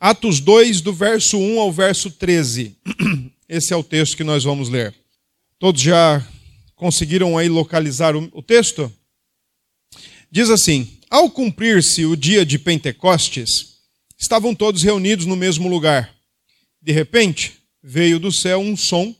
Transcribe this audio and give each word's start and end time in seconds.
Atos 0.00 0.38
2, 0.38 0.80
do 0.80 0.92
verso 0.92 1.36
1 1.36 1.58
ao 1.58 1.72
verso 1.72 2.08
13. 2.08 2.76
Esse 3.48 3.72
é 3.72 3.76
o 3.76 3.82
texto 3.82 4.16
que 4.16 4.22
nós 4.22 4.44
vamos 4.44 4.68
ler. 4.68 4.94
Todos 5.58 5.82
já 5.82 6.24
conseguiram 6.76 7.36
aí 7.36 7.48
localizar 7.48 8.14
o 8.14 8.40
texto? 8.40 8.92
Diz 10.30 10.50
assim: 10.50 10.88
Ao 11.10 11.28
cumprir-se 11.28 12.06
o 12.06 12.16
dia 12.16 12.46
de 12.46 12.60
Pentecostes, 12.60 13.78
estavam 14.16 14.54
todos 14.54 14.84
reunidos 14.84 15.26
no 15.26 15.34
mesmo 15.34 15.68
lugar. 15.68 16.14
De 16.80 16.92
repente, 16.92 17.54
veio 17.82 18.20
do 18.20 18.30
céu 18.30 18.60
um 18.60 18.76
som, 18.76 19.12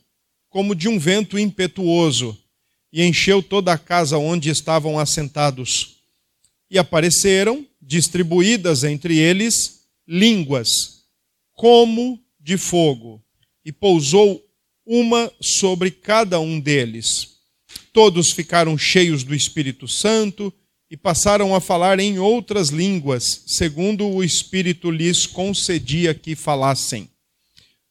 como 0.48 0.76
de 0.76 0.88
um 0.88 0.96
vento 0.96 1.36
impetuoso, 1.36 2.38
e 2.92 3.02
encheu 3.02 3.42
toda 3.42 3.72
a 3.72 3.78
casa 3.78 4.16
onde 4.16 4.48
estavam 4.48 4.96
assentados. 4.96 5.96
E 6.70 6.78
apareceram, 6.78 7.66
distribuídas 7.82 8.84
entre 8.84 9.18
eles, 9.18 9.77
línguas, 10.08 11.04
como 11.54 12.18
de 12.40 12.56
fogo, 12.56 13.22
e 13.62 13.70
pousou 13.70 14.42
uma 14.86 15.30
sobre 15.38 15.90
cada 15.90 16.40
um 16.40 16.58
deles. 16.58 17.36
Todos 17.92 18.32
ficaram 18.32 18.78
cheios 18.78 19.22
do 19.22 19.34
Espírito 19.34 19.86
Santo 19.86 20.50
e 20.90 20.96
passaram 20.96 21.54
a 21.54 21.60
falar 21.60 22.00
em 22.00 22.18
outras 22.18 22.70
línguas, 22.70 23.42
segundo 23.46 24.08
o 24.08 24.24
Espírito 24.24 24.90
lhes 24.90 25.26
concedia 25.26 26.14
que 26.14 26.34
falassem. 26.34 27.10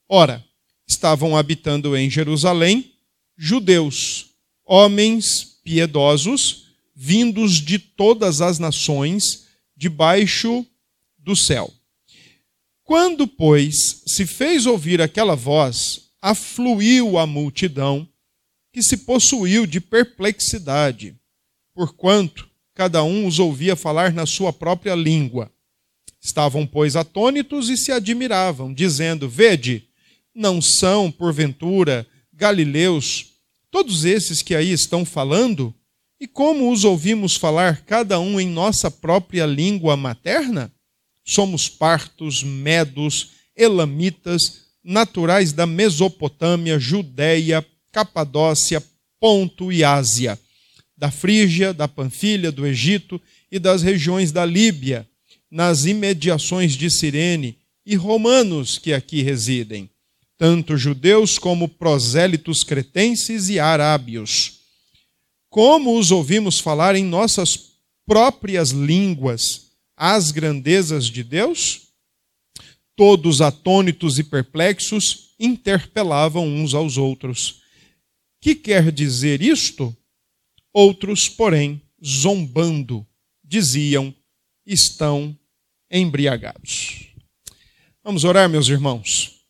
Ora, 0.09 0.43
estavam 0.87 1.37
habitando 1.37 1.95
em 1.95 2.09
Jerusalém 2.09 2.93
judeus, 3.37 4.31
homens 4.65 5.59
piedosos, 5.63 6.65
vindos 6.95 7.61
de 7.61 7.77
todas 7.77 8.41
as 8.41 8.57
nações, 8.57 9.45
debaixo 9.75 10.65
do 11.19 11.35
céu. 11.35 11.71
Quando, 12.87 13.27
pois, 13.27 14.01
se 14.07 14.25
fez 14.25 14.65
ouvir 14.65 15.01
aquela 15.01 15.35
voz, 15.35 16.03
afluiu 16.21 17.17
a 17.17 17.27
multidão, 17.27 18.07
que 18.71 18.81
se 18.81 18.95
possuiu 18.95 19.65
de 19.65 19.81
perplexidade, 19.81 21.13
porquanto 21.75 22.47
cada 22.73 23.03
um 23.03 23.27
os 23.27 23.39
ouvia 23.39 23.75
falar 23.75 24.13
na 24.13 24.25
sua 24.25 24.53
própria 24.53 24.95
língua. 24.95 25.51
Estavam, 26.21 26.65
pois, 26.65 26.95
atônitos 26.95 27.67
e 27.67 27.75
se 27.75 27.91
admiravam, 27.91 28.73
dizendo: 28.73 29.27
Vede, 29.27 29.89
não 30.33 30.61
são, 30.61 31.11
porventura, 31.11 32.07
galileus 32.31 33.33
todos 33.69 34.05
esses 34.05 34.41
que 34.41 34.55
aí 34.55 34.71
estão 34.71 35.03
falando? 35.03 35.75
E 36.21 36.25
como 36.25 36.71
os 36.71 36.85
ouvimos 36.85 37.35
falar 37.35 37.81
cada 37.81 38.17
um 38.17 38.39
em 38.39 38.47
nossa 38.47 38.89
própria 38.89 39.45
língua 39.45 39.97
materna? 39.97 40.71
Somos 41.27 41.69
partos, 41.69 42.41
medos, 42.41 43.33
elamitas, 43.55 44.61
naturais 44.83 45.53
da 45.53 45.67
Mesopotâmia, 45.67 46.79
Judéia, 46.79 47.63
Capadócia, 47.91 48.83
Ponto 49.19 49.71
e 49.71 49.83
Ásia 49.83 50.39
da 50.97 51.11
Frígia, 51.11 51.73
da 51.73 51.87
Panfilha, 51.87 52.51
do 52.51 52.65
Egito 52.65 53.21
e 53.51 53.59
das 53.59 53.83
regiões 53.83 54.31
da 54.31 54.43
Líbia, 54.43 55.07
nas 55.49 55.85
imediações 55.85 56.73
de 56.73 56.89
Cirene, 56.89 57.57
e 57.85 57.95
romanos 57.95 58.77
que 58.77 58.91
aqui 58.91 59.21
residem, 59.21 59.89
tanto 60.37 60.75
judeus 60.75 61.37
como 61.37 61.69
prosélitos 61.69 62.63
cretenses 62.63 63.47
e 63.47 63.59
arábios. 63.59 64.59
Como 65.49 65.97
os 65.97 66.11
ouvimos 66.11 66.59
falar 66.59 66.95
em 66.95 67.05
nossas 67.05 67.57
próprias 68.05 68.71
línguas 68.71 69.66
as 69.97 70.31
grandezas 70.31 71.07
de 71.07 71.23
Deus? 71.23 71.87
Todos 72.95 73.41
atônitos 73.41 74.19
e 74.19 74.23
perplexos 74.23 75.33
interpelavam 75.39 76.47
uns 76.47 76.73
aos 76.73 76.97
outros. 76.97 77.61
Que 78.39 78.53
quer 78.55 78.91
dizer 78.91 79.41
isto? 79.41 79.95
Outros, 80.71 81.27
porém, 81.27 81.81
zombando, 82.03 83.05
diziam: 83.43 84.13
estão 84.65 85.37
embriagados. 85.89 87.07
Vamos 88.03 88.23
orar, 88.23 88.47
meus 88.47 88.67
irmãos. 88.67 89.41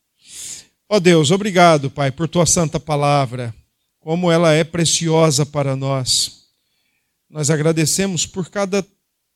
Ó 0.89 0.95
oh 0.95 0.99
Deus, 0.99 1.31
obrigado, 1.31 1.91
Pai, 1.91 2.11
por 2.11 2.29
tua 2.29 2.45
santa 2.45 2.79
palavra, 2.79 3.53
como 3.99 4.31
ela 4.31 4.53
é 4.53 4.63
preciosa 4.63 5.45
para 5.45 5.75
nós. 5.75 6.47
Nós 7.29 7.49
agradecemos 7.49 8.25
por 8.25 8.49
cada 8.49 8.81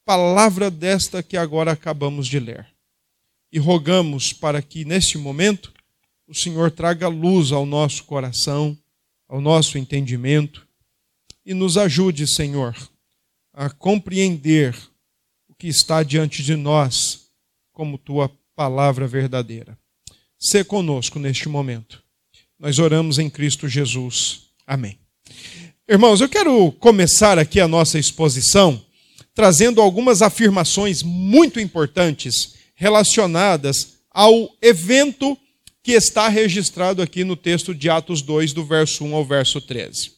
palavra 0.05 0.69
desta 0.69 1.21
que 1.23 1.37
agora 1.37 1.71
acabamos 1.71 2.27
de 2.27 2.39
ler. 2.39 2.67
E 3.51 3.59
rogamos 3.59 4.31
para 4.33 4.61
que, 4.61 4.85
neste 4.85 5.17
momento, 5.17 5.73
o 6.27 6.33
Senhor 6.33 6.71
traga 6.71 7.07
luz 7.07 7.51
ao 7.51 7.65
nosso 7.65 8.05
coração, 8.05 8.77
ao 9.27 9.41
nosso 9.41 9.77
entendimento 9.77 10.67
e 11.45 11.53
nos 11.53 11.77
ajude, 11.77 12.27
Senhor, 12.27 12.75
a 13.53 13.69
compreender 13.69 14.75
o 15.49 15.55
que 15.55 15.67
está 15.67 16.03
diante 16.03 16.43
de 16.43 16.55
nós 16.55 17.27
como 17.71 17.97
tua 17.97 18.31
palavra 18.55 19.07
verdadeira. 19.07 19.77
Se 20.39 20.63
conosco 20.63 21.19
neste 21.19 21.49
momento. 21.49 22.03
Nós 22.57 22.77
oramos 22.79 23.17
em 23.17 23.29
Cristo 23.29 23.67
Jesus. 23.67 24.49
Amém. 24.65 24.99
Irmãos, 25.87 26.21
eu 26.21 26.29
quero 26.29 26.71
começar 26.73 27.39
aqui 27.39 27.59
a 27.59 27.67
nossa 27.67 27.97
exposição 27.97 28.83
trazendo 29.33 29.81
algumas 29.81 30.21
afirmações 30.21 31.03
muito 31.03 31.59
importantes 31.59 32.55
relacionadas 32.75 33.99
ao 34.09 34.49
evento 34.61 35.37
que 35.83 35.93
está 35.93 36.27
registrado 36.27 37.01
aqui 37.01 37.23
no 37.23 37.35
texto 37.35 37.73
de 37.73 37.89
Atos 37.89 38.21
2, 38.21 38.53
do 38.53 38.65
verso 38.65 39.03
1 39.03 39.15
ao 39.15 39.25
verso 39.25 39.59
13. 39.61 40.11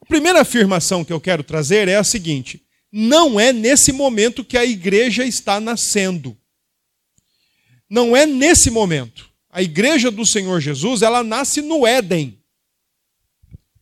A 0.00 0.06
primeira 0.06 0.40
afirmação 0.40 1.04
que 1.04 1.12
eu 1.12 1.20
quero 1.20 1.42
trazer 1.42 1.88
é 1.88 1.96
a 1.96 2.04
seguinte: 2.04 2.62
não 2.92 3.40
é 3.40 3.52
nesse 3.52 3.92
momento 3.92 4.44
que 4.44 4.56
a 4.56 4.64
igreja 4.64 5.24
está 5.24 5.58
nascendo. 5.58 6.36
Não 7.88 8.16
é 8.16 8.24
nesse 8.24 8.70
momento. 8.70 9.28
A 9.50 9.62
igreja 9.62 10.10
do 10.10 10.26
Senhor 10.26 10.60
Jesus, 10.60 11.02
ela 11.02 11.22
nasce 11.22 11.60
no 11.60 11.86
Éden. 11.86 12.38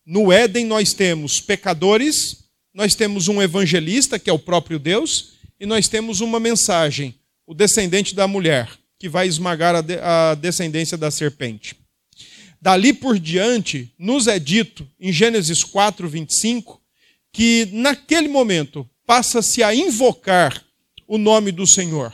No 0.05 0.33
Éden 0.33 0.67
nós 0.67 0.93
temos 0.93 1.41
pecadores, 1.41 2.42
nós 2.75 2.95
temos 2.95 3.29
um 3.29 3.43
evangelista, 3.43 4.19
que 4.19 4.31
é 4.31 4.33
o 4.33 4.39
próprio 4.39 4.79
Deus, 4.79 5.33
e 5.61 5.67
nós 5.67 5.89
temos 5.89 6.21
uma 6.21 6.41
mensagem, 6.41 7.15
o 7.47 7.55
descendente 7.55 8.15
da 8.15 8.27
mulher, 8.27 8.69
que 8.99 9.09
vai 9.09 9.27
esmagar 9.27 9.75
a, 9.75 9.81
de, 9.81 9.99
a 10.01 10.35
descendência 10.35 10.97
da 10.97 11.11
serpente. 11.11 11.77
Dali 12.61 12.93
por 12.93 13.19
diante, 13.19 13.93
nos 13.99 14.27
é 14.27 14.39
dito, 14.39 14.89
em 14.99 15.13
Gênesis 15.13 15.65
4, 15.65 16.09
25, 16.09 16.81
que 17.33 17.69
naquele 17.73 18.29
momento 18.29 18.89
passa-se 19.07 19.63
a 19.63 19.75
invocar 19.75 20.65
o 21.07 21.19
nome 21.19 21.51
do 21.51 21.67
Senhor. 21.67 22.13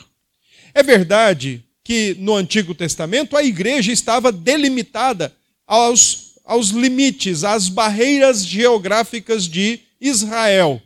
É 0.74 0.82
verdade 0.82 1.62
que 1.84 2.16
no 2.18 2.34
Antigo 2.34 2.74
Testamento 2.74 3.36
a 3.36 3.42
igreja 3.42 3.92
estava 3.92 4.32
delimitada 4.32 5.34
aos, 5.66 6.34
aos 6.44 6.68
limites, 6.68 7.44
às 7.44 7.68
barreiras 7.68 8.44
geográficas 8.44 9.46
de 9.46 9.80
Israel. 10.00 10.80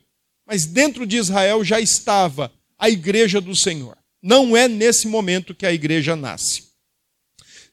Mas 0.47 0.67
dentro 0.67 1.06
de 1.06 1.17
Israel 1.17 1.65
já 1.65 1.81
estava 1.81 2.53
a 2.78 2.91
igreja 2.91 3.41
do 3.41 3.55
Senhor. 3.55 3.97
Não 4.23 4.56
é 4.56 4.69
nesse 4.69 5.06
momento 5.09 5.55
que 5.55 5.67
a 5.67 5.73
igreja 5.73 6.15
nasce. 6.15 6.65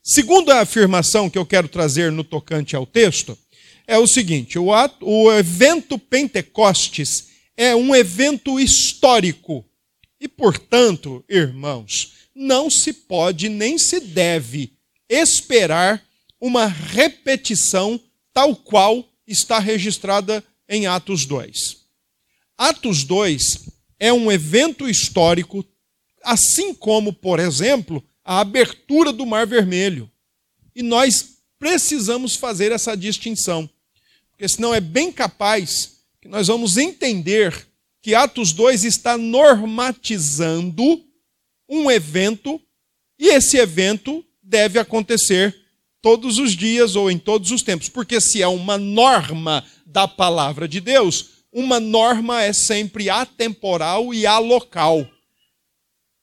Segunda 0.04 0.60
afirmação 0.60 1.30
que 1.30 1.38
eu 1.38 1.46
quero 1.46 1.68
trazer 1.68 2.12
no 2.12 2.24
tocante 2.24 2.76
ao 2.76 2.86
texto 2.86 3.38
é 3.86 3.98
o 3.98 4.08
seguinte: 4.08 4.58
o, 4.58 4.74
ato, 4.74 5.08
o 5.08 5.32
evento 5.32 5.98
Pentecostes 5.98 7.28
é 7.58 7.76
um 7.76 7.96
evento 7.96 8.60
histórico. 8.60 9.66
E, 10.20 10.28
portanto, 10.28 11.24
irmãos, 11.30 12.14
não 12.36 12.70
se 12.70 12.94
pode 12.94 13.50
nem 13.50 13.78
se 13.78 14.00
deve 14.00 14.74
esperar 15.10 16.04
uma 16.40 16.68
repetição 16.68 18.00
tal 18.34 18.56
qual 18.56 19.08
está 19.28 19.60
registrada 19.60 20.44
em 20.70 20.86
Atos 20.86 21.26
2. 21.26 21.80
Atos 22.56 23.04
2 23.04 23.68
é 24.00 24.14
um 24.14 24.32
evento 24.32 24.88
histórico, 24.88 25.66
assim 26.24 26.74
como, 26.74 27.12
por 27.12 27.40
exemplo, 27.40 28.04
a 28.24 28.40
abertura 28.40 29.12
do 29.12 29.26
Mar 29.26 29.48
Vermelho. 29.48 30.10
E 30.76 30.84
nós 30.84 31.40
precisamos 31.58 32.36
fazer 32.36 32.72
essa 32.72 32.96
distinção, 32.96 33.68
porque 34.30 34.48
senão 34.48 34.74
é 34.74 34.80
bem 34.80 35.12
capaz 35.12 36.04
que 36.22 36.28
nós 36.28 36.48
vamos 36.48 36.78
entender 36.78 37.68
que 38.02 38.14
Atos 38.14 38.54
2 38.54 38.86
está 38.86 39.18
normatizando 39.18 41.04
um 41.68 41.92
evento 41.92 42.62
e 43.18 43.28
esse 43.30 43.58
evento 43.58 44.24
deve 44.42 44.80
acontecer 44.80 45.56
todos 46.02 46.38
os 46.38 46.56
dias 46.56 46.96
ou 46.96 47.10
em 47.10 47.18
todos 47.18 47.52
os 47.52 47.62
tempos, 47.62 47.90
porque 47.90 48.22
se 48.22 48.42
é 48.42 48.48
uma 48.48 48.78
norma 48.78 49.66
da 49.86 50.08
palavra 50.08 50.68
de 50.68 50.80
Deus, 50.80 51.30
uma 51.52 51.80
norma 51.80 52.42
é 52.44 52.54
sempre 52.54 53.10
atemporal 53.10 54.14
e 54.14 54.26
alocal 54.26 55.08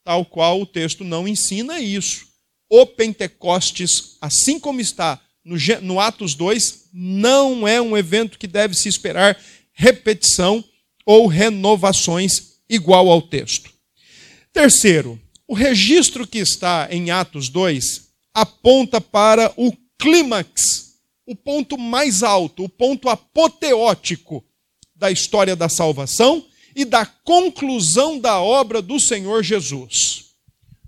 tal 0.06 0.25
qual 0.25 0.61
o 0.61 0.67
texto 0.67 1.02
não 1.02 1.26
ensina 1.26 1.81
isso. 1.81 2.28
o 2.70 2.87
Pentecostes, 2.87 4.17
assim 4.20 4.58
como 4.58 4.81
está 4.81 5.20
no, 5.44 5.56
no 5.82 6.00
Atos 6.00 6.34
2, 6.34 6.90
não 6.93 7.67
é 7.67 7.81
um 7.81 7.96
evento 7.96 8.38
que 8.38 8.46
deve 8.46 8.75
se 8.75 8.88
esperar 8.88 9.37
repetição 9.73 10.64
ou 11.05 11.26
renovações 11.26 12.55
igual 12.69 13.08
ao 13.08 13.23
texto. 13.23 13.70
Terceiro, 14.52 15.20
o 15.46 15.55
registro 15.55 16.26
que 16.26 16.38
está 16.38 16.88
em 16.90 17.11
Atos 17.11 17.49
2 17.49 18.06
aponta 18.37 19.00
para 19.00 19.50
o 19.56 19.73
clímax, 19.99 20.99
o 21.27 21.35
ponto 21.35 21.79
mais 21.79 22.23
alto, 22.23 22.65
o 22.65 22.69
ponto 22.69 23.09
apoteótico 23.09 24.44
da 24.94 25.11
história 25.11 25.56
da 25.56 25.71
salvação 25.71 26.44
e 26.75 26.85
da 26.85 27.06
conclusão 27.06 28.19
da 28.19 28.38
obra 28.38 28.83
do 28.83 29.00
Senhor 29.00 29.43
Jesus. 29.43 30.27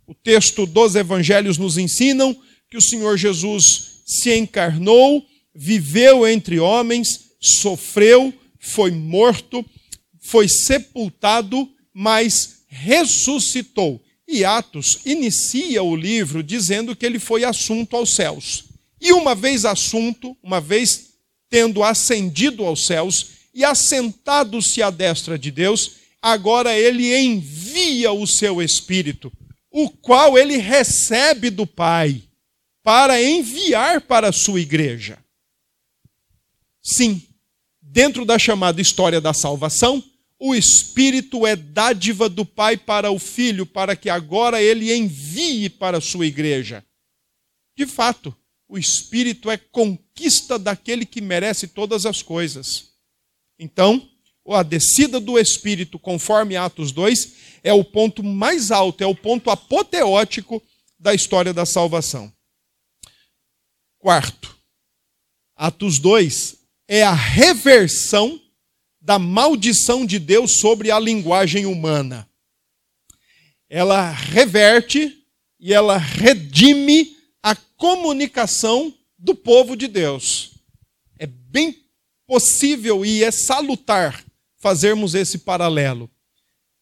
O 0.06 0.12
texto 0.12 0.67
dos 0.67 0.95
evangelhos 0.95 1.56
nos 1.56 1.79
ensinam 1.79 2.37
que 2.71 2.77
o 2.77 2.83
Senhor 2.83 3.17
Jesus 3.17 4.03
se 4.05 4.37
encarnou, 4.37 5.25
viveu 5.55 6.29
entre 6.29 6.61
homens, 6.61 7.31
sofreu, 7.41 8.33
foi 8.61 8.91
morto, 8.91 9.65
foi 10.21 10.50
sepultado, 10.50 11.67
mas 11.95 12.65
ressuscitou. 12.69 14.03
E 14.28 14.44
Atos 14.44 14.98
inicia 15.06 15.82
o 15.82 15.96
livro 15.96 16.42
dizendo 16.42 16.94
que 16.94 17.06
ele 17.06 17.19
foi 17.19 17.44
assunto 17.44 17.96
aos 17.96 18.14
céus. 18.14 18.64
E 19.00 19.12
uma 19.12 19.34
vez 19.34 19.64
assunto, 19.64 20.36
uma 20.42 20.60
vez 20.60 21.14
tendo 21.48 21.82
ascendido 21.82 22.62
aos 22.64 22.84
céus 22.84 23.30
e 23.54 23.64
assentado-se 23.64 24.82
à 24.82 24.90
destra 24.90 25.38
de 25.38 25.50
Deus, 25.50 25.92
agora 26.20 26.78
ele 26.78 27.16
envia 27.16 28.12
o 28.12 28.26
seu 28.26 28.60
espírito 28.60 29.32
o 29.70 29.88
qual 29.88 30.36
ele 30.36 30.56
recebe 30.56 31.50
do 31.50 31.66
Pai 31.66 32.22
para 32.82 33.22
enviar 33.22 34.00
para 34.00 34.28
a 34.28 34.32
sua 34.32 34.60
igreja. 34.60 35.19
Sim, 36.82 37.22
dentro 37.80 38.25
da 38.25 38.38
chamada 38.38 38.80
história 38.80 39.20
da 39.20 39.34
salvação, 39.34 40.02
o 40.38 40.55
Espírito 40.55 41.46
é 41.46 41.56
dádiva 41.56 42.29
do 42.29 42.44
Pai 42.44 42.76
para 42.76 43.11
o 43.11 43.19
Filho, 43.19 43.67
para 43.67 43.96
que 43.96 44.08
agora 44.08 44.62
ele 44.62 44.94
envie 44.94 45.69
para 45.69 45.99
a 45.99 46.00
sua 46.00 46.26
igreja. 46.26 46.85
De 47.76 47.87
fato, 47.87 48.35
o 48.69 48.79
Espírito 48.79 49.50
é 49.50 49.56
conquista 49.56 50.58
daquele 50.58 51.05
que 51.05 51.20
merece 51.20 51.67
todas 51.67 52.06
as 52.06 52.23
coisas. 52.23 52.90
Então, 53.58 54.08
a 54.46 54.62
descida 54.62 55.19
do 55.19 55.38
Espírito, 55.38 55.99
conforme 55.99 56.56
Atos 56.56 56.93
2, 56.93 57.32
é 57.62 57.73
o 57.73 57.82
ponto 57.82 58.23
mais 58.23 58.70
alto, 58.70 59.02
é 59.02 59.06
o 59.06 59.14
ponto 59.14 59.50
apoteótico 59.50 60.62
da 60.99 61.12
história 61.12 61.52
da 61.52 61.67
salvação. 61.67 62.32
Quarto, 63.99 64.56
Atos 65.56 65.99
2 65.99 66.56
é 66.87 67.02
a 67.02 67.12
reversão 67.12 68.40
da 69.08 69.19
maldição 69.19 70.05
de 70.05 70.19
Deus 70.19 70.58
sobre 70.58 70.90
a 70.90 71.00
linguagem 71.00 71.64
humana. 71.64 72.28
Ela 73.66 74.10
reverte 74.10 75.25
e 75.58 75.72
ela 75.72 75.96
redime 75.96 77.16
a 77.43 77.56
comunicação 77.56 78.93
do 79.19 79.34
povo 79.34 79.75
de 79.75 79.88
Deus. 79.88 80.50
É 81.19 81.25
bem 81.26 81.75
possível 82.26 83.02
e 83.02 83.25
é 83.25 83.31
salutar 83.31 84.22
fazermos 84.58 85.14
esse 85.14 85.38
paralelo. 85.38 86.11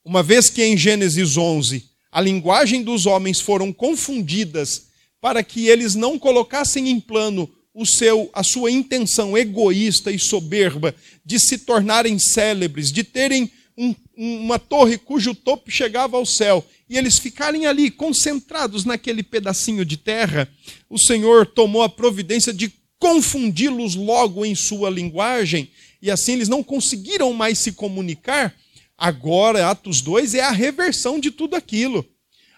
Uma 0.05 0.21
vez 0.21 0.51
que 0.51 0.65
em 0.65 0.77
Gênesis 0.77 1.37
11 1.37 1.89
a 2.11 2.21
linguagem 2.21 2.83
dos 2.83 3.07
homens 3.07 3.41
foram 3.41 3.73
confundidas 3.73 4.89
para 5.21 5.45
que 5.45 5.69
eles 5.69 5.95
não 5.95 6.19
colocassem 6.19 6.89
em 6.89 6.99
plano 6.99 7.49
o 7.77 7.85
seu, 7.85 8.31
a 8.33 8.43
sua 8.43 8.71
intenção 8.71 9.37
egoísta 9.37 10.11
e 10.11 10.19
soberba 10.19 10.95
de 11.23 11.39
se 11.39 11.59
tornarem 11.59 12.19
célebres, 12.19 12.91
de 12.91 13.05
terem 13.05 13.51
um, 13.77 13.95
uma 14.17 14.59
torre 14.59 14.97
cujo 14.97 15.35
topo 15.35 15.71
chegava 15.71 16.17
ao 16.17 16.25
céu, 16.25 16.65
e 16.89 16.97
eles 16.97 17.19
ficarem 17.19 17.67
ali 17.67 17.91
concentrados 17.91 18.87
naquele 18.87 19.23
pedacinho 19.23 19.85
de 19.85 19.99
terra, 19.99 20.49
o 20.89 20.99
Senhor 20.99 21.45
tomou 21.45 21.83
a 21.83 21.89
providência 21.89 22.51
de 22.51 22.73
confundi-los 22.99 23.95
logo 23.95 24.47
em 24.47 24.55
sua 24.55 24.89
linguagem 24.89 25.69
e 26.01 26.11
assim 26.11 26.33
eles 26.33 26.49
não 26.49 26.63
conseguiram 26.63 27.33
mais 27.35 27.59
se 27.59 27.73
comunicar. 27.73 28.55
Agora, 28.97 29.69
Atos 29.69 30.01
2 30.01 30.35
é 30.35 30.41
a 30.41 30.51
reversão 30.51 31.21
de 31.21 31.31
tudo 31.31 31.57
aquilo. 31.57 32.07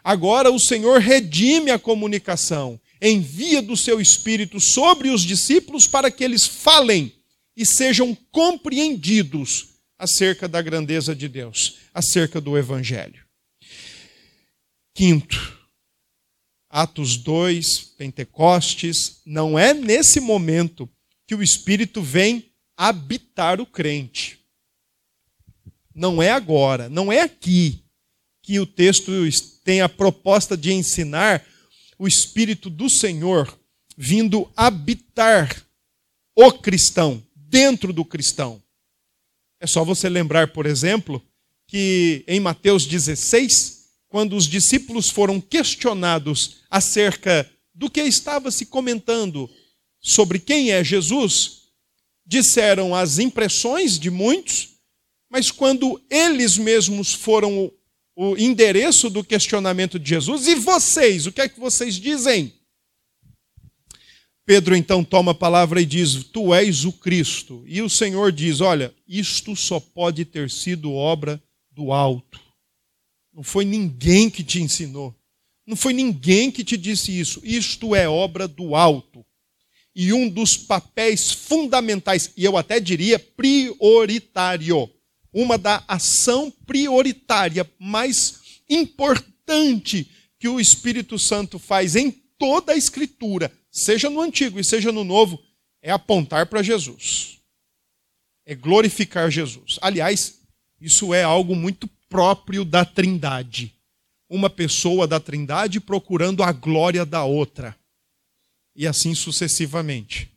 Agora 0.05 0.51
o 0.51 0.61
Senhor 0.61 1.01
redime 1.01 1.73
a 1.73 1.79
comunicação, 1.79 2.79
envia 3.01 3.63
do 3.63 3.77
seu 3.77 4.01
espírito 4.01 4.61
sobre 4.61 5.11
os 5.11 5.23
discípulos 5.23 5.87
para 5.87 6.11
que 6.11 6.25
eles 6.25 6.47
falem 6.47 7.13
e 7.57 7.67
sejam 7.67 8.15
compreendidos 8.31 9.71
acerca 9.99 10.47
da 10.47 10.63
grandeza 10.63 11.15
de 11.15 11.29
Deus, 11.29 11.79
acerca 11.93 12.41
do 12.41 12.57
evangelho. 12.57 13.25
Quinto, 14.95 15.59
Atos 16.71 17.17
2, 17.17 17.95
Pentecostes, 17.97 19.21
não 19.25 19.59
é 19.59 19.73
nesse 19.73 20.21
momento 20.21 20.89
que 21.27 21.35
o 21.35 21.43
Espírito 21.43 22.03
vem 22.03 22.51
habitar 22.77 23.61
o 23.61 23.67
crente. 23.67 24.39
Não 25.95 26.23
é 26.23 26.31
agora, 26.31 26.89
não 26.89 27.13
é 27.13 27.21
aqui 27.21 27.85
que 28.43 28.61
o 28.61 28.67
texto 28.67 29.13
tem 29.65 29.81
a 29.81 29.89
proposta 29.89 30.57
de 30.57 30.73
ensinar 30.73 31.45
o 31.99 32.07
Espírito 32.07 32.71
do 32.71 32.89
Senhor 32.89 33.59
vindo 33.97 34.51
habitar 34.57 35.67
o 36.37 36.53
cristão, 36.53 37.21
dentro 37.35 37.93
do 37.93 38.05
cristão. 38.05 38.63
É 39.61 39.67
só 39.67 39.85
você 39.85 40.09
lembrar, 40.09 40.53
por 40.53 40.67
exemplo, 40.67 41.21
que 41.67 42.25
em 42.29 42.39
Mateus 42.39 42.87
16, 42.87 43.89
quando 44.09 44.37
os 44.37 44.47
discípulos 44.47 45.11
foram 45.11 45.41
questionados 45.41 46.59
acerca 46.71 47.51
do 47.75 47.91
que 47.91 48.01
estava 48.03 48.53
se 48.53 48.67
comentando 48.67 49.51
sobre 50.01 50.39
quem 50.39 50.71
é 50.71 50.85
Jesus, 50.85 51.63
disseram 52.25 52.95
as 52.95 53.19
impressões 53.19 53.99
de 53.99 54.11
muitos, 54.11 54.77
mas 55.29 55.51
quando 55.51 56.01
eles 56.09 56.57
mesmos 56.57 57.13
foram 57.13 57.73
o, 58.21 58.37
endereço 58.37 59.09
do 59.09 59.23
questionamento 59.23 59.97
de 59.97 60.09
Jesus, 60.09 60.49
e 60.49 60.57
vocês, 60.57 61.27
o 61.27 61.33
que 61.33 61.41
é 61.41 61.49
que 61.49 61.61
vocês 61.61 61.95
dizem? 61.95 62.53
Pedro 64.45 64.75
então 64.75 65.05
toma 65.05 65.31
a 65.31 65.35
palavra 65.37 65.81
e 65.81 65.87
diz: 65.87 66.25
Tu 66.25 66.53
és 66.53 66.85
o 66.85 66.91
Cristo. 66.91 67.63
E 67.65 67.81
o 67.81 67.89
Senhor 67.89 68.33
diz: 68.33 68.61
Olha, 68.61 68.93
isto 69.07 69.55
só 69.55 69.79
pode 69.79 70.25
ter 70.25 70.51
sido 70.51 70.93
obra 70.93 71.41
do 71.71 71.93
alto. 71.93 72.41
Não 73.33 73.45
foi 73.45 73.65
ninguém 73.65 74.29
que 74.29 74.43
te 74.43 74.61
ensinou. 74.61 75.15
Não 75.65 75.77
foi 75.77 75.93
ninguém 75.93 76.51
que 76.51 76.65
te 76.65 76.77
disse 76.77 77.17
isso. 77.17 77.41
Isto 77.45 77.95
é 77.95 78.09
obra 78.09 78.49
do 78.49 78.75
alto 78.75 79.25
e 79.95 80.13
um 80.13 80.29
dos 80.29 80.57
papéis 80.57 81.33
fundamentais, 81.33 82.33
e 82.37 82.45
eu 82.45 82.57
até 82.57 82.79
diria 82.79 83.19
prioritário, 83.19 84.89
uma 85.33 85.59
da 85.59 85.85
ação 85.87 86.51
prioritária 86.67 87.71
mais 87.79 88.61
importante 88.69 90.11
que 90.39 90.49
o 90.49 90.61
Espírito 90.61 91.19
Santo 91.19 91.59
faz 91.59 91.97
em 91.97 92.11
toda 92.11 92.73
a 92.73 92.77
Escritura, 92.77 93.53
seja 93.71 94.09
no 94.09 94.21
Antigo 94.21 94.59
e 94.59 94.65
seja 94.65 94.93
no 94.93 95.05
Novo, 95.05 95.43
é 95.83 95.91
apontar 95.91 96.47
para 96.47 96.63
Jesus. 96.63 97.39
É 98.47 98.55
glorificar 98.55 99.31
Jesus. 99.31 99.79
Aliás, 99.83 100.41
isso 100.81 101.13
é 101.13 101.23
algo 101.23 101.55
muito 101.55 101.89
próprio 102.09 102.65
da 102.65 102.85
Trindade. 102.85 103.75
Uma 104.29 104.49
pessoa 104.49 105.07
da 105.07 105.19
Trindade 105.19 105.81
procurando 105.81 106.43
a 106.43 106.53
glória 106.53 107.05
da 107.05 107.25
outra 107.25 107.77
e 108.75 108.87
assim 108.87 109.15
sucessivamente. 109.15 110.31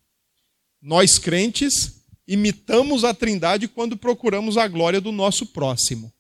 Nós 0.81 1.19
crentes 1.19 2.00
imitamos 2.27 3.03
a 3.03 3.13
Trindade 3.13 3.67
quando 3.67 3.97
procuramos 3.97 4.57
a 4.57 4.67
glória 4.67 5.01
do 5.01 5.11
nosso 5.11 5.47
próximo. 5.47 6.13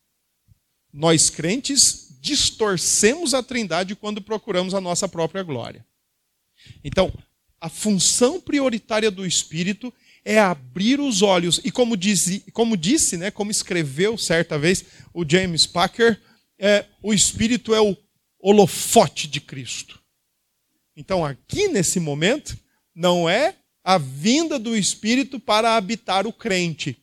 Nós 0.93 1.29
crentes 1.29 2.17
distorcemos 2.19 3.33
a 3.33 3.41
Trindade 3.41 3.95
quando 3.95 4.21
procuramos 4.21 4.73
a 4.73 4.81
nossa 4.81 5.07
própria 5.07 5.43
glória. 5.43 5.85
Então, 6.83 7.11
a 7.59 7.69
função 7.69 8.39
prioritária 8.39 9.09
do 9.09 9.25
Espírito 9.25 9.93
é 10.23 10.39
abrir 10.39 10.99
os 10.99 11.21
olhos. 11.21 11.59
E 11.63 11.71
como 11.71 11.97
disse, 11.97 12.41
como 12.53 12.77
disse 12.77 13.17
né, 13.17 13.31
como 13.31 13.51
escreveu 13.51 14.17
certa 14.17 14.57
vez 14.57 14.85
o 15.13 15.27
James 15.27 15.65
Packer, 15.65 16.21
é, 16.59 16.85
o 17.01 17.13
Espírito 17.13 17.73
é 17.73 17.81
o 17.81 17.97
holofote 18.39 19.27
de 19.27 19.39
Cristo. 19.39 19.99
Então, 20.95 21.25
aqui 21.25 21.67
nesse 21.67 21.99
momento, 21.99 22.57
não 22.93 23.29
é 23.29 23.55
a 23.83 23.97
vinda 23.97 24.59
do 24.59 24.75
Espírito 24.75 25.39
para 25.39 25.75
habitar 25.75 26.27
o 26.27 26.33
crente. 26.33 26.97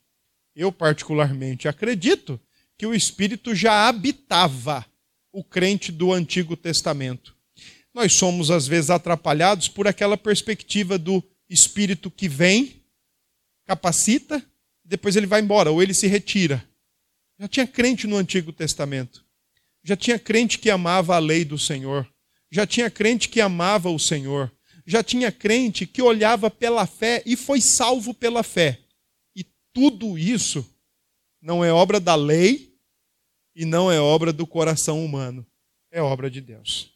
Eu, 0.55 0.73
particularmente, 0.73 1.69
acredito 1.69 2.41
que 2.77 2.87
o 2.87 2.95
Espírito 2.95 3.55
já 3.55 3.89
habitava 3.89 4.87
o 5.33 5.45
crente 5.45 5.93
do 5.93 6.13
Antigo 6.13 6.57
Testamento. 6.57 7.37
nós 7.95 8.13
somos 8.13 8.51
às 8.51 8.67
vezes 8.67 8.91
atrapalhados 8.91 9.69
por 9.69 9.89
aquela 9.89 10.17
perspectiva 10.17 10.97
do 10.97 11.23
espírito 11.49 12.11
que 12.11 12.29
vem, 12.29 12.83
capacita, 13.67 14.45
depois 14.85 15.17
ele 15.17 15.27
vai 15.27 15.41
embora 15.41 15.71
ou 15.71 15.83
ele 15.83 15.93
se 15.93 16.07
retira. 16.07 16.65
Já 17.39 17.49
tinha 17.49 17.67
crente 17.67 18.07
no 18.07 18.17
Antigo 18.17 18.53
Testamento. 18.53 19.25
Já 19.83 19.97
tinha 19.97 20.19
crente 20.19 20.59
que 20.59 20.71
amava 20.71 21.17
a 21.17 21.19
lei 21.19 21.45
do 21.45 21.59
Senhor. 21.59 22.09
Já 22.51 22.67
tinha 22.67 22.91
crente 22.91 23.29
que 23.29 23.41
amava 23.41 23.91
o 23.91 23.99
Senhor. 23.99 24.53
Já 24.89 25.03
tinha 25.03 25.31
crente 25.31 25.87
que 25.87 26.01
olhava 26.01 26.51
pela 26.51 26.87
fé 26.87 27.23
e 27.27 27.37
foi 27.37 27.61
salvo 27.61 28.15
pela 28.15 28.43
fé. 28.43 28.81
E 29.37 29.45
tudo 29.71 30.19
isso 30.19 30.67
não 31.43 31.63
é 31.63 31.71
obra 31.71 32.01
da 32.01 32.15
lei 32.15 32.75
e 33.55 33.67
não 33.67 33.93
é 33.93 34.01
obra 34.01 34.33
do 34.33 34.47
coração 34.47 35.05
humano. 35.05 35.47
É 35.93 36.01
obra 36.01 36.31
de 36.31 36.41
Deus. 36.41 36.91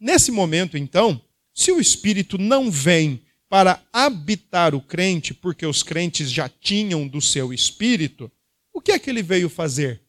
Nesse 0.00 0.32
momento, 0.32 0.76
então, 0.76 1.22
se 1.54 1.70
o 1.70 1.80
Espírito 1.80 2.36
não 2.36 2.68
vem 2.68 3.22
para 3.48 3.80
habitar 3.92 4.74
o 4.74 4.80
crente, 4.80 5.32
porque 5.32 5.64
os 5.64 5.84
crentes 5.84 6.32
já 6.32 6.48
tinham 6.48 7.06
do 7.06 7.20
seu 7.20 7.52
espírito, 7.52 8.28
o 8.72 8.80
que 8.80 8.90
é 8.90 8.98
que 8.98 9.08
ele 9.08 9.22
veio 9.22 9.48
fazer? 9.48 10.02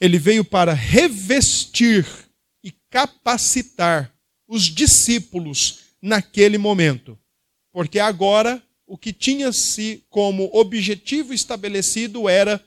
Ele 0.00 0.18
veio 0.18 0.42
para 0.42 0.72
revestir 0.72 2.06
e 2.64 2.72
capacitar 2.88 4.10
os 4.48 4.62
discípulos 4.62 5.81
naquele 6.02 6.58
momento. 6.58 7.16
Porque 7.72 7.98
agora 7.98 8.62
o 8.86 8.98
que 8.98 9.12
tinha-se 9.12 10.04
como 10.10 10.50
objetivo 10.52 11.32
estabelecido 11.32 12.28
era 12.28 12.62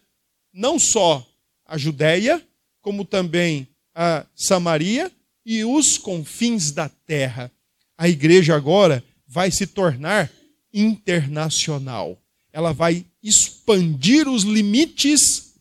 não 0.53 0.79
só 0.79 1.23
a 1.65 1.77
Judéia, 1.77 2.41
como 2.81 3.03
também 3.03 3.67
a 3.93 4.25
Samaria 4.33 5.11
e 5.45 5.63
os 5.65 5.97
confins 5.97 6.71
da 6.71 6.89
terra. 6.89 7.51
A 7.97 8.07
igreja 8.09 8.55
agora 8.55 9.03
vai 9.27 9.51
se 9.51 9.67
tornar 9.67 10.31
internacional. 10.73 12.17
Ela 12.51 12.71
vai 12.71 13.05
expandir 13.21 14.27
os 14.27 14.43
limites 14.43 15.55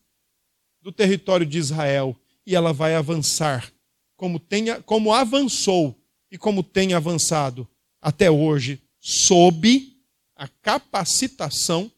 do 0.80 0.92
território 0.92 1.46
de 1.46 1.58
Israel 1.58 2.16
e 2.46 2.54
ela 2.54 2.72
vai 2.72 2.94
avançar 2.94 3.72
como, 4.16 4.38
tenha, 4.38 4.80
como 4.82 5.12
avançou 5.12 5.98
e 6.34 6.36
como 6.36 6.64
tem 6.64 6.94
avançado 6.94 7.64
até 8.02 8.28
hoje, 8.28 8.80
sob 8.98 9.94
a 10.34 10.48
capacitação 10.48 11.88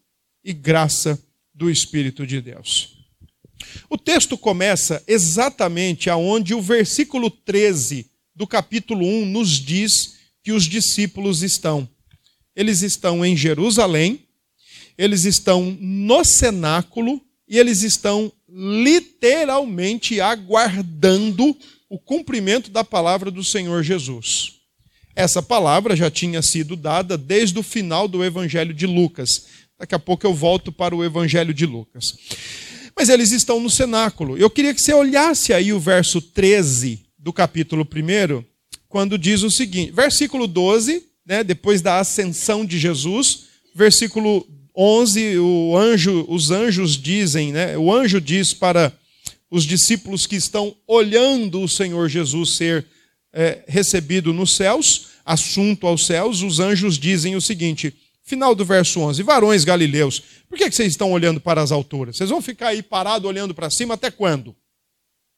e 0.44 0.52
graça 0.52 1.18
do 1.54 1.70
Espírito 1.70 2.26
de 2.26 2.42
Deus. 2.42 2.98
O 3.88 3.96
texto 3.96 4.36
começa 4.36 5.02
exatamente 5.06 6.10
aonde 6.10 6.52
o 6.52 6.60
versículo 6.60 7.30
13 7.30 8.10
do 8.34 8.46
capítulo 8.46 9.06
1 9.06 9.24
nos 9.24 9.52
diz 9.52 10.16
que 10.42 10.52
os 10.52 10.64
discípulos 10.64 11.42
estão. 11.42 11.88
Eles 12.54 12.82
estão 12.82 13.24
em 13.24 13.34
Jerusalém, 13.34 14.20
eles 14.98 15.24
estão 15.24 15.74
no 15.80 16.22
cenáculo 16.26 17.22
e 17.48 17.58
eles 17.58 17.82
estão 17.82 18.30
literalmente 18.46 20.20
aguardando 20.20 21.56
o 21.88 21.98
cumprimento 21.98 22.70
da 22.70 22.82
palavra 22.82 23.30
do 23.30 23.44
Senhor 23.44 23.82
Jesus. 23.82 24.52
Essa 25.14 25.42
palavra 25.42 25.96
já 25.96 26.10
tinha 26.10 26.42
sido 26.42 26.76
dada 26.76 27.16
desde 27.16 27.58
o 27.58 27.62
final 27.62 28.06
do 28.06 28.24
Evangelho 28.24 28.74
de 28.74 28.86
Lucas. 28.86 29.46
Daqui 29.78 29.94
a 29.94 29.98
pouco 29.98 30.26
eu 30.26 30.34
volto 30.34 30.70
para 30.70 30.94
o 30.94 31.04
Evangelho 31.04 31.54
de 31.54 31.64
Lucas. 31.64 32.04
Mas 32.94 33.08
eles 33.08 33.30
estão 33.32 33.60
no 33.60 33.70
cenáculo. 33.70 34.36
Eu 34.36 34.50
queria 34.50 34.74
que 34.74 34.80
você 34.80 34.92
olhasse 34.92 35.52
aí 35.52 35.72
o 35.72 35.80
verso 35.80 36.20
13 36.20 37.00
do 37.18 37.32
capítulo 37.32 37.82
1 37.82 38.44
quando 38.88 39.18
diz 39.18 39.42
o 39.42 39.50
seguinte, 39.50 39.92
versículo 39.92 40.46
12, 40.46 41.02
né, 41.26 41.42
depois 41.42 41.82
da 41.82 41.98
ascensão 41.98 42.64
de 42.64 42.78
Jesus, 42.78 43.44
versículo 43.74 44.46
11, 44.74 45.38
o 45.38 45.76
anjo, 45.76 46.24
os 46.28 46.50
anjos 46.50 46.96
dizem, 46.96 47.52
né, 47.52 47.76
o 47.76 47.92
anjo 47.92 48.20
diz 48.20 48.54
para 48.54 48.92
os 49.56 49.64
discípulos 49.64 50.26
que 50.26 50.36
estão 50.36 50.76
olhando 50.86 51.62
o 51.62 51.68
Senhor 51.68 52.10
Jesus 52.10 52.56
ser 52.56 52.84
é, 53.32 53.64
recebido 53.66 54.30
nos 54.30 54.54
céus, 54.54 55.06
assunto 55.25 55.86
aos 55.86 56.04
céus, 56.04 56.42
os 56.42 56.60
anjos 56.60 56.98
dizem 56.98 57.34
o 57.34 57.40
seguinte, 57.40 57.94
final 58.22 58.54
do 58.54 58.66
verso 58.66 59.00
11, 59.00 59.22
varões 59.22 59.64
galileus, 59.64 60.22
por 60.46 60.58
que, 60.58 60.68
que 60.68 60.76
vocês 60.76 60.92
estão 60.92 61.10
olhando 61.10 61.40
para 61.40 61.62
as 61.62 61.72
alturas? 61.72 62.18
Vocês 62.18 62.28
vão 62.28 62.42
ficar 62.42 62.68
aí 62.68 62.82
parados 62.82 63.26
olhando 63.26 63.54
para 63.54 63.70
cima 63.70 63.94
até 63.94 64.10
quando? 64.10 64.54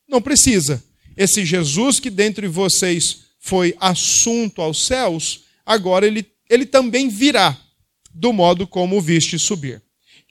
Não 0.08 0.20
precisa. 0.20 0.82
Esse 1.16 1.44
Jesus 1.44 2.00
que 2.00 2.10
dentre 2.10 2.48
vocês 2.48 3.20
foi 3.38 3.76
assunto 3.78 4.60
aos 4.60 4.84
céus, 4.84 5.44
agora 5.64 6.08
ele, 6.08 6.26
ele 6.50 6.66
também 6.66 7.08
virá, 7.08 7.56
do 8.12 8.32
modo 8.32 8.66
como 8.66 8.96
o 8.96 9.00
viste 9.00 9.38
subir. 9.38 9.80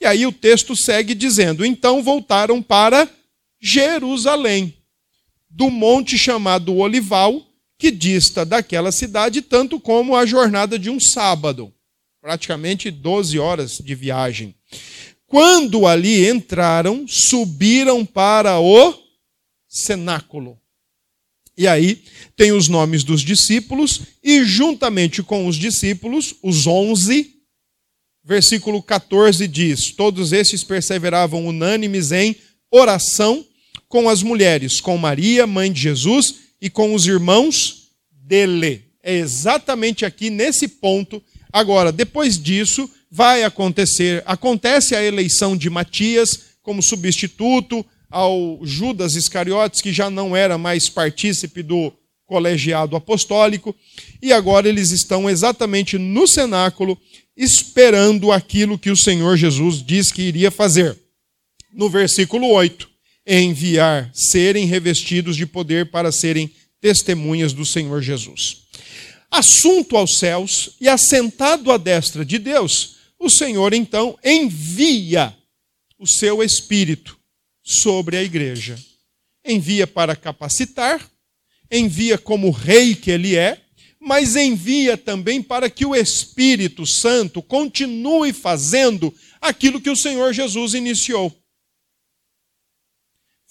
E 0.02 0.06
aí 0.06 0.26
o 0.26 0.32
texto 0.32 0.76
segue 0.76 1.16
dizendo: 1.16 1.66
Então 1.66 2.04
voltaram 2.04 2.62
para 2.62 3.10
Jerusalém, 3.60 4.78
do 5.50 5.70
monte 5.70 6.18
chamado 6.18 6.76
Olival, 6.76 7.46
que 7.78 7.92
dista 7.92 8.46
daquela 8.46 8.92
cidade 8.92 9.42
tanto 9.42 9.80
como 9.80 10.16
a 10.16 10.26
jornada 10.26 10.78
de 10.78 10.90
um 10.90 11.00
sábado, 11.00 11.74
praticamente 12.22 12.90
12 12.90 13.38
horas 13.40 13.78
de 13.78 13.96
viagem. 13.96 14.56
Quando 15.26 15.86
ali 15.86 16.28
entraram, 16.28 17.06
subiram 17.08 18.06
para 18.06 18.60
o 18.60 18.94
cenáculo. 19.68 20.58
E 21.58 21.68
aí 21.68 22.04
tem 22.36 22.52
os 22.52 22.68
nomes 22.68 23.04
dos 23.04 23.22
discípulos, 23.22 24.02
e 24.24 24.44
juntamente 24.44 25.24
com 25.24 25.48
os 25.48 25.56
discípulos, 25.56 26.36
os 26.44 26.68
onze, 26.68 27.34
versículo 28.24 28.82
14 28.82 29.48
diz: 29.48 29.92
Todos 29.92 30.32
estes 30.32 30.64
perseveravam 30.64 31.46
unânimes 31.48 32.12
em 32.12 32.36
oração 32.72 33.46
com 33.88 34.10
as 34.10 34.22
mulheres, 34.22 34.82
com 34.82 34.98
Maria, 34.98 35.48
mãe 35.48 35.72
de 35.72 35.82
Jesus, 35.82 36.36
e 36.62 36.70
com 36.70 36.94
os 36.94 37.06
irmãos 37.06 37.90
dele. 38.12 38.84
É 39.02 39.16
exatamente 39.16 40.06
aqui 40.06 40.30
nesse 40.30 40.68
ponto. 40.68 41.22
Agora, 41.52 41.92
depois 41.92 42.42
disso, 42.42 42.90
vai 43.10 43.44
acontecer, 43.44 44.22
acontece 44.26 44.96
a 44.96 45.04
eleição 45.04 45.56
de 45.56 45.70
Matias 45.70 46.58
como 46.62 46.84
substituto, 46.84 47.86
ao 48.10 48.60
Judas 48.64 49.16
Iscariotes, 49.16 49.82
que 49.82 49.92
já 49.92 50.10
não 50.10 50.36
era 50.36 50.58
mais 50.58 50.90
partícipe 50.90 51.62
do 51.62 51.92
colegiado 52.26 52.96
apostólico, 52.96 53.76
e 54.22 54.34
agora 54.34 54.68
eles 54.68 54.92
estão 54.92 55.30
exatamente 55.30 55.98
no 55.98 56.28
cenáculo, 56.28 56.98
esperando 57.36 58.32
aquilo 58.32 58.78
que 58.78 58.90
o 58.90 58.98
Senhor 58.98 59.38
Jesus 59.38 59.82
diz 59.82 60.12
que 60.12 60.24
iria 60.24 60.52
fazer. 60.52 60.98
No 61.78 61.92
versículo 61.92 62.50
8, 62.50 62.90
enviar 63.24 64.10
serem 64.12 64.66
revestidos 64.66 65.38
de 65.38 65.46
poder 65.46 65.92
para 65.92 66.12
serem 66.12 66.52
testemunhas 66.82 67.54
do 67.54 67.64
Senhor 67.64 68.02
Jesus. 68.02 68.64
Assunto 69.30 69.96
aos 69.96 70.18
céus 70.18 70.72
e 70.82 70.90
assentado 70.90 71.72
à 71.72 71.78
destra 71.78 72.26
de 72.26 72.40
Deus, 72.40 72.96
o 73.20 73.30
Senhor 73.30 73.76
então 73.76 74.18
envia 74.26 75.38
o 76.00 76.08
seu 76.08 76.42
Espírito 76.42 77.16
sobre 77.64 78.18
a 78.18 78.24
igreja. 78.24 78.76
Envia 79.46 79.86
para 79.86 80.16
capacitar, 80.16 81.08
envia 81.72 82.18
como 82.18 82.50
rei 82.50 82.96
que 82.96 83.12
ele 83.12 83.36
é, 83.36 83.62
mas 84.00 84.36
envia 84.36 84.98
também 84.98 85.44
para 85.44 85.70
que 85.70 85.86
o 85.86 85.96
Espírito 85.96 86.88
Santo 86.88 87.40
continue 87.40 88.34
fazendo 88.34 89.14
aquilo 89.40 89.80
que 89.80 89.92
o 89.92 89.96
Senhor 89.96 90.34
Jesus 90.34 90.74
iniciou. 90.74 91.32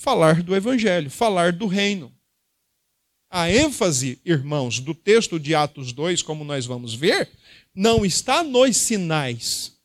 Falar 0.07 0.41
do 0.41 0.55
Evangelho, 0.55 1.11
falar 1.11 1.53
do 1.53 1.67
reino. 1.67 2.15
A 3.29 3.51
ênfase, 3.51 4.21
irmãos, 4.25 4.79
do 4.79 4.95
texto 4.95 5.37
de 5.37 5.53
Atos 5.53 5.93
2, 5.93 6.23
como 6.23 6.45
nós 6.45 6.65
vamos 6.65 6.95
ver, 6.95 7.29
não 7.75 8.07
está 8.07 8.45
nos 8.45 8.87
sinais, 8.87 9.77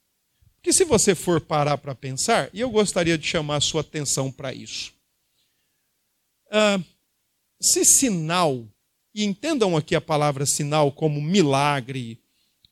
que 0.61 0.71
se 0.71 0.85
você 0.85 1.15
for 1.15 1.41
parar 1.41 1.79
para 1.79 1.95
pensar, 1.95 2.51
e 2.53 2.59
eu 2.59 2.69
gostaria 2.69 3.17
de 3.17 3.25
chamar 3.25 3.55
a 3.55 3.61
sua 3.61 3.81
atenção 3.81 4.31
para 4.31 4.53
isso. 4.53 4.93
Uh, 6.49 6.85
se 7.59 7.83
sinal, 7.83 8.63
e 9.15 9.23
entendam 9.23 9.75
aqui 9.75 9.95
a 9.95 10.01
palavra 10.01 10.45
sinal 10.45 10.91
como 10.91 11.19
milagre, 11.19 12.21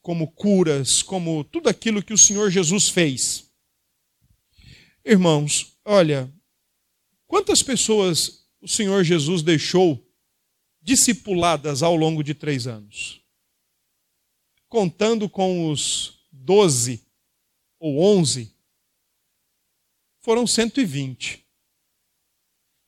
como 0.04 0.28
curas, 0.28 1.02
como 1.02 1.44
tudo 1.46 1.68
aquilo 1.68 2.04
que 2.04 2.14
o 2.14 2.18
Senhor 2.18 2.52
Jesus 2.52 2.90
fez. 2.90 3.50
Irmãos, 5.04 5.74
olha, 5.84 6.32
quantas 7.30 7.64
pessoas 7.64 8.46
o 8.60 8.68
Senhor 8.68 9.04
Jesus 9.04 9.42
deixou 9.42 10.06
discipuladas 10.82 11.84
ao 11.84 11.96
longo 11.96 12.24
de 12.24 12.34
três 12.34 12.68
anos? 12.68 13.22
Contando 14.68 15.30
com 15.30 15.70
os 15.72 16.28
doze 16.32 17.06
ou 17.80 18.02
11, 18.02 18.54
foram 20.20 20.46
120. 20.46 21.46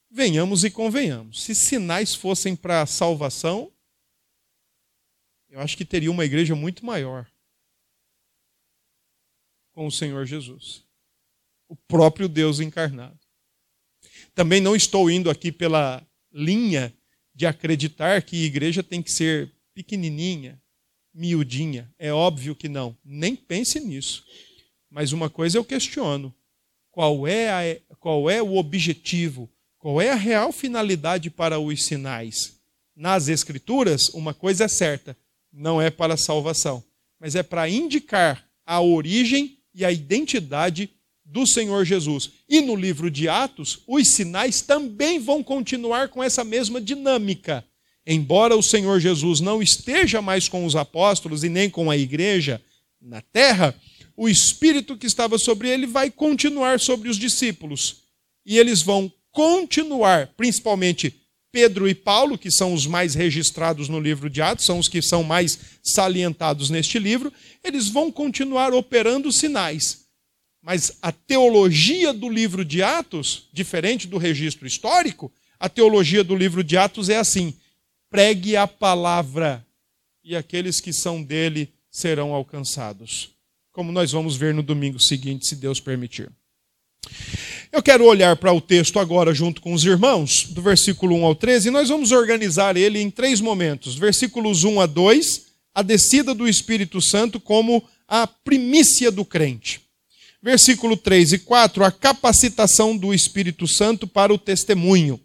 Venhamos 0.10 0.63
e 0.63 0.71
convenhamos. 0.71 1.43
Se 1.43 1.55
sinais 1.55 2.13
fossem 2.13 2.55
para 2.55 2.81
a 2.81 2.86
salvação, 2.86 3.71
eu 5.50 5.60
acho 5.60 5.77
que 5.77 5.86
teria 5.86 6.12
uma 6.12 6.25
igreja 6.25 6.55
muito 6.55 6.86
maior 6.86 7.31
com 9.74 9.88
o 9.88 9.91
Senhor 9.91 10.25
Jesus, 10.25 10.83
o 11.67 11.75
próprio 11.75 12.27
Deus 12.27 12.60
encarnado. 12.60 13.20
Também 14.33 14.61
não 14.61 14.75
estou 14.75 15.09
indo 15.09 15.29
aqui 15.29 15.51
pela 15.51 16.05
linha 16.31 16.93
de 17.33 17.45
acreditar 17.45 18.21
que 18.21 18.43
a 18.43 18.45
igreja 18.45 18.83
tem 18.83 19.01
que 19.01 19.11
ser 19.11 19.51
pequenininha, 19.73 20.61
miudinha. 21.13 21.91
É 21.97 22.11
óbvio 22.11 22.55
que 22.55 22.69
não. 22.69 22.95
Nem 23.03 23.35
pense 23.35 23.79
nisso. 23.79 24.23
Mas 24.89 25.11
uma 25.11 25.29
coisa 25.29 25.57
eu 25.57 25.65
questiono: 25.65 26.33
qual 26.89 27.27
é, 27.27 27.50
a, 27.50 27.95
qual 27.95 28.29
é 28.29 28.41
o 28.41 28.55
objetivo, 28.55 29.50
qual 29.77 30.01
é 30.01 30.11
a 30.11 30.15
real 30.15 30.51
finalidade 30.51 31.29
para 31.29 31.59
os 31.59 31.85
sinais? 31.85 32.59
Nas 32.95 33.27
Escrituras, 33.27 34.09
uma 34.09 34.33
coisa 34.33 34.65
é 34.65 34.67
certa: 34.67 35.17
não 35.51 35.81
é 35.81 35.89
para 35.89 36.17
salvação, 36.17 36.83
mas 37.19 37.35
é 37.35 37.43
para 37.43 37.69
indicar 37.69 38.45
a 38.65 38.81
origem 38.81 39.57
e 39.73 39.83
a 39.85 39.91
identidade 39.91 40.89
do 41.31 41.47
Senhor 41.47 41.85
Jesus. 41.85 42.29
E 42.47 42.59
no 42.59 42.75
livro 42.75 43.09
de 43.09 43.29
Atos, 43.29 43.79
os 43.88 44.09
sinais 44.09 44.61
também 44.61 45.17
vão 45.17 45.41
continuar 45.41 46.09
com 46.09 46.21
essa 46.21 46.43
mesma 46.43 46.81
dinâmica. 46.81 47.63
Embora 48.05 48.55
o 48.55 48.61
Senhor 48.61 49.00
Jesus 49.00 49.39
não 49.39 49.61
esteja 49.61 50.21
mais 50.21 50.50
com 50.50 50.65
os 50.65 50.75
apóstolos 50.75 51.43
e 51.43 51.50
nem 51.50 51.69
com 51.69 51.89
a 51.89 51.97
igreja 51.97 52.61
na 53.01 53.21
terra, 53.21 53.73
o 54.17 54.27
Espírito 54.27 54.97
que 54.97 55.07
estava 55.07 55.38
sobre 55.38 55.69
ele 55.69 55.88
vai 55.88 56.11
continuar 56.11 56.79
sobre 56.79 57.07
os 57.07 57.17
discípulos. 57.17 58.01
E 58.45 58.57
eles 58.57 58.81
vão 58.81 59.11
continuar, 59.31 60.27
principalmente 60.35 61.15
Pedro 61.50 61.88
e 61.88 61.95
Paulo, 61.95 62.38
que 62.38 62.51
são 62.51 62.73
os 62.73 62.85
mais 62.85 63.13
registrados 63.13 63.88
no 63.88 64.00
livro 64.00 64.29
de 64.29 64.41
Atos, 64.41 64.65
são 64.65 64.79
os 64.79 64.89
que 64.89 65.01
são 65.01 65.23
mais 65.23 65.59
salientados 65.81 66.69
neste 66.69 67.00
livro, 67.00 67.31
eles 67.63 67.88
vão 67.88 68.11
continuar 68.11 68.73
operando 68.73 69.31
sinais. 69.31 70.00
Mas 70.62 70.98
a 71.01 71.12
teologia 71.12 72.13
do 72.13 72.30
livro 72.30 72.63
de 72.63 72.84
Atos, 72.84 73.50
diferente 73.51 74.08
do 74.08 74.18
registro 74.18 74.68
histórico, 74.68 75.32
a 75.60 75.68
teologia 75.68 76.24
do 76.24 76.36
livro 76.36 76.63
de 76.63 76.77
Atos 76.77 77.10
é 77.10 77.18
assim: 77.18 77.53
pregue 78.10 78.56
a 78.56 78.68
palavra, 78.68 79.65
e 80.24 80.36
aqueles 80.36 80.80
que 80.80 80.94
são 80.94 81.24
dele 81.24 81.74
serão 81.89 82.34
alcançados 82.34 83.32
como 83.72 83.91
nós 83.91 84.12
vamos 84.12 84.36
ver 84.36 84.53
no 84.53 84.62
domingo 84.62 85.00
seguinte, 85.00 85.48
se 85.48 85.56
Deus 85.56 85.80
permitir. 85.80 86.30
Eu 87.72 87.82
quero 87.82 88.06
olhar 88.06 88.36
para 88.36 88.51
o 88.51 88.60
texto 88.60 89.00
agora 89.00 89.34
junto 89.34 89.62
com 89.62 89.74
os 89.74 89.86
irmãos, 89.86 90.46
do 90.50 90.62
versículo 90.62 91.15
1 91.15 91.25
ao 91.25 91.36
13, 91.36 91.68
e 91.70 91.72
nós 91.72 91.88
vamos 91.88 92.12
organizar 92.12 92.75
ele 92.75 93.00
em 93.00 93.10
três 93.10 93.39
momentos. 93.39 93.96
Versículos 93.96 94.65
1 94.65 94.82
a 94.82 94.86
2, 94.86 95.46
a 95.74 95.82
descida 95.82 96.36
do 96.36 96.48
Espírito 96.48 97.01
Santo 97.01 97.39
como 97.39 97.82
a 98.08 98.27
primícia 98.27 99.10
do 99.10 99.24
crente. 99.24 99.82
Versículo 100.41 100.98
3 100.98 101.33
e 101.33 101.39
4, 101.39 101.83
a 101.83 101.91
capacitação 101.91 102.98
do 102.98 103.13
Espírito 103.13 103.67
Santo 103.67 104.07
para 104.07 104.33
o 104.33 104.38
testemunho. 104.38 105.19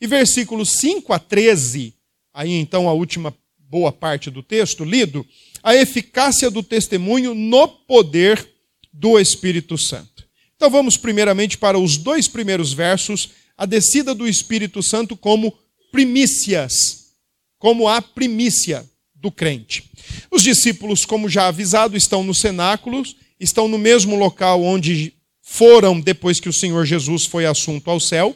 E 0.00 0.06
versículos 0.06 0.70
5 0.70 1.12
a 1.12 1.18
13, 1.18 1.94
aí 2.32 2.52
então 2.52 2.88
a 2.88 2.92
última 2.92 3.34
boa 3.58 3.90
parte 3.90 4.30
do 4.30 4.42
texto 4.42 4.84
lido, 4.84 5.26
a 5.62 5.74
eficácia 5.74 6.50
do 6.50 6.62
testemunho 6.62 7.34
no 7.34 7.66
poder 7.66 8.46
do 8.92 9.18
Espírito 9.18 9.78
Santo. 9.78 10.24
Então 10.54 10.70
vamos 10.70 10.96
primeiramente 10.96 11.58
para 11.58 11.78
os 11.78 11.96
dois 11.96 12.28
primeiros 12.28 12.72
versos, 12.72 13.30
a 13.56 13.66
descida 13.66 14.14
do 14.14 14.28
Espírito 14.28 14.82
Santo 14.82 15.16
como 15.16 15.56
primícias, 15.90 17.14
como 17.58 17.88
a 17.88 18.00
primícia 18.00 18.88
do 19.14 19.30
crente. 19.30 19.90
Os 20.30 20.42
discípulos, 20.42 21.04
como 21.04 21.28
já 21.28 21.46
avisado, 21.46 21.96
estão 21.96 22.22
no 22.22 22.34
cenáculo, 22.34 23.02
estão 23.42 23.66
no 23.66 23.78
mesmo 23.78 24.16
local 24.16 24.62
onde 24.62 25.12
foram 25.42 26.00
depois 26.00 26.38
que 26.38 26.48
o 26.48 26.52
Senhor 26.52 26.86
Jesus 26.86 27.26
foi 27.26 27.44
assunto 27.44 27.90
ao 27.90 27.98
céu. 27.98 28.34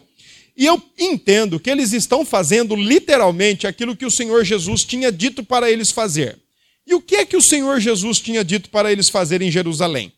E 0.56 0.66
eu 0.66 0.82
entendo 0.98 1.60
que 1.60 1.70
eles 1.70 1.92
estão 1.92 2.24
fazendo 2.24 2.74
literalmente 2.74 3.66
aquilo 3.66 3.96
que 3.96 4.06
o 4.06 4.10
Senhor 4.10 4.44
Jesus 4.44 4.84
tinha 4.84 5.12
dito 5.12 5.44
para 5.44 5.70
eles 5.70 5.90
fazer. 5.90 6.38
E 6.86 6.94
o 6.94 7.00
que 7.00 7.16
é 7.16 7.26
que 7.26 7.36
o 7.36 7.42
Senhor 7.42 7.80
Jesus 7.80 8.20
tinha 8.20 8.44
dito 8.44 8.70
para 8.70 8.90
eles 8.90 9.08
fazerem 9.08 9.48
em 9.48 9.52
Jerusalém? 9.52 10.12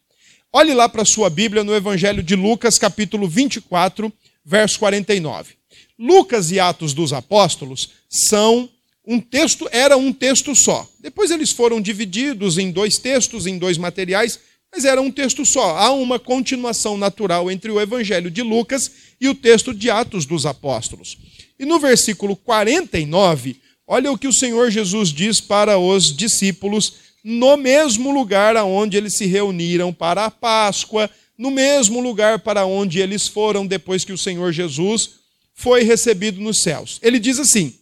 Olhe 0.53 0.73
lá 0.73 0.89
para 0.89 1.03
a 1.03 1.07
sua 1.07 1.29
Bíblia 1.29 1.63
no 1.63 1.75
Evangelho 1.75 2.23
de 2.23 2.35
Lucas, 2.35 2.79
capítulo 2.79 3.29
24, 3.29 4.13
verso 4.45 4.79
49. 4.79 5.55
Lucas 5.99 6.51
e 6.51 6.61
Atos 6.61 6.95
dos 6.95 7.13
Apóstolos 7.13 7.91
são 8.09 8.69
um 9.07 9.21
texto, 9.21 9.69
era 9.73 9.97
um 9.97 10.13
texto 10.13 10.55
só. 10.55 10.89
Depois 11.01 11.31
eles 11.31 11.51
foram 11.51 11.81
divididos 11.81 12.59
em 12.59 12.71
dois 12.71 12.97
textos, 12.97 13.47
em 13.47 13.59
dois 13.59 13.77
materiais, 13.77 14.39
mas 14.73 14.85
era 14.85 15.01
um 15.01 15.11
texto 15.11 15.45
só. 15.47 15.77
Há 15.77 15.91
uma 15.93 16.19
continuação 16.19 16.97
natural 16.97 17.51
entre 17.51 17.71
o 17.71 17.81
Evangelho 17.81 18.31
de 18.31 18.43
Lucas 18.43 18.91
e 19.21 19.29
o 19.29 19.35
texto 19.35 19.75
de 19.75 19.91
Atos 19.91 20.27
dos 20.27 20.47
Apóstolos. 20.47 21.19
E 21.59 21.65
no 21.65 21.79
versículo 21.79 22.37
49, 22.37 23.57
Olha 23.91 24.13
o 24.13 24.19
que 24.19 24.29
o 24.29 24.33
Senhor 24.33 24.71
Jesus 24.71 25.09
diz 25.09 25.41
para 25.41 25.79
os 25.79 26.15
discípulos 26.15 26.93
no 27.25 27.57
mesmo 27.57 28.11
lugar 28.11 28.55
aonde 28.55 28.99
eles 28.99 29.17
se 29.17 29.25
reuniram 29.25 29.95
para 29.95 30.27
a 30.27 30.31
Páscoa, 30.31 31.11
no 31.39 31.51
mesmo 31.51 31.99
lugar 31.99 32.39
para 32.41 32.67
onde 32.67 33.01
eles 33.01 33.27
foram 33.27 33.67
depois 33.67 34.05
que 34.05 34.13
o 34.13 34.19
Senhor 34.19 34.53
Jesus 34.53 35.13
foi 35.55 35.85
recebido 35.85 36.39
nos 36.39 36.61
céus. 36.61 37.01
Ele 37.03 37.19
diz 37.19 37.39
assim: 37.39 37.75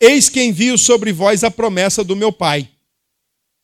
Eis 0.00 0.28
que 0.28 0.42
envio 0.42 0.76
sobre 0.76 1.12
vós 1.12 1.44
a 1.44 1.50
promessa 1.50 2.02
do 2.02 2.16
meu 2.16 2.32
Pai. 2.32 2.68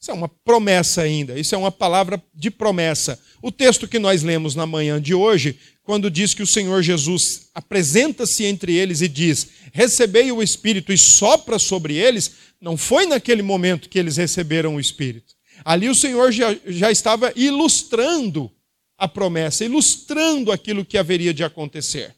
Isso 0.01 0.11
é 0.11 0.15
uma 0.15 0.29
promessa 0.29 1.03
ainda, 1.03 1.39
isso 1.39 1.55
é 1.55 1.59
uma 1.59 1.71
palavra 1.71 2.23
de 2.35 2.51
promessa. 2.51 3.21
O 3.43 3.53
texto 3.53 3.87
que 3.87 3.99
nós 3.99 4.23
lemos 4.23 4.55
na 4.55 4.65
manhã 4.65 5.01
de 5.01 5.13
hoje 5.13 5.59
quando 5.83 6.11
diz 6.11 6.33
que 6.33 6.43
o 6.43 6.47
Senhor 6.47 6.83
Jesus 6.83 7.51
apresenta-se 7.55 8.45
entre 8.45 8.75
eles 8.75 9.03
e 9.03 9.09
diz: 9.09 9.49
Recebei 9.73 10.33
o 10.33 10.43
Espírito 10.43 10.91
e 10.91 10.97
sopra 10.97 11.59
sobre 11.59 11.97
eles, 11.97 12.33
não 12.59 12.79
foi 12.79 13.05
naquele 13.05 13.43
momento 13.43 13.91
que 13.91 13.99
eles 13.99 14.17
receberam 14.17 14.77
o 14.77 14.81
Espírito. 14.81 15.35
Ali 15.63 15.91
o 15.91 15.95
Senhor 15.95 16.33
já, 16.33 16.57
já 16.67 16.91
estava 16.91 17.31
ilustrando 17.37 18.51
a 18.97 19.07
promessa, 19.07 19.67
ilustrando 19.67 20.51
aquilo 20.51 20.85
que 20.85 20.97
haveria 20.97 21.35
de 21.35 21.45
acontecer, 21.45 22.15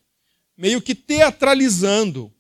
meio 0.56 0.80
que 0.80 0.94
teatralizando, 0.94 2.32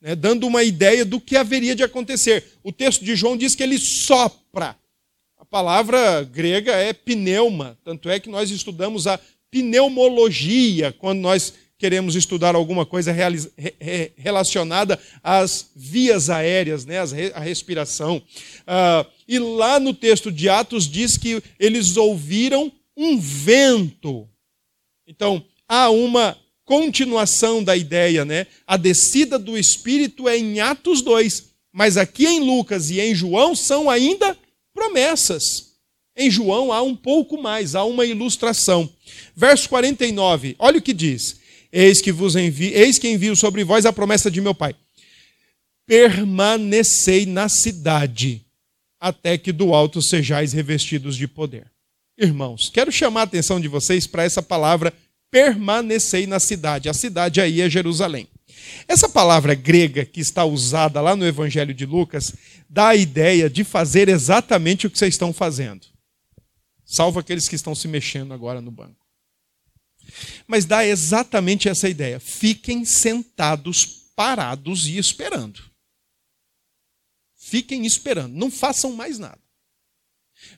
né, 0.00 0.14
dando 0.14 0.46
uma 0.46 0.62
ideia 0.62 1.04
do 1.04 1.20
que 1.20 1.36
haveria 1.36 1.74
de 1.74 1.82
acontecer. 1.82 2.44
O 2.62 2.72
texto 2.72 3.04
de 3.04 3.14
João 3.14 3.36
diz 3.36 3.54
que 3.54 3.62
ele 3.62 3.78
sopra. 3.78 4.74
Palavra 5.56 6.22
grega 6.22 6.72
é 6.72 6.92
pneuma, 6.92 7.78
tanto 7.82 8.10
é 8.10 8.20
que 8.20 8.28
nós 8.28 8.50
estudamos 8.50 9.06
a 9.06 9.18
pneumologia, 9.50 10.92
quando 10.92 11.20
nós 11.20 11.50
queremos 11.78 12.14
estudar 12.14 12.54
alguma 12.54 12.84
coisa 12.84 13.10
relacionada 14.18 15.00
às 15.22 15.70
vias 15.74 16.28
aéreas, 16.28 16.84
né, 16.84 16.96
a 17.32 17.40
respiração. 17.40 18.18
Uh, 18.18 19.10
e 19.26 19.38
lá 19.38 19.80
no 19.80 19.94
texto 19.94 20.30
de 20.30 20.46
Atos 20.46 20.86
diz 20.86 21.16
que 21.16 21.42
eles 21.58 21.96
ouviram 21.96 22.70
um 22.94 23.18
vento. 23.18 24.28
Então, 25.08 25.42
há 25.66 25.88
uma 25.88 26.36
continuação 26.66 27.64
da 27.64 27.74
ideia, 27.74 28.26
né? 28.26 28.46
A 28.66 28.76
descida 28.76 29.38
do 29.38 29.56
Espírito 29.56 30.28
é 30.28 30.36
em 30.36 30.60
Atos 30.60 31.00
2, 31.00 31.44
mas 31.72 31.96
aqui 31.96 32.26
em 32.26 32.40
Lucas 32.40 32.90
e 32.90 33.00
em 33.00 33.14
João 33.14 33.56
são 33.56 33.88
ainda 33.88 34.36
promessas. 34.76 35.72
Em 36.16 36.30
João 36.30 36.72
há 36.72 36.80
um 36.80 36.94
pouco 36.94 37.42
mais, 37.42 37.74
há 37.74 37.82
uma 37.84 38.06
ilustração. 38.06 38.88
Verso 39.34 39.68
49, 39.68 40.54
olha 40.58 40.78
o 40.78 40.82
que 40.82 40.94
diz: 40.94 41.40
Eis 41.72 42.00
que 42.00 42.12
vos 42.12 42.36
envio, 42.36 42.72
eis 42.72 42.98
que 42.98 43.08
envio 43.08 43.34
sobre 43.34 43.64
vós 43.64 43.84
a 43.84 43.92
promessa 43.92 44.30
de 44.30 44.40
meu 44.40 44.54
Pai. 44.54 44.74
Permanecei 45.86 47.26
na 47.26 47.48
cidade, 47.48 48.44
até 49.00 49.36
que 49.36 49.50
do 49.50 49.74
alto 49.74 50.00
sejais 50.00 50.52
revestidos 50.52 51.16
de 51.16 51.26
poder. 51.26 51.66
Irmãos, 52.16 52.68
quero 52.68 52.92
chamar 52.92 53.22
a 53.22 53.24
atenção 53.24 53.60
de 53.60 53.68
vocês 53.68 54.06
para 54.06 54.22
essa 54.22 54.42
palavra 54.42 54.92
permanecei 55.30 56.26
na 56.26 56.40
cidade. 56.40 56.88
A 56.88 56.94
cidade 56.94 57.40
aí 57.40 57.60
é 57.60 57.68
Jerusalém. 57.68 58.26
Essa 58.88 59.08
palavra 59.08 59.54
grega 59.54 60.04
que 60.04 60.20
está 60.20 60.44
usada 60.44 61.00
lá 61.00 61.16
no 61.16 61.26
Evangelho 61.26 61.74
de 61.74 61.86
Lucas 61.86 62.32
dá 62.68 62.88
a 62.88 62.96
ideia 62.96 63.50
de 63.50 63.64
fazer 63.64 64.08
exatamente 64.08 64.86
o 64.86 64.90
que 64.90 64.98
vocês 64.98 65.14
estão 65.14 65.32
fazendo 65.32 65.86
salvo 66.86 67.18
aqueles 67.18 67.48
que 67.48 67.56
estão 67.56 67.74
se 67.74 67.88
mexendo 67.88 68.32
agora 68.32 68.60
no 68.60 68.70
banco. 68.70 69.04
Mas 70.46 70.64
dá 70.64 70.86
exatamente 70.86 71.68
essa 71.68 71.88
ideia: 71.88 72.20
fiquem 72.20 72.84
sentados, 72.84 73.84
parados 74.14 74.86
e 74.86 74.96
esperando. 74.96 75.60
Fiquem 77.34 77.84
esperando, 77.84 78.34
não 78.34 78.50
façam 78.50 78.92
mais 78.92 79.18
nada. 79.18 79.40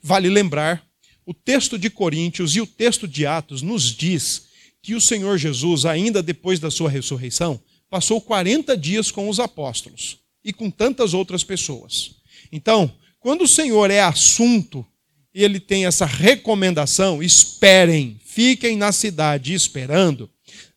Vale 0.02 0.28
lembrar, 0.28 0.86
o 1.24 1.32
texto 1.32 1.78
de 1.78 1.90
Coríntios 1.90 2.54
e 2.56 2.60
o 2.60 2.66
texto 2.66 3.08
de 3.08 3.26
Atos 3.26 3.62
nos 3.62 3.84
diz 3.94 4.48
que 4.82 4.94
o 4.94 5.00
Senhor 5.00 5.36
Jesus, 5.36 5.84
ainda 5.84 6.22
depois 6.22 6.60
da 6.60 6.70
sua 6.70 6.88
ressurreição, 6.88 7.60
passou 7.90 8.20
40 8.20 8.76
dias 8.76 9.10
com 9.10 9.28
os 9.28 9.40
apóstolos 9.40 10.18
e 10.44 10.52
com 10.52 10.70
tantas 10.70 11.14
outras 11.14 11.42
pessoas. 11.42 12.16
Então, 12.52 12.92
quando 13.20 13.42
o 13.42 13.48
Senhor 13.48 13.90
é 13.90 14.00
assunto, 14.00 14.86
ele 15.34 15.60
tem 15.60 15.86
essa 15.86 16.06
recomendação: 16.06 17.22
esperem, 17.22 18.20
fiquem 18.24 18.76
na 18.76 18.92
cidade 18.92 19.54
esperando. 19.54 20.30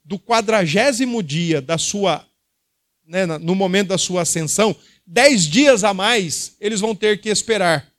Do 0.03 0.19
quadragésimo 0.19 1.23
dia 1.23 1.61
da 1.61 1.77
sua, 1.77 2.25
né, 3.07 3.25
no 3.25 3.55
momento 3.55 3.89
da 3.89 3.97
sua 3.97 4.23
ascensão, 4.23 4.75
dez 5.05 5.47
dias 5.47 5.83
a 5.83 5.93
mais 5.93 6.55
eles 6.59 6.81
vão 6.81 6.93
ter 6.93 7.21
que 7.21 7.29
esperar. 7.29 7.89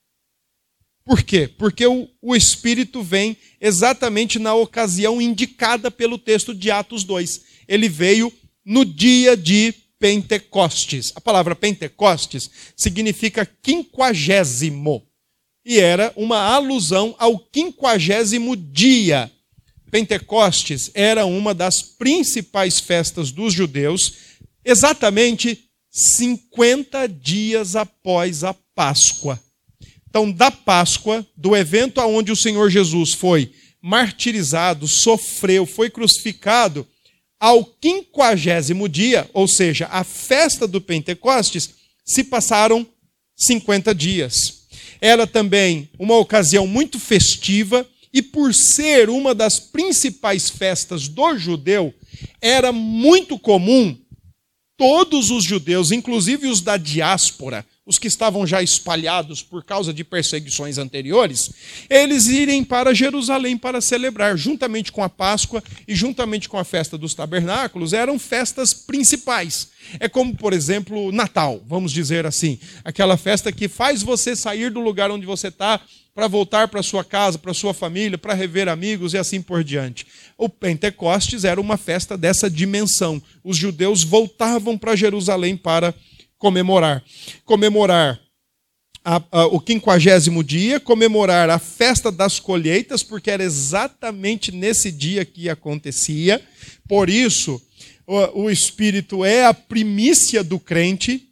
Por 1.05 1.23
quê? 1.23 1.49
Porque 1.49 1.87
o, 1.87 2.09
o 2.21 2.37
Espírito 2.37 3.03
vem 3.03 3.37
exatamente 3.61 4.39
na 4.39 4.55
ocasião 4.55 5.21
indicada 5.21 5.91
pelo 5.91 6.19
texto 6.19 6.55
de 6.55 6.71
Atos 6.71 7.03
2. 7.03 7.43
Ele 7.67 7.89
veio 7.89 8.33
no 8.65 8.85
dia 8.85 9.37
de 9.37 9.75
Pentecostes. 9.99 11.13
A 11.15 11.21
palavra 11.21 11.55
Pentecostes 11.55 12.51
significa 12.77 13.47
quinquagésimo. 13.63 15.07
E 15.65 15.79
era 15.79 16.13
uma 16.17 16.39
alusão 16.39 17.15
ao 17.19 17.39
quinquagésimo 17.39 18.57
dia. 18.57 19.31
Pentecostes 19.91 20.91
era 20.95 21.25
uma 21.25 21.55
das 21.55 21.83
principais 21.83 22.81
festas 22.81 23.31
dos 23.31 23.53
judeus, 23.53 24.15
exatamente 24.65 25.69
50 25.91 27.07
dias 27.07 27.77
após 27.77 28.43
a 28.43 28.55
Páscoa. 28.75 29.39
Então, 30.09 30.31
da 30.33 30.51
Páscoa, 30.51 31.27
do 31.37 31.57
evento 31.57 32.01
aonde 32.01 32.33
o 32.33 32.37
Senhor 32.37 32.71
Jesus 32.71 33.13
foi 33.13 33.53
martirizado, 33.81 34.87
sofreu, 34.89 35.67
foi 35.67 35.91
crucificado, 35.91 36.87
ao 37.43 37.65
quinquagésimo 37.65 38.89
dia, 38.89 39.29
ou 39.35 39.49
seja, 39.49 39.89
a 39.91 40.05
festa 40.05 40.65
do 40.65 40.81
Pentecostes, 40.81 41.71
se 42.05 42.23
passaram 42.23 42.87
50 43.37 43.93
dias. 43.93 44.69
Era 45.01 45.27
também 45.27 45.91
uma 45.99 46.17
ocasião 46.19 46.69
muito 46.69 47.01
festiva, 47.01 47.85
e 48.13 48.23
por 48.23 48.55
ser 48.55 49.11
uma 49.11 49.35
das 49.35 49.59
principais 49.59 50.49
festas 50.49 51.09
do 51.09 51.37
judeu, 51.37 51.93
era 52.41 52.71
muito 52.71 53.37
comum 53.37 53.99
todos 54.77 55.29
os 55.31 55.43
judeus, 55.43 55.91
inclusive 55.91 56.47
os 56.47 56.61
da 56.61 56.77
diáspora, 56.77 57.67
os 57.85 57.99
que 57.99 58.07
estavam 58.07 58.47
já 58.47 58.63
espalhados 58.63 59.43
por 59.43 59.65
causa 59.65 59.93
de 59.93 60.05
perseguições 60.05 60.79
anteriores, 60.79 61.51
eles 61.91 62.29
irem 62.29 62.63
para 62.63 62.95
Jerusalém 62.95 63.59
para 63.59 63.81
celebrar, 63.81 64.37
juntamente 64.37 64.93
com 64.93 65.03
a 65.03 65.09
Páscoa 65.09 65.63
e 65.87 65.95
juntamente 65.95 66.49
com 66.49 66.59
a 66.59 66.65
festa 66.65 66.97
dos 66.97 67.13
tabernáculos, 67.13 67.93
eram 67.93 68.19
festas 68.19 68.73
principais. 68.73 69.69
É 69.99 70.09
como, 70.09 70.35
por 70.37 70.53
exemplo, 70.53 71.11
Natal, 71.11 71.61
vamos 71.67 71.91
dizer 71.91 72.25
assim, 72.25 72.59
aquela 72.85 73.17
festa 73.17 73.51
que 73.51 73.69
faz 73.69 74.03
você 74.03 74.37
sair 74.37 74.71
do 74.71 74.81
lugar 74.81 75.11
onde 75.11 75.27
você 75.27 75.49
está 75.49 75.81
para 76.15 76.29
voltar 76.29 76.69
para 76.69 76.83
sua 76.83 77.03
casa, 77.03 77.39
para 77.39 77.55
sua 77.55 77.73
família, 77.73 78.19
para 78.19 78.35
rever 78.35 78.69
amigos 78.69 79.15
e 79.15 79.19
assim 79.19 79.41
por 79.41 79.65
diante. 79.65 80.07
O 80.37 80.49
Pentecostes 80.49 81.45
era 81.45 81.61
uma 81.61 81.77
festa 81.77 82.19
dessa 82.19 82.51
dimensão. 82.51 83.21
Os 83.43 83.57
judeus 83.57 84.05
voltavam 84.05 84.77
para 84.77 84.95
Jerusalém 84.95 85.57
para 85.57 85.93
celebrar 85.93 86.12
comemorar. 86.43 87.05
Comemorar 87.45 88.21
a, 89.05 89.23
a, 89.31 89.47
o 89.47 89.61
quinquagésimo 89.61 90.43
dia, 90.43 90.81
comemorar 90.81 91.49
a 91.49 91.59
festa 91.61 92.11
das 92.11 92.41
colheitas, 92.41 93.05
porque 93.05 93.31
era 93.31 93.45
exatamente 93.45 94.51
nesse 94.51 94.91
dia 94.91 95.25
que 95.25 95.49
acontecia. 95.49 96.43
Por 96.89 97.09
isso, 97.09 97.63
o, 98.05 98.43
o 98.43 98.51
Espírito 98.51 99.25
é 99.25 99.45
a 99.45 99.55
primícia 99.55 100.43
do 100.43 100.59
crente, 100.59 101.29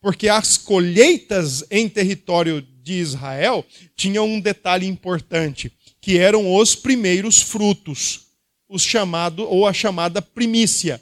porque 0.00 0.28
as 0.28 0.56
colheitas 0.56 1.64
em 1.70 1.88
território 1.88 2.60
de 2.82 2.94
Israel 2.94 3.64
tinham 3.94 4.26
um 4.26 4.40
detalhe 4.40 4.88
importante, 4.88 5.70
que 6.00 6.18
eram 6.18 6.52
os 6.52 6.74
primeiros 6.74 7.40
frutos, 7.40 8.22
os 8.68 8.82
chamado 8.82 9.44
ou 9.48 9.68
a 9.68 9.72
chamada 9.72 10.20
primícia. 10.20 11.00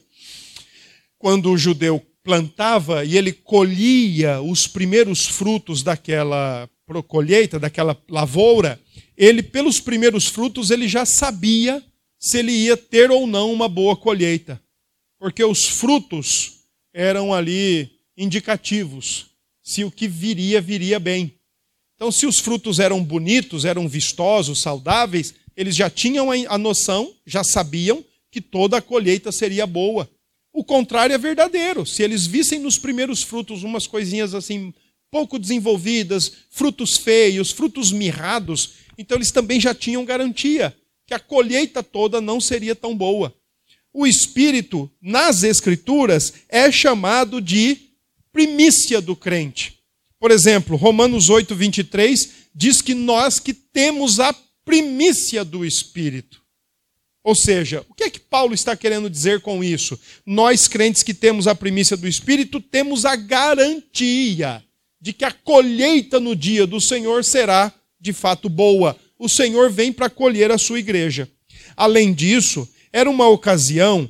Quando 1.18 1.50
o 1.50 1.56
judeu 1.56 2.04
plantava 2.26 3.04
e 3.04 3.16
ele 3.16 3.32
colhia 3.32 4.42
os 4.42 4.66
primeiros 4.66 5.26
frutos 5.26 5.80
daquela 5.80 6.68
colheita, 7.06 7.56
daquela 7.56 7.96
lavoura, 8.08 8.80
ele 9.16 9.44
pelos 9.44 9.78
primeiros 9.78 10.26
frutos 10.26 10.72
ele 10.72 10.88
já 10.88 11.06
sabia 11.06 11.80
se 12.18 12.38
ele 12.38 12.50
ia 12.50 12.76
ter 12.76 13.12
ou 13.12 13.28
não 13.28 13.52
uma 13.52 13.68
boa 13.68 13.96
colheita, 13.96 14.60
porque 15.20 15.44
os 15.44 15.66
frutos 15.66 16.64
eram 16.92 17.32
ali 17.32 17.92
indicativos 18.16 19.26
se 19.62 19.84
o 19.84 19.90
que 19.90 20.08
viria 20.08 20.60
viria 20.60 20.98
bem. 20.98 21.32
Então, 21.94 22.10
se 22.10 22.26
os 22.26 22.40
frutos 22.40 22.80
eram 22.80 23.02
bonitos, 23.04 23.64
eram 23.64 23.88
vistosos, 23.88 24.60
saudáveis, 24.60 25.32
eles 25.56 25.76
já 25.76 25.88
tinham 25.88 26.28
a 26.30 26.58
noção, 26.58 27.14
já 27.24 27.44
sabiam 27.44 28.04
que 28.32 28.40
toda 28.40 28.78
a 28.78 28.82
colheita 28.82 29.30
seria 29.30 29.66
boa. 29.66 30.10
O 30.56 30.64
contrário 30.64 31.12
é 31.12 31.18
verdadeiro. 31.18 31.84
Se 31.84 32.02
eles 32.02 32.26
vissem 32.26 32.58
nos 32.58 32.78
primeiros 32.78 33.22
frutos 33.22 33.62
umas 33.62 33.86
coisinhas 33.86 34.32
assim 34.32 34.72
pouco 35.10 35.38
desenvolvidas, 35.38 36.32
frutos 36.48 36.96
feios, 36.96 37.50
frutos 37.50 37.92
mirrados, 37.92 38.70
então 38.96 39.18
eles 39.18 39.30
também 39.30 39.60
já 39.60 39.74
tinham 39.74 40.02
garantia 40.02 40.74
que 41.06 41.12
a 41.12 41.18
colheita 41.18 41.82
toda 41.82 42.22
não 42.22 42.40
seria 42.40 42.74
tão 42.74 42.96
boa. 42.96 43.36
O 43.92 44.06
espírito 44.06 44.90
nas 44.98 45.42
escrituras 45.42 46.32
é 46.48 46.72
chamado 46.72 47.38
de 47.38 47.76
primícia 48.32 48.98
do 48.98 49.14
crente. 49.14 49.78
Por 50.18 50.30
exemplo, 50.30 50.74
Romanos 50.74 51.28
8, 51.28 51.54
23 51.54 52.30
diz 52.54 52.80
que 52.80 52.94
nós 52.94 53.38
que 53.38 53.52
temos 53.52 54.20
a 54.20 54.34
primícia 54.64 55.44
do 55.44 55.66
espírito. 55.66 56.45
Ou 57.26 57.34
seja, 57.34 57.84
o 57.88 57.94
que 57.94 58.04
é 58.04 58.08
que 58.10 58.20
Paulo 58.20 58.54
está 58.54 58.76
querendo 58.76 59.10
dizer 59.10 59.40
com 59.40 59.64
isso? 59.64 59.98
Nós, 60.24 60.68
crentes 60.68 61.02
que 61.02 61.12
temos 61.12 61.48
a 61.48 61.56
primícia 61.56 61.96
do 61.96 62.06
Espírito, 62.06 62.60
temos 62.60 63.04
a 63.04 63.16
garantia 63.16 64.62
de 65.00 65.12
que 65.12 65.24
a 65.24 65.32
colheita 65.32 66.20
no 66.20 66.36
dia 66.36 66.68
do 66.68 66.80
Senhor 66.80 67.24
será 67.24 67.72
de 68.00 68.12
fato 68.12 68.48
boa. 68.48 68.96
O 69.18 69.28
Senhor 69.28 69.72
vem 69.72 69.92
para 69.92 70.08
colher 70.08 70.52
a 70.52 70.56
sua 70.56 70.78
igreja. 70.78 71.28
Além 71.76 72.14
disso, 72.14 72.68
era 72.92 73.10
uma 73.10 73.26
ocasião 73.26 74.08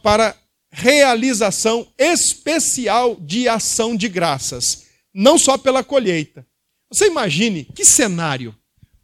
para 0.00 0.36
realização 0.70 1.88
especial 1.98 3.16
de 3.20 3.48
ação 3.48 3.96
de 3.96 4.08
graças, 4.08 4.84
não 5.12 5.36
só 5.38 5.58
pela 5.58 5.82
colheita. 5.82 6.46
Você 6.88 7.08
imagine 7.08 7.64
que 7.74 7.84
cenário! 7.84 8.54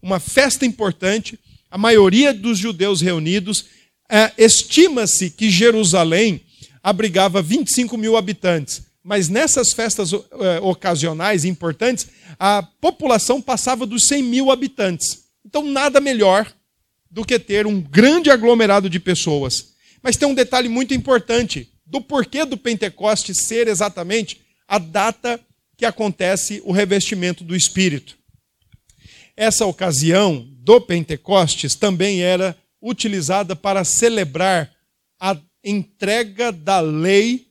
Uma 0.01 0.21
festa 0.21 0.65
importante 0.65 1.37
a 1.71 1.79
maioria 1.79 2.35
dos 2.35 2.59
judeus 2.59 3.01
reunidos, 3.01 3.67
é, 4.09 4.33
estima-se 4.37 5.31
que 5.31 5.51
Jerusalém 5.51 6.41
abrigava 6.83 7.41
25 7.41 7.97
mil 7.97 8.17
habitantes. 8.17 8.83
Mas 9.03 9.29
nessas 9.29 9.73
festas 9.73 10.13
é, 10.13 10.61
ocasionais 10.61 11.45
importantes, 11.45 12.09
a 12.39 12.63
população 12.63 13.41
passava 13.41 13.87
dos 13.87 14.07
100 14.07 14.23
mil 14.23 14.51
habitantes. 14.51 15.25
Então, 15.45 15.65
nada 15.65 16.01
melhor 16.01 16.53
do 17.11 17.25
que 17.25 17.39
ter 17.39 17.67
um 17.67 17.81
grande 17.81 18.31
aglomerado 18.31 18.91
de 18.91 19.01
pessoas. 19.01 19.71
Mas 20.03 20.17
tem 20.17 20.29
um 20.29 20.35
detalhe 20.35 20.69
muito 20.69 20.95
importante 20.95 21.69
do 21.87 22.01
porquê 22.01 22.45
do 22.45 22.57
Pentecoste 22.57 23.35
ser 23.35 23.69
exatamente 23.69 24.41
a 24.67 24.79
data 24.79 25.41
que 25.77 25.85
acontece 25.85 26.63
o 26.65 26.73
revestimento 26.73 27.43
do 27.43 27.57
Espírito. 27.57 28.17
Essa 29.37 29.67
ocasião 29.67 30.47
do 30.71 30.81
Pentecostes 30.81 31.75
também 31.75 32.23
era 32.23 32.57
utilizada 32.81 33.57
para 33.57 33.83
celebrar 33.83 34.73
a 35.19 35.37
entrega 35.65 36.53
da 36.53 36.79
lei 36.79 37.49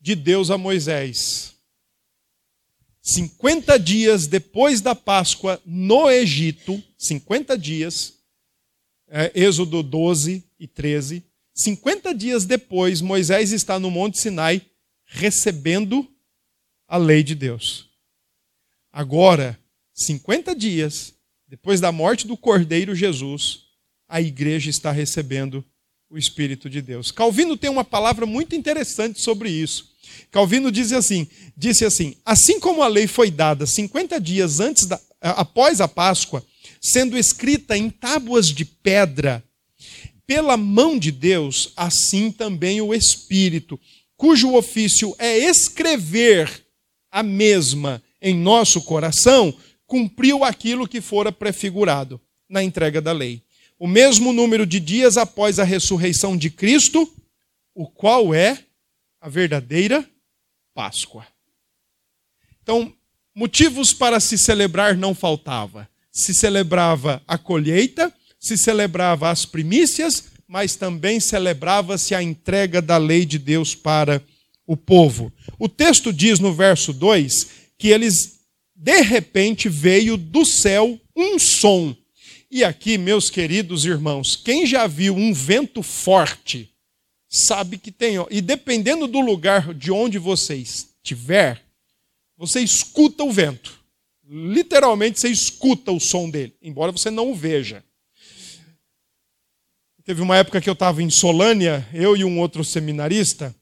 de 0.00 0.16
Deus 0.16 0.50
a 0.50 0.58
Moisés. 0.58 1.54
50 3.00 3.78
dias 3.78 4.26
depois 4.26 4.80
da 4.80 4.92
Páscoa 4.92 5.62
no 5.64 6.10
Egito, 6.10 6.82
50 6.96 7.56
dias, 7.56 8.14
é, 9.06 9.30
Êxodo 9.36 9.80
12 9.80 10.42
e 10.58 10.66
13, 10.66 11.24
50 11.54 12.12
dias 12.12 12.44
depois, 12.44 13.00
Moisés 13.00 13.52
está 13.52 13.78
no 13.78 13.88
Monte 13.88 14.18
Sinai 14.18 14.66
recebendo 15.04 16.04
a 16.88 16.96
lei 16.96 17.22
de 17.22 17.36
Deus. 17.36 17.88
Agora, 18.90 19.56
50 19.94 20.56
dias 20.56 21.14
depois 21.48 21.80
da 21.80 21.90
morte 21.90 22.26
do 22.26 22.36
Cordeiro 22.36 22.94
Jesus, 22.94 23.60
a 24.08 24.20
igreja 24.20 24.68
está 24.68 24.92
recebendo 24.92 25.64
o 26.10 26.18
Espírito 26.18 26.68
de 26.68 26.82
Deus. 26.82 27.10
Calvino 27.10 27.56
tem 27.56 27.70
uma 27.70 27.84
palavra 27.84 28.26
muito 28.26 28.54
interessante 28.54 29.20
sobre 29.20 29.50
isso. 29.50 29.90
Calvino 30.30 30.70
diz 30.70 30.92
assim, 30.92 31.26
disse 31.56 31.84
assim: 31.84 32.14
assim 32.24 32.60
como 32.60 32.82
a 32.82 32.88
lei 32.88 33.06
foi 33.06 33.30
dada 33.30 33.66
50 33.66 34.20
dias 34.20 34.60
antes 34.60 34.86
da, 34.86 35.00
após 35.20 35.80
a 35.80 35.88
Páscoa, 35.88 36.44
sendo 36.80 37.16
escrita 37.16 37.76
em 37.76 37.90
tábuas 37.90 38.48
de 38.48 38.64
pedra, 38.64 39.42
pela 40.26 40.56
mão 40.56 40.98
de 40.98 41.10
Deus, 41.10 41.72
assim 41.76 42.30
também 42.30 42.80
o 42.82 42.94
Espírito, 42.94 43.80
cujo 44.16 44.54
ofício 44.54 45.14
é 45.18 45.38
escrever 45.38 46.66
a 47.10 47.22
mesma 47.22 48.02
em 48.20 48.34
nosso 48.34 48.82
coração, 48.82 49.54
cumpriu 49.88 50.44
aquilo 50.44 50.86
que 50.86 51.00
fora 51.00 51.32
prefigurado 51.32 52.20
na 52.48 52.62
entrega 52.62 53.00
da 53.00 53.10
lei. 53.10 53.42
O 53.76 53.88
mesmo 53.88 54.32
número 54.32 54.64
de 54.64 54.78
dias 54.78 55.16
após 55.16 55.58
a 55.58 55.64
ressurreição 55.64 56.36
de 56.36 56.50
Cristo, 56.50 57.10
o 57.74 57.88
qual 57.88 58.32
é 58.32 58.64
a 59.20 59.28
verdadeira 59.28 60.08
Páscoa. 60.74 61.26
Então, 62.62 62.92
motivos 63.34 63.92
para 63.92 64.20
se 64.20 64.38
celebrar 64.38 64.96
não 64.96 65.14
faltava. 65.14 65.88
Se 66.12 66.32
celebrava 66.32 67.20
a 67.26 67.36
colheita, 67.36 68.14
se 68.38 68.56
celebrava 68.56 69.30
as 69.30 69.44
primícias, 69.44 70.24
mas 70.46 70.76
também 70.76 71.18
celebrava-se 71.18 72.14
a 72.14 72.22
entrega 72.22 72.80
da 72.80 72.96
lei 72.96 73.24
de 73.24 73.38
Deus 73.38 73.74
para 73.74 74.22
o 74.66 74.76
povo. 74.76 75.32
O 75.58 75.68
texto 75.68 76.12
diz 76.12 76.38
no 76.38 76.52
verso 76.54 76.92
2 76.92 77.48
que 77.76 77.88
eles, 77.88 78.37
de 78.80 79.00
repente, 79.00 79.68
veio 79.68 80.16
do 80.16 80.44
céu 80.44 81.00
um 81.16 81.36
som. 81.36 81.96
E 82.48 82.62
aqui, 82.62 82.96
meus 82.96 83.28
queridos 83.28 83.84
irmãos, 83.84 84.36
quem 84.36 84.64
já 84.64 84.86
viu 84.86 85.16
um 85.16 85.34
vento 85.34 85.82
forte, 85.82 86.72
sabe 87.28 87.76
que 87.76 87.90
tem. 87.90 88.14
E 88.30 88.40
dependendo 88.40 89.08
do 89.08 89.18
lugar 89.18 89.74
de 89.74 89.90
onde 89.90 90.16
você 90.16 90.54
estiver, 90.54 91.60
você 92.36 92.60
escuta 92.60 93.24
o 93.24 93.32
vento. 93.32 93.76
Literalmente, 94.24 95.18
você 95.18 95.28
escuta 95.28 95.90
o 95.90 95.98
som 95.98 96.30
dele, 96.30 96.54
embora 96.62 96.92
você 96.92 97.10
não 97.10 97.32
o 97.32 97.34
veja. 97.34 97.84
Teve 100.04 100.22
uma 100.22 100.36
época 100.36 100.60
que 100.60 100.70
eu 100.70 100.74
estava 100.74 101.02
em 101.02 101.10
Solânia, 101.10 101.86
eu 101.92 102.16
e 102.16 102.24
um 102.24 102.38
outro 102.38 102.64
seminarista, 102.64 103.54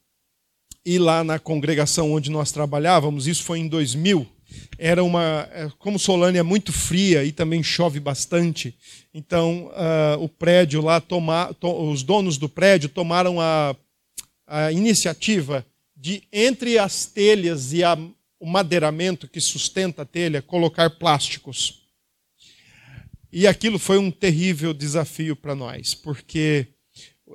e 0.85 0.99
lá 0.99 1.23
na 1.23 1.39
congregação 1.39 2.13
onde 2.13 2.29
nós 2.29 2.51
trabalhávamos, 2.51 3.25
isso 3.25 3.43
foi 3.43 3.59
em 3.59 3.67
2000, 3.67 4.36
era 4.77 5.03
uma. 5.03 5.49
É, 5.51 5.69
como 5.79 5.99
Solânia 5.99 6.39
é 6.39 6.43
muito 6.43 6.71
fria 6.71 7.23
e 7.23 7.31
também 7.31 7.63
chove 7.63 7.99
bastante, 7.99 8.75
então 9.13 9.67
uh, 9.67 10.23
o 10.23 10.29
prédio 10.29 10.81
lá, 10.81 11.01
toma, 11.01 11.53
to, 11.59 11.67
os 11.89 12.03
donos 12.03 12.37
do 12.37 12.47
prédio 12.47 12.89
tomaram 12.89 13.41
a, 13.41 13.75
a 14.45 14.71
iniciativa 14.71 15.65
de, 15.95 16.23
entre 16.31 16.77
as 16.77 17.05
telhas 17.05 17.73
e 17.73 17.83
a, 17.83 17.97
o 18.39 18.45
madeiramento 18.45 19.27
que 19.27 19.41
sustenta 19.41 20.03
a 20.03 20.05
telha, 20.05 20.41
colocar 20.41 20.89
plásticos. 20.91 21.81
E 23.31 23.45
aquilo 23.45 23.77
foi 23.77 23.97
um 23.97 24.09
terrível 24.09 24.73
desafio 24.73 25.35
para 25.35 25.53
nós, 25.53 25.93
porque 25.93 26.67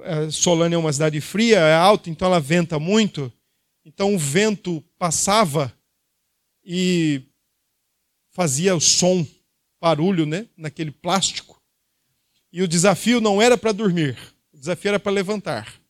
eh, 0.03 0.31
Solânia 0.31 0.77
é 0.77 0.79
uma 0.79 0.93
cidade 0.93 1.21
fria, 1.21 1.59
é 1.59 1.75
alta, 1.75 2.09
então 2.09 2.29
ela 2.29 2.41
venta 2.41 2.79
muito. 2.79 3.31
Então 3.85 4.15
o 4.15 4.19
vento 4.19 4.83
passava 4.99 5.73
e 6.65 7.23
fazia 8.31 8.75
o 8.75 8.81
som, 8.81 9.27
barulho, 9.81 10.27
né, 10.27 10.47
naquele 10.57 10.91
plástico. 10.91 11.61
E 12.53 12.63
o 12.63 12.69
desafio 12.69 13.21
não 13.21 13.41
era 13.41 13.57
para 13.57 13.73
dormir, 13.73 14.17
o 14.53 14.59
desafio 14.59 14.91
era 14.91 15.01
para 15.01 15.13
levantar. 15.13 15.81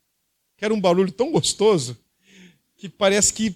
Que 0.56 0.64
era 0.64 0.74
um 0.74 0.80
barulho 0.80 1.10
tão 1.10 1.32
gostoso 1.32 1.98
que 2.76 2.88
parece 2.88 3.32
que 3.32 3.54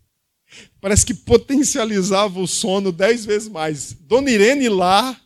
parece 0.80 1.04
que 1.04 1.14
potencializava 1.14 2.40
o 2.40 2.46
sono 2.46 2.92
dez 2.92 3.24
vezes 3.24 3.48
mais. 3.48 3.92
Dona 3.92 4.30
Irene 4.30 4.68
lá 4.68 5.20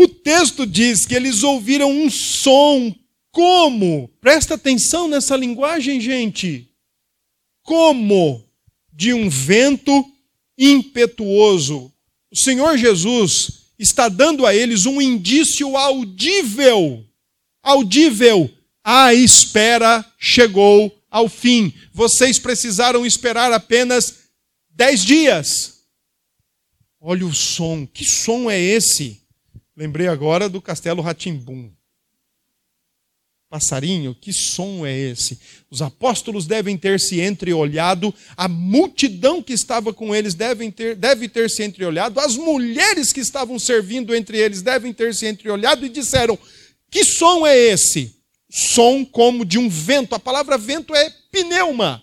o 0.00 0.06
texto 0.06 0.64
diz 0.64 1.04
que 1.04 1.12
eles 1.12 1.42
ouviram 1.42 1.90
um 1.90 2.08
som 2.08 2.94
como? 3.32 4.08
Presta 4.20 4.54
atenção 4.54 5.08
nessa 5.08 5.36
linguagem, 5.36 6.00
gente. 6.00 6.67
Como 7.68 8.42
de 8.90 9.12
um 9.12 9.28
vento 9.28 9.92
impetuoso. 10.56 11.92
O 12.30 12.36
Senhor 12.36 12.78
Jesus 12.78 13.66
está 13.78 14.08
dando 14.08 14.46
a 14.46 14.54
eles 14.54 14.86
um 14.86 15.02
indício 15.02 15.76
audível. 15.76 17.04
Audível. 17.62 18.50
A 18.82 19.12
espera 19.12 20.02
chegou 20.18 20.98
ao 21.10 21.28
fim. 21.28 21.74
Vocês 21.92 22.38
precisaram 22.38 23.04
esperar 23.04 23.52
apenas 23.52 24.30
dez 24.70 25.04
dias. 25.04 25.82
Olha 26.98 27.26
o 27.26 27.34
som. 27.34 27.86
Que 27.86 28.06
som 28.06 28.50
é 28.50 28.58
esse? 28.58 29.20
Lembrei 29.76 30.08
agora 30.08 30.48
do 30.48 30.62
Castelo 30.62 31.02
Ratimbum. 31.02 31.70
Passarinho, 33.50 34.14
que 34.14 34.30
som 34.30 34.84
é 34.84 34.94
esse? 34.94 35.38
Os 35.70 35.80
apóstolos 35.80 36.46
devem 36.46 36.76
ter 36.76 37.00
se 37.00 37.18
entreolhado, 37.20 38.14
a 38.36 38.46
multidão 38.46 39.42
que 39.42 39.54
estava 39.54 39.90
com 39.92 40.14
eles 40.14 40.34
devem 40.34 40.70
ter, 40.70 40.94
deve 40.94 41.30
ter 41.30 41.48
se 41.48 41.62
entreolhado, 41.62 42.20
as 42.20 42.36
mulheres 42.36 43.10
que 43.10 43.20
estavam 43.20 43.58
servindo 43.58 44.14
entre 44.14 44.36
eles 44.36 44.60
devem 44.60 44.92
ter 44.92 45.14
se 45.14 45.26
entreolhado 45.26 45.86
e 45.86 45.88
disseram: 45.88 46.38
Que 46.90 47.02
som 47.04 47.46
é 47.46 47.56
esse? 47.56 48.14
Som 48.50 49.02
como 49.02 49.46
de 49.46 49.58
um 49.58 49.68
vento. 49.68 50.14
A 50.14 50.18
palavra 50.20 50.58
vento 50.58 50.94
é 50.94 51.10
pneuma. 51.32 52.02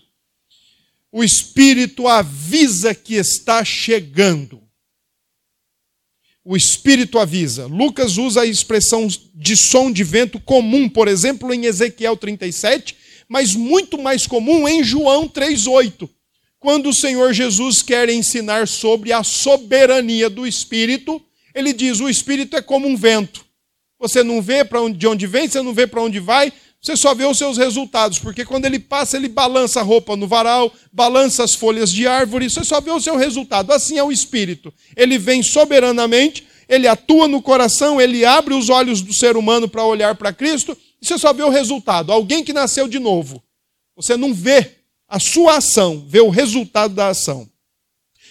O 1.12 1.22
Espírito 1.22 2.08
avisa 2.08 2.92
que 2.92 3.14
está 3.14 3.64
chegando 3.64 4.65
o 6.48 6.56
Espírito 6.56 7.18
avisa. 7.18 7.66
Lucas 7.66 8.16
usa 8.16 8.42
a 8.42 8.46
expressão 8.46 9.08
de 9.34 9.56
som 9.56 9.90
de 9.90 10.04
vento 10.04 10.38
comum, 10.38 10.88
por 10.88 11.08
exemplo, 11.08 11.52
em 11.52 11.64
Ezequiel 11.64 12.16
37, 12.16 12.96
mas 13.28 13.56
muito 13.56 13.98
mais 13.98 14.28
comum 14.28 14.68
em 14.68 14.84
João 14.84 15.28
3,8, 15.28 16.08
quando 16.60 16.88
o 16.88 16.94
Senhor 16.94 17.32
Jesus 17.32 17.82
quer 17.82 18.08
ensinar 18.08 18.68
sobre 18.68 19.12
a 19.12 19.24
soberania 19.24 20.30
do 20.30 20.46
Espírito, 20.46 21.20
ele 21.52 21.72
diz: 21.72 21.98
o 21.98 22.08
Espírito 22.08 22.56
é 22.56 22.62
como 22.62 22.86
um 22.86 22.96
vento. 22.96 23.44
Você 23.98 24.22
não 24.22 24.40
vê 24.40 24.64
para 24.64 24.88
de 24.88 25.06
onde 25.08 25.26
vem, 25.26 25.48
você 25.48 25.60
não 25.60 25.74
vê 25.74 25.84
para 25.84 26.02
onde 26.02 26.20
vai, 26.20 26.52
você 26.86 26.96
só 26.96 27.12
vê 27.16 27.24
os 27.24 27.36
seus 27.36 27.58
resultados, 27.58 28.20
porque 28.20 28.44
quando 28.44 28.64
ele 28.64 28.78
passa, 28.78 29.16
ele 29.16 29.26
balança 29.26 29.80
a 29.80 29.82
roupa 29.82 30.14
no 30.14 30.28
varal, 30.28 30.72
balança 30.92 31.42
as 31.42 31.52
folhas 31.52 31.90
de 31.90 32.06
árvore, 32.06 32.48
você 32.48 32.62
só 32.62 32.80
vê 32.80 32.92
o 32.92 33.00
seu 33.00 33.16
resultado. 33.16 33.72
Assim 33.72 33.98
é 33.98 34.04
o 34.04 34.12
Espírito. 34.12 34.72
Ele 34.96 35.18
vem 35.18 35.42
soberanamente, 35.42 36.46
ele 36.68 36.86
atua 36.86 37.26
no 37.26 37.42
coração, 37.42 38.00
ele 38.00 38.24
abre 38.24 38.54
os 38.54 38.68
olhos 38.68 39.02
do 39.02 39.12
ser 39.12 39.36
humano 39.36 39.68
para 39.68 39.84
olhar 39.84 40.14
para 40.14 40.32
Cristo, 40.32 40.78
e 41.02 41.04
você 41.04 41.18
só 41.18 41.32
vê 41.32 41.42
o 41.42 41.50
resultado. 41.50 42.12
Alguém 42.12 42.44
que 42.44 42.52
nasceu 42.52 42.86
de 42.86 43.00
novo. 43.00 43.42
Você 43.96 44.16
não 44.16 44.32
vê 44.32 44.76
a 45.08 45.18
sua 45.18 45.56
ação, 45.56 46.06
vê 46.06 46.20
o 46.20 46.30
resultado 46.30 46.94
da 46.94 47.08
ação. 47.08 47.48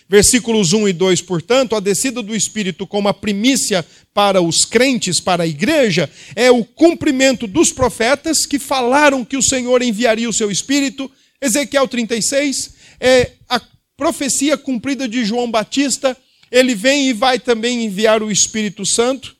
Versículos 0.08 0.72
1 0.72 0.90
e 0.90 0.94
2, 0.94 1.22
portanto, 1.22 1.76
a 1.76 1.80
descida 1.80 2.22
do 2.22 2.36
Espírito 2.36 2.86
como 2.86 3.08
a 3.08 3.14
primícia 3.14 3.84
para 4.14 4.40
os 4.40 4.64
crentes, 4.64 5.20
para 5.20 5.44
a 5.44 5.48
igreja, 5.48 6.10
é 6.36 6.52
o 6.52 6.64
cumprimento 6.64 7.48
dos 7.48 7.72
profetas 7.72 8.46
que 8.46 8.60
falaram 8.60 9.26
que 9.26 9.36
o 9.36 9.42
Senhor 9.42 9.82
enviaria 9.82 10.30
o 10.30 10.34
seu 10.34 10.52
Espírito. 10.52 11.12
Ezequiel 11.42 11.88
36 11.88 12.76
é 13.00 13.32
a 13.50 13.60
profecia 13.98 14.56
cumprida 14.56 15.08
de 15.08 15.26
João 15.26 15.50
Batista. 15.50 16.16
Ele 16.52 16.76
vem 16.76 17.10
e 17.10 17.14
vai 17.14 17.40
também 17.40 17.84
enviar 17.84 18.22
o 18.22 18.32
Espírito 18.32 18.86
Santo, 18.86 19.36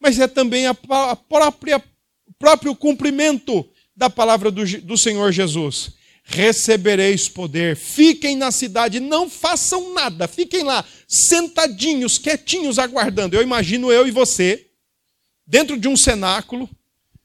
mas 0.00 0.18
é 0.18 0.26
também 0.26 0.66
a 0.66 0.74
própria, 0.74 1.80
próprio 2.40 2.74
cumprimento 2.74 3.64
da 3.96 4.10
palavra 4.10 4.50
do, 4.50 4.64
do 4.82 4.98
Senhor 4.98 5.30
Jesus 5.30 5.95
recebereis 6.28 7.28
poder. 7.28 7.76
Fiquem 7.76 8.36
na 8.36 8.50
cidade, 8.50 8.98
não 8.98 9.30
façam 9.30 9.94
nada, 9.94 10.26
fiquem 10.26 10.64
lá, 10.64 10.84
sentadinhos, 11.06 12.18
quietinhos, 12.18 12.80
aguardando. 12.80 13.36
Eu 13.36 13.42
imagino 13.42 13.92
eu 13.92 14.06
e 14.06 14.10
você, 14.10 14.68
dentro 15.46 15.78
de 15.78 15.86
um 15.86 15.96
cenáculo, 15.96 16.68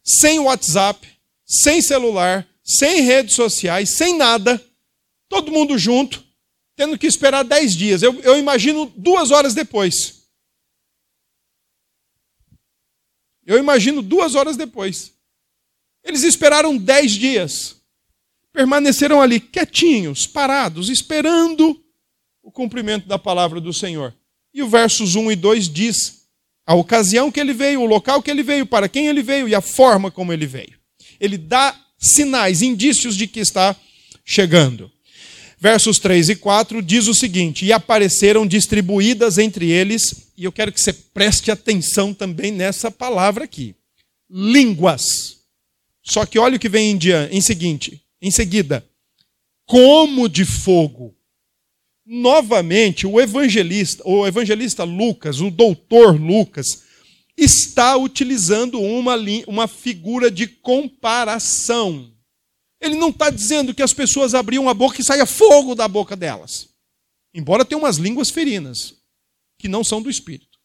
sem 0.04 0.40
WhatsApp, 0.40 1.08
sem 1.44 1.82
celular, 1.82 2.48
sem 2.64 3.02
redes 3.02 3.36
sociais, 3.36 3.90
sem 3.90 4.16
nada, 4.16 4.64
todo 5.28 5.52
mundo 5.52 5.78
junto, 5.80 6.24
tendo 6.76 6.98
que 6.98 7.08
esperar 7.08 7.44
dez 7.44 7.76
dias. 7.76 8.04
Eu, 8.04 8.22
eu 8.22 8.38
imagino 8.38 8.86
duas 8.96 9.32
horas 9.32 9.56
depois. 9.56 10.22
Eu 13.44 13.58
imagino 13.58 14.04
duas 14.04 14.36
horas 14.36 14.56
depois. 14.56 15.12
Eles 16.04 16.22
esperaram 16.22 16.78
dez 16.78 17.12
dias 17.14 17.81
permaneceram 18.54 19.22
ali 19.22 19.40
quietinhos, 19.40 20.28
parados, 20.28 20.90
esperando 20.90 21.80
o 22.44 22.52
cumprimento 22.52 23.08
da 23.08 23.18
palavra 23.18 23.62
do 23.62 23.74
Senhor. 23.74 24.14
E 24.54 24.62
o 24.62 24.68
versos 24.68 25.16
1 25.16 25.32
e 25.32 25.36
2 25.36 25.70
diz 25.70 26.22
a 26.66 26.76
ocasião 26.76 27.32
que 27.32 27.40
ele 27.40 27.54
veio, 27.54 27.82
o 27.82 27.86
local 27.86 28.22
que 28.22 28.30
ele 28.30 28.44
veio, 28.44 28.66
para 28.66 28.90
quem 28.90 29.08
ele 29.08 29.24
veio 29.24 29.48
e 29.48 29.56
a 29.56 29.62
forma 29.62 30.12
como 30.12 30.34
ele 30.34 30.46
veio. 30.46 30.80
Ele 31.20 31.38
dá 31.38 31.76
sinais, 31.98 32.62
indícios 32.62 33.16
de 33.16 33.28
que 33.28 33.40
está 33.40 33.76
chegando. 34.26 34.92
Versos 35.60 36.00
3 36.00 36.30
e 36.30 36.36
4 36.36 36.82
diz 36.82 37.08
o 37.08 37.14
seguinte: 37.14 37.66
E 37.66 37.72
apareceram 37.72 38.48
distribuídas 38.48 39.38
entre 39.38 39.70
eles, 39.70 40.32
e 40.36 40.44
eu 40.44 40.52
quero 40.52 40.72
que 40.72 40.82
você 40.82 40.92
preste 40.92 41.52
atenção 41.52 42.14
também 42.14 42.52
nessa 42.52 42.90
palavra 42.90 43.44
aqui: 43.44 43.76
línguas. 44.30 45.38
Só 46.04 46.26
que 46.26 46.40
olha 46.40 46.56
o 46.56 46.60
que 46.60 46.68
vem 46.68 46.90
em, 46.92 46.98
dia, 46.98 47.30
em 47.32 47.42
seguinte: 47.42 48.02
em 48.22 48.30
seguida, 48.30 48.88
como 49.66 50.30
de 50.30 50.46
fogo. 50.46 51.16
novamente, 52.06 53.08
o 53.08 53.22
evangelista, 53.22 54.04
o 54.06 54.28
evangelista 54.28 54.84
Lucas, 54.84 55.40
o 55.40 55.50
doutor 55.50 56.20
Lucas, 56.20 56.84
está 57.38 57.96
utilizando 57.96 58.82
uma, 58.82 59.16
uma 59.48 59.68
figura 59.68 60.30
de 60.30 60.46
comparação. 60.46 62.12
Ele 62.82 62.96
não 62.96 63.10
está 63.10 63.30
dizendo 63.30 63.74
que 63.74 63.84
as 63.84 63.94
pessoas 63.94 64.34
abriam 64.34 64.68
a 64.68 64.74
boca 64.74 65.00
e 65.00 65.04
saia 65.04 65.26
fogo 65.26 65.74
da 65.74 65.88
boca 65.88 66.16
delas. 66.16 66.70
Embora 67.34 67.64
tenha 67.64 67.80
umas 67.80 67.98
línguas 67.98 68.30
ferinas, 68.30 68.96
que 69.58 69.68
não 69.68 69.84
são 69.84 70.02
do 70.02 70.10
Espírito. 70.10 70.60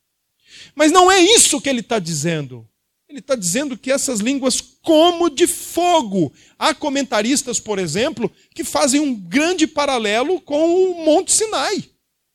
Mas 0.75 0.91
não 0.91 1.13
é 1.13 1.21
isso 1.21 1.61
que 1.61 1.69
ele 1.69 1.81
está 1.81 1.99
dizendo. 1.99 2.69
Ele 3.17 3.21
está 3.21 3.35
dizendo 3.35 3.79
que 3.79 3.91
essas 3.91 4.21
línguas, 4.21 4.61
como 4.61 5.31
de 5.31 5.47
fogo. 5.47 6.31
Há 6.59 6.75
comentaristas, 6.75 7.59
por 7.59 7.79
exemplo, 7.79 8.31
que 8.55 8.63
fazem 8.63 9.01
um 9.01 9.15
grande 9.15 9.67
paralelo 9.67 10.39
com 10.39 10.75
o 10.75 11.03
Monte 11.03 11.33
Sinai. 11.33 11.83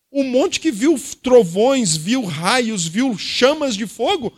O 0.10 0.24
monte 0.24 0.60
que 0.60 0.72
viu 0.72 1.00
trovões, 1.22 1.96
viu 1.96 2.24
raios, 2.26 2.88
viu 2.88 3.16
chamas 3.16 3.78
de 3.78 3.86
fogo, 3.86 4.34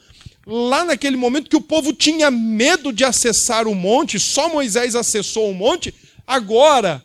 lá 0.45 0.83
naquele 0.83 1.15
momento 1.15 1.49
que 1.49 1.55
o 1.55 1.61
povo 1.61 1.93
tinha 1.93 2.29
medo 2.29 2.91
de 2.91 3.05
acessar 3.05 3.65
o 3.65 3.73
monte, 3.73 4.19
só 4.19 4.49
Moisés 4.49 4.95
acessou 4.95 5.49
o 5.49 5.55
monte, 5.55 5.93
agora 6.27 7.01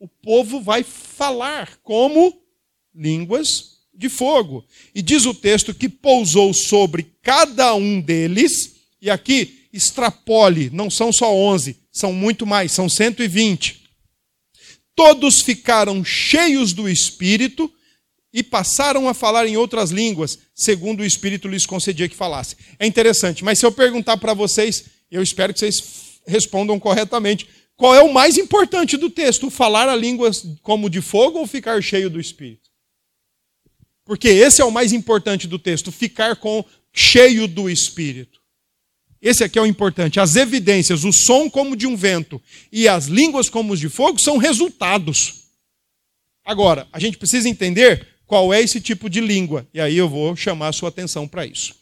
o 0.00 0.08
povo 0.08 0.60
vai 0.60 0.82
falar 0.82 1.78
como 1.84 2.36
línguas 2.92 3.78
de 3.94 4.08
fogo. 4.08 4.64
E 4.92 5.00
diz 5.00 5.26
o 5.26 5.32
texto 5.32 5.72
que 5.72 5.88
pousou 5.88 6.52
sobre 6.52 7.06
cada 7.22 7.72
um 7.74 8.00
deles, 8.00 8.79
e 9.00 9.08
aqui 9.10 9.68
extrapole, 9.72 10.70
não 10.70 10.90
são 10.90 11.12
só 11.12 11.32
11, 11.32 11.76
são 11.90 12.12
muito 12.12 12.46
mais, 12.46 12.72
são 12.72 12.88
120. 12.88 13.82
Todos 14.94 15.40
ficaram 15.40 16.04
cheios 16.04 16.72
do 16.72 16.88
Espírito 16.88 17.72
e 18.32 18.42
passaram 18.42 19.08
a 19.08 19.14
falar 19.14 19.46
em 19.46 19.56
outras 19.56 19.90
línguas, 19.90 20.38
segundo 20.54 21.00
o 21.00 21.04
Espírito 21.04 21.48
lhes 21.48 21.66
concedia 21.66 22.08
que 22.08 22.16
falasse. 22.16 22.56
É 22.78 22.86
interessante, 22.86 23.44
mas 23.44 23.58
se 23.58 23.66
eu 23.66 23.72
perguntar 23.72 24.16
para 24.16 24.34
vocês, 24.34 24.84
eu 25.10 25.22
espero 25.22 25.52
que 25.52 25.58
vocês 25.58 25.82
respondam 26.26 26.78
corretamente, 26.78 27.48
qual 27.76 27.94
é 27.94 28.02
o 28.02 28.12
mais 28.12 28.36
importante 28.36 28.96
do 28.96 29.08
texto? 29.08 29.50
Falar 29.50 29.88
a 29.88 29.96
língua 29.96 30.30
como 30.62 30.90
de 30.90 31.00
fogo 31.00 31.38
ou 31.38 31.46
ficar 31.46 31.82
cheio 31.82 32.10
do 32.10 32.20
Espírito? 32.20 32.68
Porque 34.04 34.28
esse 34.28 34.60
é 34.60 34.64
o 34.64 34.70
mais 34.70 34.92
importante 34.92 35.48
do 35.48 35.58
texto, 35.58 35.90
ficar 35.90 36.36
com 36.36 36.64
cheio 36.92 37.48
do 37.48 37.70
Espírito. 37.70 38.39
Esse 39.22 39.44
aqui 39.44 39.58
é 39.58 39.62
o 39.62 39.66
importante. 39.66 40.18
As 40.18 40.36
evidências, 40.36 41.04
o 41.04 41.12
som 41.12 41.50
como 41.50 41.76
de 41.76 41.86
um 41.86 41.96
vento 41.96 42.40
e 42.72 42.88
as 42.88 43.06
línguas 43.06 43.48
como 43.48 43.76
de 43.76 43.88
fogo 43.88 44.18
são 44.18 44.38
resultados. 44.38 45.40
Agora, 46.44 46.88
a 46.92 46.98
gente 46.98 47.18
precisa 47.18 47.48
entender 47.48 48.06
qual 48.26 48.54
é 48.54 48.60
esse 48.62 48.80
tipo 48.80 49.10
de 49.10 49.20
língua. 49.20 49.68
E 49.74 49.80
aí 49.80 49.96
eu 49.96 50.08
vou 50.08 50.34
chamar 50.34 50.68
a 50.68 50.72
sua 50.72 50.88
atenção 50.88 51.28
para 51.28 51.44
isso. 51.44 51.74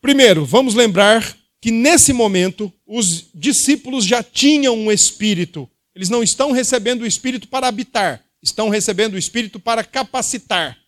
Primeiro, 0.00 0.44
vamos 0.44 0.74
lembrar 0.74 1.36
que 1.60 1.70
nesse 1.70 2.12
momento 2.12 2.72
os 2.86 3.26
discípulos 3.34 4.04
já 4.04 4.22
tinham 4.22 4.76
um 4.76 4.90
espírito. 4.90 5.68
Eles 5.94 6.08
não 6.08 6.22
estão 6.22 6.52
recebendo 6.52 7.02
o 7.02 7.06
espírito 7.06 7.48
para 7.48 7.68
habitar, 7.68 8.24
estão 8.42 8.68
recebendo 8.68 9.14
o 9.14 9.18
espírito 9.18 9.60
para 9.60 9.84
capacitar, 9.84 10.78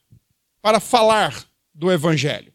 para 0.63 0.81
falar 0.81 1.47
do 1.75 1.93
evangelho. 1.93 2.54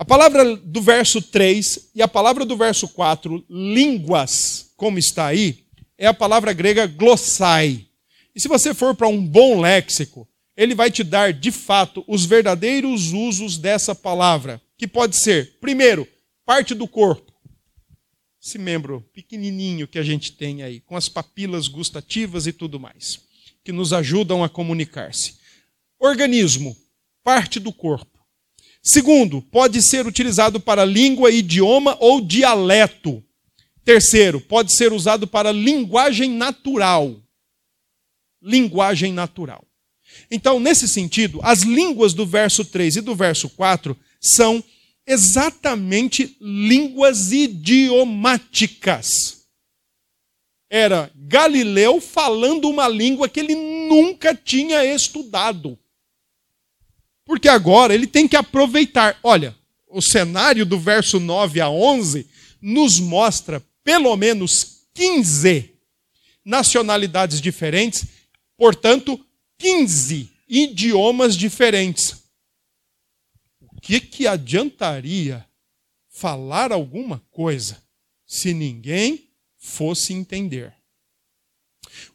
A 0.00 0.04
palavra 0.06 0.56
do 0.56 0.80
verso 0.80 1.20
3 1.20 1.90
e 1.94 2.00
a 2.00 2.08
palavra 2.08 2.46
do 2.46 2.56
verso 2.56 2.88
4, 2.88 3.44
línguas, 3.50 4.72
como 4.74 4.98
está 4.98 5.26
aí, 5.26 5.66
é 5.98 6.06
a 6.06 6.14
palavra 6.14 6.54
grega 6.54 6.86
glossai. 6.86 7.86
E 8.34 8.40
se 8.40 8.48
você 8.48 8.72
for 8.72 8.94
para 8.94 9.08
um 9.08 9.22
bom 9.22 9.60
léxico, 9.60 10.26
ele 10.56 10.74
vai 10.74 10.90
te 10.90 11.04
dar, 11.04 11.34
de 11.34 11.52
fato, 11.52 12.02
os 12.08 12.24
verdadeiros 12.24 13.12
usos 13.12 13.58
dessa 13.58 13.94
palavra, 13.94 14.58
que 14.78 14.86
pode 14.88 15.16
ser, 15.16 15.58
primeiro, 15.60 16.08
parte 16.46 16.74
do 16.74 16.88
corpo. 16.88 17.30
Esse 18.42 18.56
membro 18.56 19.04
pequenininho 19.12 19.86
que 19.86 19.98
a 19.98 20.02
gente 20.02 20.32
tem 20.32 20.62
aí, 20.62 20.80
com 20.80 20.96
as 20.96 21.10
papilas 21.10 21.68
gustativas 21.68 22.46
e 22.46 22.54
tudo 22.54 22.80
mais, 22.80 23.20
que 23.62 23.70
nos 23.70 23.92
ajudam 23.92 24.42
a 24.42 24.48
comunicar-se. 24.48 25.34
Organismo, 25.98 26.74
parte 27.22 27.60
do 27.60 27.70
corpo. 27.70 28.19
Segundo, 28.82 29.42
pode 29.42 29.82
ser 29.82 30.06
utilizado 30.06 30.58
para 30.58 30.84
língua, 30.84 31.30
idioma 31.30 31.96
ou 32.00 32.20
dialeto. 32.20 33.22
Terceiro, 33.84 34.40
pode 34.40 34.74
ser 34.74 34.92
usado 34.92 35.26
para 35.26 35.52
linguagem 35.52 36.30
natural. 36.30 37.14
Linguagem 38.42 39.12
natural. 39.12 39.64
Então, 40.30 40.58
nesse 40.58 40.88
sentido, 40.88 41.40
as 41.42 41.62
línguas 41.62 42.14
do 42.14 42.26
verso 42.26 42.64
3 42.64 42.96
e 42.96 43.00
do 43.00 43.14
verso 43.14 43.48
4 43.50 43.96
são 44.20 44.62
exatamente 45.06 46.36
línguas 46.40 47.32
idiomáticas. 47.32 49.40
Era 50.70 51.10
Galileu 51.14 52.00
falando 52.00 52.68
uma 52.68 52.86
língua 52.86 53.28
que 53.28 53.40
ele 53.40 53.56
nunca 53.56 54.34
tinha 54.34 54.84
estudado. 54.84 55.76
Porque 57.30 57.48
agora 57.48 57.94
ele 57.94 58.08
tem 58.08 58.26
que 58.26 58.34
aproveitar. 58.34 59.16
Olha, 59.22 59.56
o 59.86 60.02
cenário 60.02 60.66
do 60.66 60.76
verso 60.76 61.20
9 61.20 61.60
a 61.60 61.70
11 61.70 62.26
nos 62.60 62.98
mostra 62.98 63.64
pelo 63.84 64.16
menos 64.16 64.88
15 64.92 65.70
nacionalidades 66.44 67.40
diferentes, 67.40 68.04
portanto, 68.56 69.24
15 69.58 70.28
idiomas 70.48 71.36
diferentes. 71.36 72.20
O 73.60 73.80
que, 73.80 74.00
que 74.00 74.26
adiantaria 74.26 75.46
falar 76.08 76.72
alguma 76.72 77.22
coisa 77.30 77.80
se 78.26 78.52
ninguém 78.52 79.28
fosse 79.56 80.12
entender? 80.12 80.74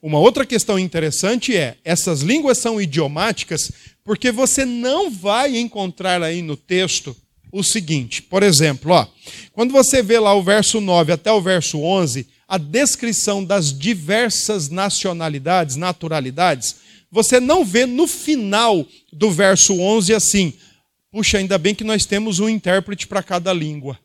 Uma 0.06 0.20
outra 0.20 0.46
questão 0.46 0.78
interessante 0.78 1.58
é: 1.58 1.78
essas 1.84 2.22
línguas 2.22 2.60
são 2.60 2.80
idiomáticas 2.80 3.72
porque 4.04 4.32
você 4.32 4.64
não 4.64 5.10
vai 5.10 5.58
encontrar 5.58 6.22
aí 6.22 6.44
no 6.44 6.56
texto 6.56 7.18
o 7.52 7.64
seguinte, 7.64 8.22
por 8.22 8.44
exemplo, 8.44 8.92
ó, 8.92 9.08
quando 9.52 9.72
você 9.72 10.04
vê 10.04 10.20
lá 10.20 10.36
o 10.36 10.44
verso 10.44 10.80
9 10.80 11.12
até 11.12 11.32
o 11.32 11.42
verso 11.42 11.80
11, 11.80 12.28
a 12.48 12.60
descrição 12.60 13.44
das 13.44 13.76
diversas 13.76 14.70
nacionalidades, 14.70 15.76
naturalidades, 15.76 16.76
você 17.10 17.40
não 17.40 17.66
vê 17.66 17.88
no 17.88 18.06
final 18.06 18.86
do 19.12 19.32
verso 19.32 19.74
11 19.74 20.14
assim: 20.14 20.54
puxa, 21.12 21.40
ainda 21.40 21.58
bem 21.58 21.74
que 21.74 21.84
nós 21.84 22.06
temos 22.06 22.40
um 22.40 22.48
intérprete 22.48 23.08
para 23.08 23.24
cada 23.24 23.52
língua. 23.52 23.98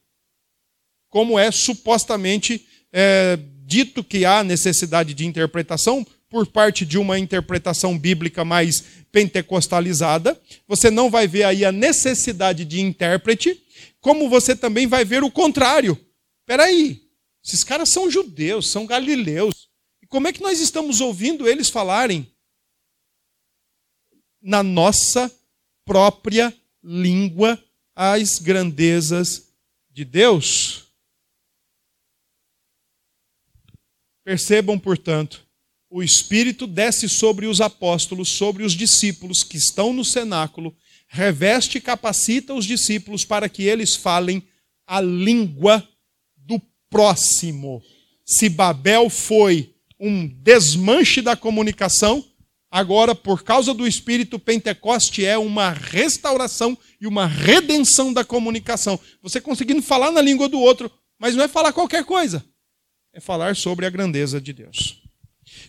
Como 1.11 1.39
é 1.39 1.51
supostamente 1.51 2.65
é, 2.91 3.39
dito 3.71 4.03
que 4.03 4.25
há 4.25 4.43
necessidade 4.43 5.15
de 5.15 5.25
interpretação 5.25 6.05
por 6.29 6.45
parte 6.45 6.85
de 6.85 6.99
uma 6.99 7.21
interpretação 7.21 7.97
bíblica 7.97 8.45
mais 8.45 8.83
pentecostalizada, 9.13 10.41
você 10.67 10.91
não 10.91 11.09
vai 11.09 11.29
ver 11.29 11.45
aí 11.45 11.65
a 11.65 11.71
necessidade 11.71 12.65
de 12.65 12.81
intérprete, 12.81 13.63
como 14.01 14.29
você 14.29 14.57
também 14.57 14.89
vai 14.89 15.05
ver 15.05 15.23
o 15.23 15.31
contrário. 15.31 15.97
Espera 16.41 16.65
aí, 16.65 17.01
esses 17.45 17.63
caras 17.63 17.91
são 17.91 18.11
judeus, 18.11 18.69
são 18.69 18.87
galileus. 18.87 19.69
E 20.03 20.07
como 20.09 20.27
é 20.27 20.33
que 20.33 20.43
nós 20.43 20.59
estamos 20.59 21.01
ouvindo 21.01 21.49
eles 21.49 21.69
falarem 21.69 22.27
na 24.43 24.65
nossa 24.65 25.31
própria 25.85 26.53
língua 26.83 27.63
as 27.95 28.41
grandezas 28.41 29.49
de 29.91 30.05
Deus. 30.05 30.80
Percebam, 34.31 34.79
portanto, 34.79 35.45
o 35.91 36.01
Espírito 36.05 36.65
desce 36.65 37.09
sobre 37.09 37.49
os 37.49 37.61
apóstolos, 37.61 38.29
sobre 38.29 38.63
os 38.63 38.75
discípulos 38.75 39.43
que 39.43 39.57
estão 39.57 39.93
no 39.93 40.05
cenáculo, 40.05 40.73
reveste 41.09 41.79
e 41.79 41.81
capacita 41.81 42.55
os 42.55 42.65
discípulos 42.65 43.25
para 43.25 43.49
que 43.49 43.65
eles 43.65 43.97
falem 43.97 44.41
a 44.87 45.01
língua 45.01 45.83
do 46.37 46.63
próximo. 46.89 47.83
Se 48.25 48.49
Babel 48.49 49.11
foi 49.11 49.75
um 49.99 50.29
desmanche 50.29 51.21
da 51.21 51.35
comunicação, 51.35 52.25
Agora, 52.71 53.17
por 53.17 53.43
causa 53.43 53.75
do 53.75 53.85
Espírito, 53.85 54.39
Pentecoste 54.39 55.25
é 55.25 55.37
uma 55.37 55.71
restauração 55.71 56.79
e 57.01 57.07
uma 57.09 57.27
redenção 57.27 58.13
da 58.13 58.25
comunicação. 58.25 58.97
Você 59.21 59.41
conseguindo 59.41 59.83
falar 59.83 60.13
na 60.13 60.21
língua 60.21 60.49
do 60.49 60.61
outro, 60.61 60.89
mas 61.19 61.35
não 61.35 61.43
é 61.43 61.49
falar 61.49 61.73
qualquer 61.73 62.05
coisa, 62.05 62.45
é 63.13 63.21
falar 63.21 63.57
sobre 63.57 63.87
a 63.87 63.91
grandeza 63.91 64.41
de 64.41 64.53
Deus. 64.53 65.03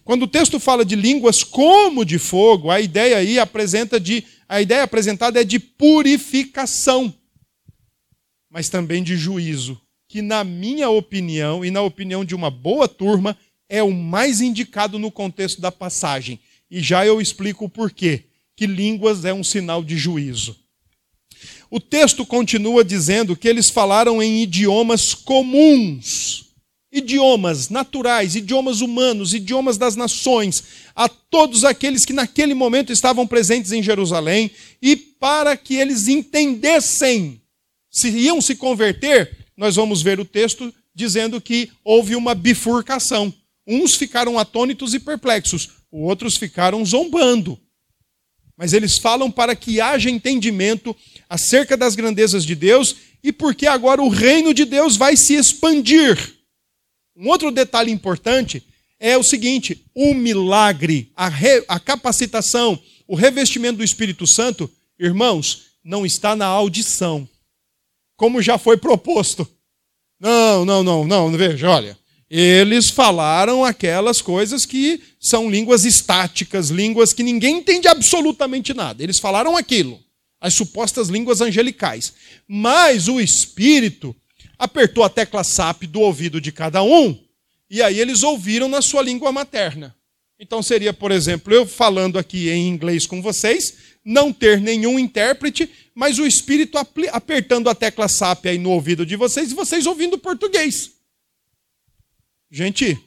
Quando 0.03 0.23
o 0.23 0.27
texto 0.27 0.59
fala 0.59 0.85
de 0.85 0.95
línguas 0.95 1.43
como 1.43 2.05
de 2.05 2.19
fogo, 2.19 2.69
a 2.69 2.79
ideia 2.79 3.17
aí 3.17 3.39
apresenta 3.39 3.99
de 3.99 4.23
a 4.47 4.61
ideia 4.61 4.83
apresentada 4.83 5.39
é 5.39 5.43
de 5.43 5.59
purificação, 5.59 7.13
mas 8.49 8.69
também 8.69 9.01
de 9.01 9.15
juízo, 9.15 9.79
que 10.07 10.21
na 10.21 10.43
minha 10.43 10.89
opinião 10.89 11.63
e 11.63 11.71
na 11.71 11.81
opinião 11.81 12.25
de 12.25 12.35
uma 12.35 12.51
boa 12.51 12.87
turma 12.87 13.37
é 13.69 13.81
o 13.81 13.91
mais 13.91 14.41
indicado 14.41 14.99
no 14.99 15.09
contexto 15.09 15.61
da 15.61 15.71
passagem 15.71 16.39
e 16.69 16.81
já 16.81 17.05
eu 17.05 17.21
explico 17.21 17.65
o 17.65 17.69
porquê. 17.69 18.25
que 18.55 18.67
línguas 18.67 19.25
é 19.25 19.33
um 19.33 19.43
sinal 19.43 19.83
de 19.83 19.97
juízo. 19.97 20.55
O 21.69 21.79
texto 21.79 22.25
continua 22.25 22.83
dizendo 22.83 23.35
que 23.35 23.47
eles 23.47 23.69
falaram 23.69 24.21
em 24.21 24.43
idiomas 24.43 25.13
comuns, 25.15 26.50
idiomas 26.91 27.69
naturais, 27.69 28.35
idiomas 28.35 28.81
humanos, 28.81 29.33
idiomas 29.33 29.77
das 29.77 29.95
nações, 29.95 30.63
a 30.95 31.07
todos 31.07 31.63
aqueles 31.63 32.03
que 32.03 32.11
naquele 32.11 32.53
momento 32.53 32.91
estavam 32.91 33.25
presentes 33.25 33.71
em 33.71 33.81
Jerusalém, 33.81 34.51
e 34.81 34.95
para 34.95 35.55
que 35.55 35.75
eles 35.75 36.07
entendessem 36.07 37.41
se 37.89 38.09
iam 38.09 38.41
se 38.41 38.55
converter, 38.55 39.37
nós 39.55 39.75
vamos 39.75 40.01
ver 40.01 40.19
o 40.19 40.25
texto 40.25 40.73
dizendo 40.93 41.39
que 41.41 41.69
houve 41.83 42.15
uma 42.15 42.33
bifurcação. 42.33 43.33
Uns 43.67 43.95
ficaram 43.95 44.39
atônitos 44.39 44.93
e 44.93 44.99
perplexos, 44.99 45.69
outros 45.91 46.37
ficaram 46.37 46.85
zombando. 46.85 47.59
Mas 48.57 48.73
eles 48.73 48.97
falam 48.97 49.31
para 49.31 49.55
que 49.55 49.81
haja 49.81 50.09
entendimento 50.09 50.95
acerca 51.29 51.75
das 51.75 51.95
grandezas 51.95 52.45
de 52.45 52.55
Deus 52.55 52.95
e 53.23 53.31
porque 53.31 53.67
agora 53.67 54.01
o 54.01 54.09
reino 54.09 54.53
de 54.53 54.65
Deus 54.65 54.95
vai 54.95 55.15
se 55.15 55.35
expandir. 55.35 56.40
Um 57.21 57.29
outro 57.29 57.51
detalhe 57.51 57.91
importante 57.91 58.63
é 58.99 59.15
o 59.15 59.23
seguinte: 59.23 59.85
o 59.93 60.15
milagre, 60.15 61.11
a, 61.15 61.29
re, 61.29 61.63
a 61.67 61.79
capacitação, 61.79 62.81
o 63.07 63.13
revestimento 63.13 63.77
do 63.77 63.83
Espírito 63.83 64.25
Santo, 64.25 64.67
irmãos, 64.99 65.67
não 65.83 66.03
está 66.03 66.35
na 66.35 66.47
audição, 66.47 67.29
como 68.17 68.41
já 68.41 68.57
foi 68.57 68.75
proposto. 68.75 69.47
Não, 70.19 70.65
não, 70.65 70.83
não, 70.83 71.07
não, 71.07 71.31
veja, 71.31 71.69
olha. 71.69 71.97
Eles 72.27 72.89
falaram 72.89 73.63
aquelas 73.63 74.21
coisas 74.21 74.65
que 74.65 75.01
são 75.19 75.49
línguas 75.49 75.85
estáticas, 75.85 76.69
línguas 76.69 77.13
que 77.13 77.21
ninguém 77.21 77.57
entende 77.57 77.87
absolutamente 77.87 78.73
nada. 78.73 79.03
Eles 79.03 79.19
falaram 79.19 79.57
aquilo, 79.57 79.99
as 80.39 80.55
supostas 80.55 81.09
línguas 81.09 81.41
angelicais. 81.41 82.13
Mas 82.47 83.07
o 83.07 83.19
Espírito 83.19 84.15
apertou 84.61 85.03
a 85.03 85.09
tecla 85.09 85.43
SAP 85.43 85.85
do 85.87 86.01
ouvido 86.01 86.39
de 86.39 86.51
cada 86.51 86.83
um, 86.83 87.17
e 87.67 87.81
aí 87.81 87.99
eles 87.99 88.21
ouviram 88.21 88.69
na 88.69 88.79
sua 88.79 89.01
língua 89.01 89.31
materna. 89.31 89.95
Então 90.39 90.61
seria, 90.61 90.93
por 90.93 91.11
exemplo, 91.11 91.51
eu 91.51 91.65
falando 91.65 92.19
aqui 92.19 92.47
em 92.47 92.67
inglês 92.67 93.07
com 93.07 93.23
vocês, 93.23 93.75
não 94.05 94.31
ter 94.31 94.61
nenhum 94.61 94.99
intérprete, 94.99 95.67
mas 95.95 96.19
o 96.19 96.27
Espírito 96.27 96.77
apertando 97.11 97.71
a 97.71 97.75
tecla 97.75 98.07
SAP 98.07 98.45
aí 98.45 98.59
no 98.59 98.69
ouvido 98.69 99.03
de 99.03 99.15
vocês 99.15 99.51
e 99.51 99.55
vocês 99.55 99.87
ouvindo 99.87 100.15
português. 100.19 100.91
Gente, 102.51 102.99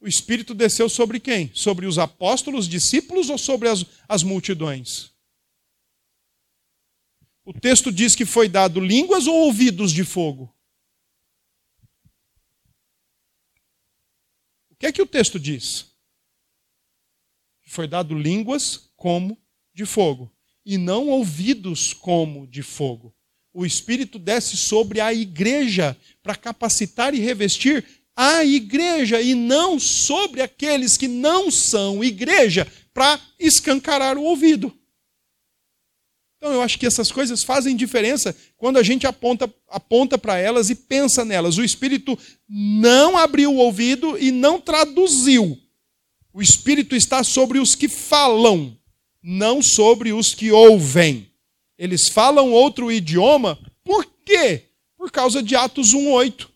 o 0.00 0.06
Espírito 0.06 0.54
desceu 0.54 0.88
sobre 0.88 1.18
quem? 1.18 1.50
Sobre 1.54 1.86
os 1.86 1.98
apóstolos, 1.98 2.68
discípulos 2.68 3.28
ou 3.30 3.38
sobre 3.38 3.68
as, 3.68 3.84
as 4.08 4.22
multidões? 4.22 5.10
O 7.44 7.52
texto 7.52 7.90
diz 7.90 8.14
que 8.14 8.24
foi 8.24 8.48
dado 8.48 8.78
línguas 8.78 9.26
ou 9.26 9.34
ouvidos 9.34 9.90
de 9.90 10.04
fogo? 10.04 10.54
O 14.73 14.73
que 14.84 14.88
é 14.88 14.92
que 14.92 15.02
o 15.02 15.06
texto 15.06 15.40
diz? 15.40 15.86
Foi 17.66 17.88
dado 17.88 18.14
línguas 18.14 18.90
como 18.96 19.38
de 19.72 19.86
fogo, 19.86 20.30
e 20.64 20.76
não 20.76 21.08
ouvidos 21.08 21.94
como 21.94 22.46
de 22.46 22.62
fogo. 22.62 23.14
O 23.50 23.64
Espírito 23.64 24.18
desce 24.18 24.58
sobre 24.58 25.00
a 25.00 25.14
igreja 25.14 25.96
para 26.22 26.36
capacitar 26.36 27.14
e 27.14 27.18
revestir 27.18 27.82
a 28.14 28.44
igreja, 28.44 29.22
e 29.22 29.34
não 29.34 29.80
sobre 29.80 30.42
aqueles 30.42 30.98
que 30.98 31.08
não 31.08 31.50
são 31.50 32.04
igreja, 32.04 32.70
para 32.92 33.18
escancarar 33.40 34.18
o 34.18 34.22
ouvido. 34.22 34.70
Então 36.44 36.52
eu 36.52 36.60
acho 36.60 36.78
que 36.78 36.84
essas 36.84 37.10
coisas 37.10 37.42
fazem 37.42 37.74
diferença 37.74 38.36
quando 38.58 38.76
a 38.76 38.82
gente 38.82 39.06
aponta 39.06 39.50
aponta 39.66 40.18
para 40.18 40.36
elas 40.36 40.68
e 40.68 40.74
pensa 40.74 41.24
nelas. 41.24 41.56
O 41.56 41.64
Espírito 41.64 42.18
não 42.46 43.16
abriu 43.16 43.50
o 43.50 43.56
ouvido 43.56 44.18
e 44.18 44.30
não 44.30 44.60
traduziu. 44.60 45.58
O 46.34 46.42
Espírito 46.42 46.94
está 46.94 47.24
sobre 47.24 47.58
os 47.58 47.74
que 47.74 47.88
falam, 47.88 48.76
não 49.22 49.62
sobre 49.62 50.12
os 50.12 50.34
que 50.34 50.52
ouvem. 50.52 51.30
Eles 51.78 52.10
falam 52.10 52.52
outro 52.52 52.92
idioma, 52.92 53.58
por 53.82 54.04
quê? 54.22 54.64
Por 54.98 55.10
causa 55.10 55.42
de 55.42 55.56
Atos 55.56 55.94
1:8. 55.94 56.50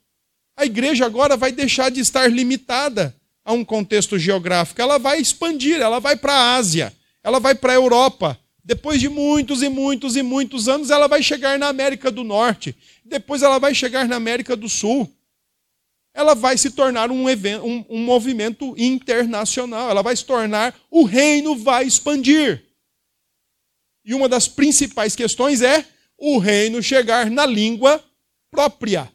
A 0.55 0.66
igreja 0.66 1.07
agora 1.07 1.34
vai 1.34 1.51
deixar 1.51 1.91
de 1.91 2.01
estar 2.01 2.30
limitada 2.30 3.16
a 3.43 3.55
um 3.55 3.64
contexto 3.64 4.18
geográfico, 4.18 4.82
ela 4.82 4.99
vai 4.99 5.18
expandir, 5.18 5.80
ela 5.80 5.99
vai 5.99 6.14
para 6.14 6.34
a 6.34 6.57
Ásia, 6.57 6.95
ela 7.24 7.41
vai 7.41 7.55
para 7.55 7.72
a 7.72 7.76
Europa, 7.76 8.39
depois 8.69 9.01
de 9.01 9.09
muitos 9.09 9.62
e 9.62 9.71
muitos 9.71 10.14
e 10.14 10.23
muitos 10.23 10.69
anos, 10.69 10.91
ela 10.91 11.09
vai 11.09 11.23
chegar 11.23 11.59
na 11.59 11.69
América 11.69 12.11
do 12.11 12.23
Norte. 12.23 12.77
Depois 13.03 13.43
ela 13.43 13.59
vai 13.59 13.75
chegar 13.75 14.07
na 14.07 14.16
América 14.16 14.55
do 14.55 14.69
Sul. 14.69 15.11
Ela 16.12 16.35
vai 16.35 16.59
se 16.59 16.73
tornar 16.73 17.11
um, 17.11 17.31
evento, 17.31 17.64
um, 17.64 17.83
um 17.89 18.05
movimento 18.05 18.75
internacional. 18.77 19.89
Ela 19.89 20.03
vai 20.03 20.14
se 20.14 20.23
tornar, 20.23 20.79
o 20.91 21.05
reino 21.05 21.57
vai 21.57 21.87
expandir. 21.87 22.62
E 24.05 24.14
uma 24.14 24.29
das 24.29 24.47
principais 24.47 25.16
questões 25.16 25.62
é 25.62 25.87
o 26.19 26.37
reino 26.37 26.83
chegar 26.83 27.31
na 27.31 27.47
língua 27.47 28.05
própria. 28.51 29.11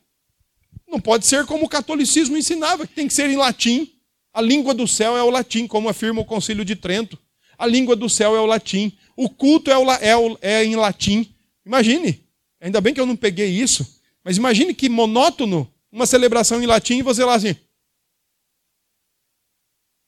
Não 0.87 0.99
pode 0.99 1.27
ser 1.27 1.45
como 1.45 1.67
o 1.67 1.69
catolicismo 1.69 2.35
ensinava, 2.35 2.87
que 2.87 2.95
tem 2.95 3.07
que 3.07 3.13
ser 3.13 3.29
em 3.29 3.37
latim. 3.37 3.87
A 4.33 4.41
língua 4.41 4.73
do 4.73 4.87
céu 4.87 5.15
é 5.15 5.21
o 5.21 5.29
latim, 5.29 5.67
como 5.67 5.89
afirma 5.89 6.21
o 6.21 6.25
Concílio 6.25 6.65
de 6.65 6.75
Trento. 6.75 7.19
A 7.55 7.67
língua 7.67 7.95
do 7.95 8.09
céu 8.09 8.35
é 8.35 8.39
o 8.39 8.47
latim. 8.47 8.97
O 9.15 9.29
culto 9.29 9.69
é, 9.69 9.77
o, 9.77 9.91
é, 9.91 10.17
o, 10.17 10.37
é 10.41 10.63
em 10.63 10.75
latim. 10.75 11.33
Imagine. 11.65 12.23
Ainda 12.59 12.81
bem 12.81 12.93
que 12.93 12.99
eu 12.99 13.05
não 13.05 13.15
peguei 13.15 13.49
isso. 13.49 14.01
Mas 14.23 14.37
imagine 14.37 14.73
que 14.73 14.89
monótono 14.89 15.71
uma 15.91 16.05
celebração 16.05 16.61
em 16.61 16.65
latim 16.65 16.97
e 16.97 17.01
você 17.01 17.23
lá 17.23 17.35
assim. 17.35 17.51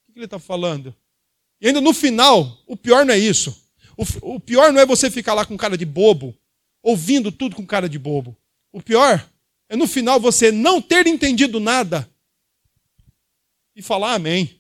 O 0.07 0.13
que 0.13 0.19
ele 0.19 0.25
está 0.25 0.39
falando? 0.39 0.95
E 1.61 1.67
ainda 1.67 1.81
no 1.81 1.93
final, 1.93 2.57
o 2.65 2.75
pior 2.75 3.05
não 3.05 3.13
é 3.13 3.17
isso. 3.17 3.69
O, 3.97 4.35
o 4.35 4.39
pior 4.39 4.73
não 4.73 4.81
é 4.81 4.85
você 4.85 5.11
ficar 5.11 5.33
lá 5.33 5.45
com 5.45 5.55
cara 5.55 5.77
de 5.77 5.85
bobo, 5.85 6.35
ouvindo 6.81 7.31
tudo 7.31 7.55
com 7.55 7.65
cara 7.65 7.87
de 7.87 7.99
bobo. 7.99 8.35
O 8.71 8.81
pior 8.81 9.29
é 9.69 9.75
no 9.75 9.87
final 9.87 10.19
você 10.19 10.51
não 10.51 10.81
ter 10.81 11.07
entendido 11.07 11.59
nada 11.59 12.09
e 13.75 13.81
falar 13.81 14.13
amém. 14.13 14.59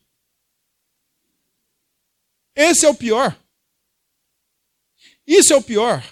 Esse 2.55 2.85
é 2.85 2.89
o 2.89 2.95
pior. 2.95 3.37
Isso 5.27 5.53
é 5.53 5.55
o 5.55 5.61
pior. 5.61 6.03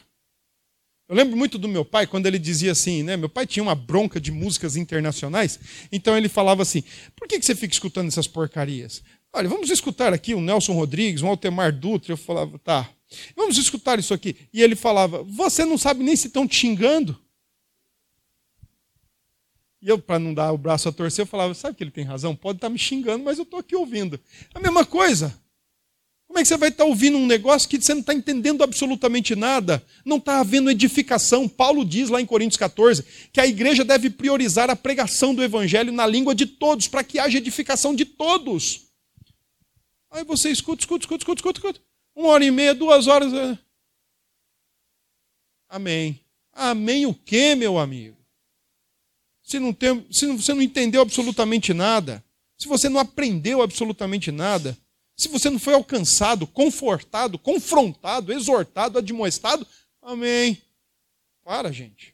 Eu 1.08 1.16
lembro 1.16 1.36
muito 1.36 1.58
do 1.58 1.68
meu 1.68 1.84
pai 1.84 2.08
quando 2.08 2.26
ele 2.26 2.40
dizia 2.40 2.72
assim, 2.72 3.04
né? 3.04 3.18
Meu 3.18 3.30
pai 3.30 3.46
tinha 3.46 3.62
uma 3.62 3.76
bronca 3.76 4.20
de 4.20 4.32
músicas 4.32 4.76
internacionais, 4.76 5.60
então 5.92 6.18
ele 6.18 6.30
falava 6.30 6.62
assim: 6.62 6.84
por 7.16 7.28
que 7.28 7.42
você 7.42 7.54
fica 7.54 7.74
escutando 7.74 8.08
essas 8.08 8.28
porcarias? 8.28 9.04
Olha, 9.32 9.50
vamos 9.50 9.70
escutar 9.70 10.14
aqui 10.14 10.34
o 10.34 10.42
Nelson 10.42 10.74
Rodrigues, 10.74 11.22
o 11.22 11.28
Altemar 11.28 11.72
Dutra. 11.78 12.14
Eu 12.14 12.18
falava, 12.18 12.58
tá. 12.60 12.90
Vamos 13.36 13.58
escutar 13.58 14.00
isso 14.00 14.14
aqui. 14.14 14.36
E 14.54 14.62
ele 14.62 14.76
falava: 14.76 15.24
você 15.24 15.66
não 15.66 15.78
sabe 15.78 16.04
nem 16.04 16.16
se 16.16 16.28
estão 16.28 16.48
te 16.48 16.56
xingando. 16.56 17.20
E 19.82 19.90
eu, 19.90 20.00
para 20.00 20.18
não 20.18 20.34
dar 20.34 20.52
o 20.54 20.58
braço 20.58 20.88
a 20.88 20.92
torcer, 20.92 21.24
eu 21.24 21.28
falava: 21.28 21.54
sabe 21.54 21.76
que 21.76 21.84
ele 21.84 21.92
tem 21.92 22.06
razão? 22.06 22.36
Pode 22.36 22.58
estar 22.58 22.68
tá 22.68 22.72
me 22.72 22.80
xingando, 22.80 23.24
mas 23.24 23.38
eu 23.38 23.44
estou 23.44 23.60
aqui 23.60 23.76
ouvindo. 23.76 24.20
A 24.54 24.60
mesma 24.60 24.86
coisa. 24.86 25.38
Como 26.34 26.40
é 26.40 26.42
que 26.42 26.48
você 26.48 26.58
vai 26.58 26.70
estar 26.70 26.86
ouvindo 26.86 27.16
um 27.16 27.28
negócio 27.28 27.70
que 27.70 27.80
você 27.80 27.94
não 27.94 28.02
está 28.02 28.12
entendendo 28.12 28.64
absolutamente 28.64 29.36
nada? 29.36 29.86
Não 30.04 30.18
está 30.18 30.40
havendo 30.40 30.72
edificação. 30.72 31.48
Paulo 31.48 31.86
diz 31.86 32.10
lá 32.10 32.20
em 32.20 32.26
Coríntios 32.26 32.58
14 32.58 33.06
que 33.32 33.40
a 33.40 33.46
igreja 33.46 33.86
deve 33.86 34.10
priorizar 34.10 34.68
a 34.68 34.76
pregação 34.76 35.36
do 35.36 35.44
evangelho 35.44 35.92
na 35.92 36.08
língua 36.08 36.34
de 36.34 36.48
todos, 36.48 36.88
para 36.88 37.04
que 37.04 37.20
haja 37.20 37.38
edificação 37.38 37.94
de 37.94 38.04
todos. 38.04 38.88
Aí 40.10 40.24
você 40.24 40.50
escuta, 40.50 40.82
escuta, 40.82 41.04
escuta, 41.04 41.22
escuta, 41.22 41.40
escuta, 41.40 41.60
escuta. 41.60 41.82
Uma 42.16 42.30
hora 42.30 42.44
e 42.44 42.50
meia, 42.50 42.74
duas 42.74 43.06
horas. 43.06 43.32
É. 43.32 43.56
Amém. 45.70 46.20
Amém 46.52 47.06
o 47.06 47.14
quê, 47.14 47.54
meu 47.54 47.78
amigo? 47.78 48.18
Se, 49.44 49.60
não 49.60 49.72
tem, 49.72 50.04
se 50.10 50.26
você 50.26 50.52
não 50.56 50.64
entendeu 50.64 51.04
absolutamente 51.04 51.76
nada, 51.76 52.26
se 52.58 52.68
você 52.68 52.90
não 52.90 53.00
aprendeu 53.00 53.62
absolutamente 53.62 54.32
nada, 54.32 54.76
se 55.16 55.28
você 55.28 55.50
não 55.50 55.60
foi 55.60 55.74
alcançado, 55.74 56.48
confortado, 56.48 57.38
confrontado, 57.38 58.34
exortado, 58.34 58.98
admoestado, 58.98 59.66
amém. 60.02 60.62
Para, 61.44 61.72
gente. 61.72 62.14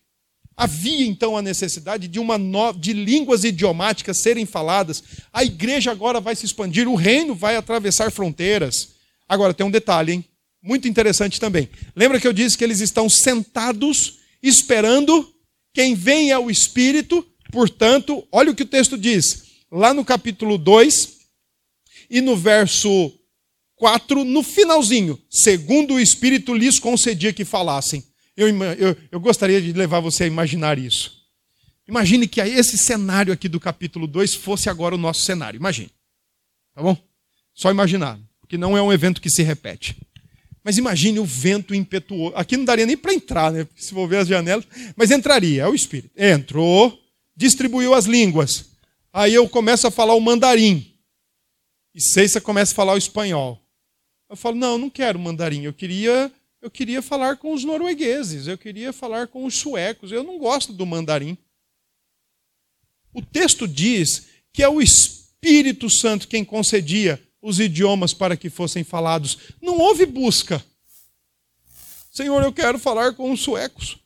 Havia 0.56 1.06
então 1.06 1.38
a 1.38 1.42
necessidade 1.42 2.08
de 2.08 2.20
uma 2.20 2.38
no... 2.38 2.74
de 2.74 2.92
línguas 2.92 3.46
idiomáticas 3.46 4.18
serem 4.18 4.46
faladas. 4.46 5.04
A 5.32 5.44
igreja 5.44 5.92
agora 5.92 6.20
vai 6.20 6.36
se 6.36 6.46
expandir, 6.46 6.88
o 6.88 6.96
reino 6.96 7.34
vai 7.34 7.56
atravessar 7.56 8.12
fronteiras. 8.12 8.90
Agora 9.28 9.54
tem 9.54 9.66
um 9.66 9.72
detalhe, 9.72 10.12
hein? 10.12 10.26
Muito 10.62 10.88
interessante 10.88 11.40
também. 11.40 11.70
Lembra 11.96 12.20
que 12.20 12.28
eu 12.28 12.34
disse 12.34 12.58
que 12.58 12.64
eles 12.64 12.82
estão 12.82 13.08
sentados 13.08 14.20
esperando 14.44 15.34
quem 15.74 15.96
vem 15.96 16.32
é 16.32 16.38
o 16.38 16.52
Espírito, 16.52 17.26
portanto, 17.52 18.28
olha 18.32 18.52
o 18.52 18.56
que 18.56 18.64
o 18.64 18.68
texto 18.68 18.98
diz. 18.98 19.44
Lá 19.72 19.94
no 19.94 20.04
capítulo 20.04 20.58
2, 20.58 21.19
e 22.10 22.22
no 22.22 22.36
verso 22.36 23.12
4, 23.76 24.24
no 24.26 24.44
finalzinho, 24.44 25.20
segundo 25.30 25.96
o 25.96 26.00
Espírito 26.00 26.54
lhes 26.54 26.80
concedia 26.80 27.32
que 27.32 27.46
falassem. 27.46 28.04
Eu, 28.36 28.48
eu, 28.48 28.98
eu 29.12 29.20
gostaria 29.20 29.62
de 29.62 29.74
levar 29.74 30.00
você 30.00 30.24
a 30.24 30.28
imaginar 30.28 30.78
isso. 30.78 31.20
Imagine 31.88 32.28
que 32.28 32.40
esse 32.40 32.78
cenário 32.78 33.34
aqui 33.34 33.50
do 33.50 33.60
capítulo 33.60 34.06
2 34.06 34.36
fosse 34.36 34.70
agora 34.70 34.96
o 34.96 34.98
nosso 34.98 35.24
cenário. 35.24 35.58
Imagine. 35.58 35.90
Tá 36.76 36.82
bom? 36.82 36.96
Só 37.54 37.72
imaginar, 37.72 38.20
porque 38.40 38.58
não 38.58 38.78
é 38.78 38.82
um 38.82 38.94
evento 38.94 39.22
que 39.22 39.30
se 39.30 39.44
repete. 39.44 39.98
Mas 40.64 40.78
imagine 40.78 41.20
o 41.20 41.26
vento 41.26 41.74
impetuoso. 41.74 42.36
Aqui 42.36 42.56
não 42.56 42.66
daria 42.66 42.86
nem 42.86 42.96
para 42.96 43.14
entrar, 43.14 43.52
né? 43.52 43.64
Porque 43.64 43.82
se 43.82 43.92
for 43.92 44.08
ver 44.08 44.18
as 44.18 44.28
janelas, 44.28 44.66
mas 44.96 45.10
entraria, 45.10 45.64
é 45.64 45.68
o 45.68 45.74
Espírito. 45.74 46.12
Entrou, 46.16 46.98
distribuiu 47.36 47.94
as 47.94 48.06
línguas. 48.06 48.66
Aí 49.12 49.34
eu 49.34 49.50
começo 49.50 49.88
a 49.88 49.92
falar 49.92 50.14
o 50.14 50.22
mandarim. 50.22 50.89
E 51.94 52.02
Ceissa 52.02 52.40
começa 52.40 52.72
a 52.72 52.76
falar 52.76 52.94
o 52.94 52.98
espanhol. 52.98 53.62
Eu 54.30 54.36
falo, 54.36 54.56
não, 54.56 54.78
não 54.78 54.90
quero 54.90 55.18
mandarim. 55.18 55.64
Eu 55.64 55.74
queria, 55.74 56.32
eu 56.62 56.70
queria 56.70 57.02
falar 57.02 57.38
com 57.38 57.54
os 57.54 57.64
noruegueses. 57.64 58.48
Eu 58.48 58.58
queria 58.58 58.94
falar 58.94 59.28
com 59.28 59.46
os 59.46 59.56
suecos. 59.56 60.12
Eu 60.12 60.24
não 60.24 60.38
gosto 60.38 60.72
do 60.72 60.86
mandarim. 60.86 61.38
O 63.14 63.22
texto 63.22 63.68
diz 63.68 64.28
que 64.54 64.62
é 64.62 64.70
o 64.70 64.82
Espírito 64.82 65.90
Santo 65.90 66.28
quem 66.28 66.46
concedia 66.46 67.22
os 67.42 67.60
idiomas 67.60 68.14
para 68.14 68.38
que 68.38 68.50
fossem 68.50 68.84
falados. 68.84 69.38
Não 69.62 69.80
houve 69.80 70.06
busca. 70.06 70.64
Senhor, 72.12 72.44
eu 72.44 72.54
quero 72.54 72.78
falar 72.78 73.14
com 73.14 73.32
os 73.32 73.42
suecos. 73.42 73.98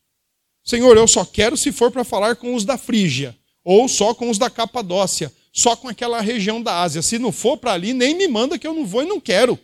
Senhor, 0.64 0.96
eu 0.96 1.08
só 1.08 1.26
quero 1.26 1.58
se 1.58 1.72
for 1.72 1.92
para 1.92 2.04
falar 2.04 2.36
com 2.38 2.56
os 2.56 2.64
da 2.64 2.78
Frígia, 2.78 3.38
ou 3.64 3.90
só 3.90 4.14
com 4.14 4.30
os 4.30 4.38
da 4.38 4.50
Capadócia, 4.50 5.34
só 5.54 5.76
com 5.76 5.88
aquela 5.88 6.20
região 6.20 6.62
da 6.62 6.82
Ásia. 6.82 7.04
Se 7.04 7.20
não 7.20 7.32
for 7.32 7.58
para 7.58 7.74
ali, 7.74 7.94
nem 7.94 8.16
me 8.16 8.28
manda 8.28 8.58
que 8.58 8.66
eu 8.66 8.74
não 8.74 8.86
vou 8.86 9.04
e 9.04 9.06
não 9.06 9.20
quero. 9.20 9.58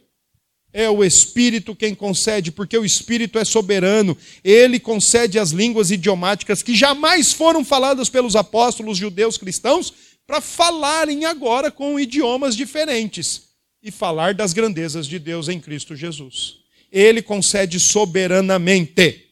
É 0.72 0.88
o 0.88 1.04
Espírito 1.04 1.76
quem 1.76 1.96
concede, 1.96 2.52
porque 2.52 2.78
o 2.78 2.86
Espírito 2.86 3.40
é 3.40 3.44
soberano. 3.44 4.16
Ele 4.44 4.80
concede 4.80 5.40
as 5.40 5.50
línguas 5.50 5.90
idiomáticas 5.90 6.62
que 6.62 6.76
jamais 6.76 7.34
foram 7.34 7.66
faladas 7.66 8.08
pelos 8.08 8.36
apóstolos 8.36 9.00
judeus 9.00 9.36
cristãos 9.36 9.92
para 10.28 10.40
falarem 10.40 11.26
agora 11.26 11.72
com 11.72 12.00
idiomas 12.00 12.56
diferentes 12.56 13.50
e 13.82 13.90
falar 13.90 14.36
das 14.36 14.54
grandezas 14.54 15.08
de 15.08 15.18
Deus 15.18 15.50
em 15.50 15.60
Cristo 15.60 15.96
Jesus. 15.96 16.58
Ele 16.92 17.24
concede 17.24 17.80
soberanamente. 17.80 19.26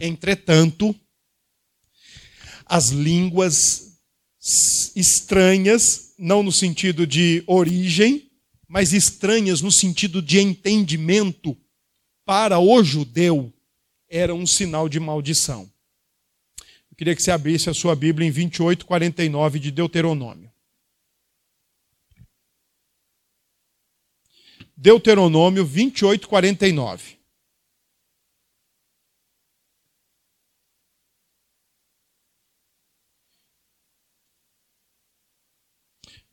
Entretanto, 0.00 0.94
as 2.64 2.88
línguas 2.88 3.87
estranhas, 4.94 6.14
não 6.18 6.42
no 6.42 6.52
sentido 6.52 7.06
de 7.06 7.42
origem, 7.46 8.30
mas 8.66 8.92
estranhas 8.92 9.60
no 9.60 9.72
sentido 9.72 10.20
de 10.20 10.38
entendimento, 10.40 11.56
para 12.24 12.58
o 12.58 12.84
judeu, 12.84 13.50
era 14.06 14.34
um 14.34 14.46
sinal 14.46 14.86
de 14.86 15.00
maldição. 15.00 15.62
Eu 16.90 16.96
queria 16.96 17.16
que 17.16 17.22
você 17.22 17.30
abrisse 17.30 17.70
a 17.70 17.74
sua 17.74 17.94
Bíblia 17.94 18.28
em 18.28 18.30
28, 18.30 18.84
49 18.84 19.58
de 19.58 19.70
Deuteronômio. 19.70 20.52
Deuteronômio 24.76 25.64
28, 25.64 26.28
49. 26.28 27.17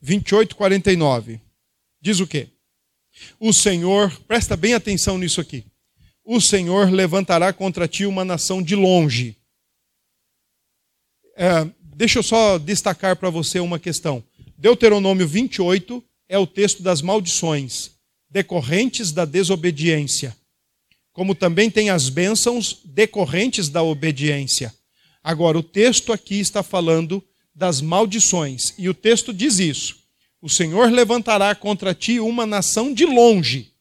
Vinte 0.00 0.30
e 0.30 0.34
oito, 0.34 0.56
quarenta 0.56 0.92
e 0.92 0.96
nove. 0.96 1.40
Diz 2.00 2.20
o 2.20 2.26
quê? 2.26 2.48
O 3.40 3.52
Senhor, 3.52 4.10
presta 4.28 4.56
bem 4.56 4.74
atenção 4.74 5.18
nisso 5.18 5.40
aqui. 5.40 5.64
O 6.24 6.40
Senhor 6.40 6.90
levantará 6.90 7.52
contra 7.52 7.88
ti 7.88 8.04
uma 8.04 8.24
nação 8.24 8.62
de 8.62 8.74
longe. 8.74 9.36
É, 11.36 11.68
deixa 11.80 12.18
eu 12.18 12.22
só 12.22 12.58
destacar 12.58 13.16
para 13.16 13.30
você 13.30 13.60
uma 13.60 13.78
questão. 13.78 14.22
Deuteronômio 14.58 15.26
28 15.26 16.02
é 16.28 16.38
o 16.38 16.46
texto 16.46 16.82
das 16.82 17.00
maldições 17.02 17.92
decorrentes 18.28 19.12
da 19.12 19.24
desobediência, 19.24 20.36
como 21.12 21.34
também 21.34 21.70
tem 21.70 21.90
as 21.90 22.08
bênçãos 22.08 22.80
decorrentes 22.84 23.68
da 23.68 23.82
obediência. 23.82 24.74
Agora, 25.22 25.58
o 25.58 25.62
texto 25.62 26.12
aqui 26.12 26.38
está 26.38 26.62
falando 26.62 27.22
das 27.56 27.80
maldições, 27.80 28.74
e 28.76 28.86
o 28.86 28.92
texto 28.92 29.32
diz 29.32 29.58
isso: 29.58 29.98
O 30.42 30.48
Senhor 30.48 30.92
levantará 30.92 31.54
contra 31.54 31.94
ti 31.94 32.20
uma 32.20 32.44
nação 32.44 32.92
de 32.92 33.06
longe, 33.06 33.72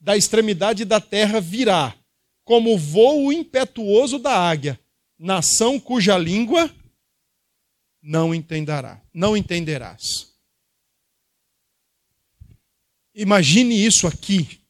da 0.00 0.16
extremidade 0.16 0.86
da 0.86 0.98
terra 0.98 1.38
virá, 1.38 1.94
como 2.42 2.74
o 2.74 2.78
voo 2.78 3.30
impetuoso 3.30 4.18
da 4.18 4.32
águia, 4.32 4.80
nação 5.18 5.78
cuja 5.78 6.16
língua 6.16 6.74
não 8.02 8.34
entenderá, 8.34 9.02
não 9.12 9.36
entenderás. 9.36 10.32
Imagine 13.14 13.84
isso 13.84 14.06
aqui, 14.06 14.60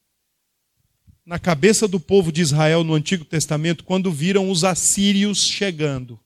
na 1.25 1.39
cabeça 1.39 1.87
do 1.87 1.99
povo 1.99 2.29
de 2.29 2.41
Israel 2.41 2.83
no 2.83 2.93
Antigo 2.93 3.23
Testamento, 3.23 3.85
quando 3.85 4.11
viram 4.11 4.51
os 4.51 4.65
assírios 4.65 5.45
chegando. 5.45 6.19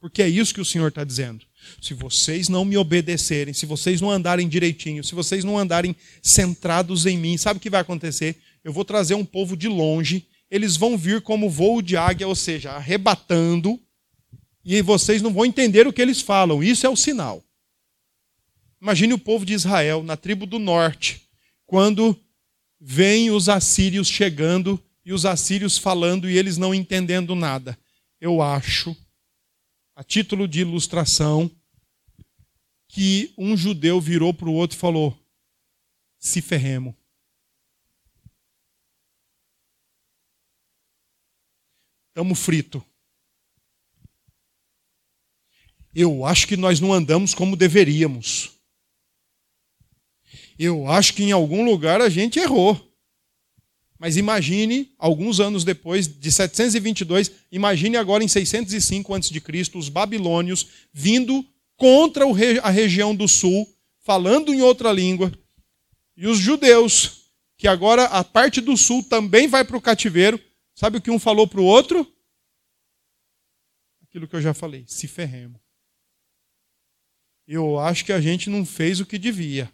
Porque 0.00 0.22
é 0.22 0.28
isso 0.28 0.54
que 0.54 0.60
o 0.60 0.64
Senhor 0.64 0.88
está 0.88 1.04
dizendo. 1.04 1.44
Se 1.82 1.92
vocês 1.92 2.48
não 2.48 2.64
me 2.64 2.76
obedecerem, 2.76 3.52
se 3.52 3.66
vocês 3.66 4.00
não 4.00 4.10
andarem 4.10 4.48
direitinho, 4.48 5.02
se 5.02 5.14
vocês 5.14 5.44
não 5.44 5.58
andarem 5.58 5.94
centrados 6.22 7.04
em 7.04 7.18
mim, 7.18 7.36
sabe 7.36 7.58
o 7.58 7.60
que 7.60 7.70
vai 7.70 7.80
acontecer? 7.80 8.36
Eu 8.62 8.72
vou 8.72 8.84
trazer 8.84 9.14
um 9.14 9.24
povo 9.24 9.56
de 9.56 9.68
longe, 9.68 10.26
eles 10.50 10.76
vão 10.76 10.96
vir 10.96 11.20
como 11.20 11.50
voo 11.50 11.82
de 11.82 11.96
águia, 11.96 12.28
ou 12.28 12.34
seja, 12.34 12.72
arrebatando, 12.72 13.78
e 14.64 14.80
vocês 14.82 15.20
não 15.22 15.32
vão 15.32 15.44
entender 15.44 15.86
o 15.86 15.92
que 15.92 16.02
eles 16.02 16.20
falam. 16.20 16.62
Isso 16.62 16.86
é 16.86 16.88
o 16.88 16.96
sinal. 16.96 17.42
Imagine 18.80 19.14
o 19.14 19.18
povo 19.18 19.44
de 19.44 19.54
Israel, 19.54 20.02
na 20.02 20.16
tribo 20.16 20.46
do 20.46 20.58
norte, 20.58 21.22
quando 21.66 22.18
vêm 22.80 23.30
os 23.30 23.48
assírios 23.48 24.08
chegando 24.08 24.80
e 25.04 25.12
os 25.12 25.26
assírios 25.26 25.76
falando 25.76 26.30
e 26.30 26.38
eles 26.38 26.56
não 26.56 26.74
entendendo 26.74 27.34
nada. 27.34 27.76
Eu 28.20 28.40
acho, 28.40 28.96
a 29.98 30.04
título 30.04 30.46
de 30.46 30.60
ilustração, 30.60 31.50
que 32.86 33.34
um 33.36 33.56
judeu 33.56 34.00
virou 34.00 34.32
para 34.32 34.48
o 34.48 34.54
outro 34.54 34.76
e 34.76 34.80
falou: 34.80 35.20
se 36.20 36.40
ferremos. 36.40 36.94
Estamos 42.10 42.38
frito. 42.38 42.80
Eu 45.92 46.24
acho 46.24 46.46
que 46.46 46.56
nós 46.56 46.78
não 46.78 46.92
andamos 46.92 47.34
como 47.34 47.56
deveríamos. 47.56 48.52
Eu 50.56 50.88
acho 50.88 51.12
que 51.12 51.24
em 51.24 51.32
algum 51.32 51.64
lugar 51.64 52.00
a 52.00 52.08
gente 52.08 52.38
errou. 52.38 52.87
Mas 53.98 54.16
imagine, 54.16 54.92
alguns 54.96 55.40
anos 55.40 55.64
depois, 55.64 56.06
de 56.06 56.30
722, 56.30 57.32
imagine 57.50 57.96
agora 57.96 58.22
em 58.22 58.28
605 58.28 59.14
a.C., 59.14 59.42
os 59.74 59.88
babilônios 59.88 60.68
vindo 60.92 61.44
contra 61.76 62.24
a 62.62 62.70
região 62.70 63.14
do 63.14 63.26
sul, 63.26 63.68
falando 64.00 64.54
em 64.54 64.62
outra 64.62 64.92
língua, 64.92 65.32
e 66.16 66.26
os 66.26 66.38
judeus, 66.38 67.30
que 67.56 67.66
agora 67.66 68.04
a 68.04 68.22
parte 68.22 68.60
do 68.60 68.76
sul 68.76 69.02
também 69.02 69.48
vai 69.48 69.64
para 69.64 69.76
o 69.76 69.80
cativeiro, 69.80 70.40
sabe 70.74 70.98
o 70.98 71.00
que 71.00 71.10
um 71.10 71.18
falou 71.18 71.46
para 71.46 71.60
o 71.60 71.64
outro? 71.64 72.06
Aquilo 74.02 74.28
que 74.28 74.36
eu 74.36 74.40
já 74.40 74.54
falei, 74.54 74.84
se 74.86 75.06
ferremos. 75.06 75.60
Eu 77.46 77.78
acho 77.78 78.04
que 78.04 78.12
a 78.12 78.20
gente 78.20 78.48
não 78.50 78.64
fez 78.64 79.00
o 79.00 79.06
que 79.06 79.18
devia 79.18 79.70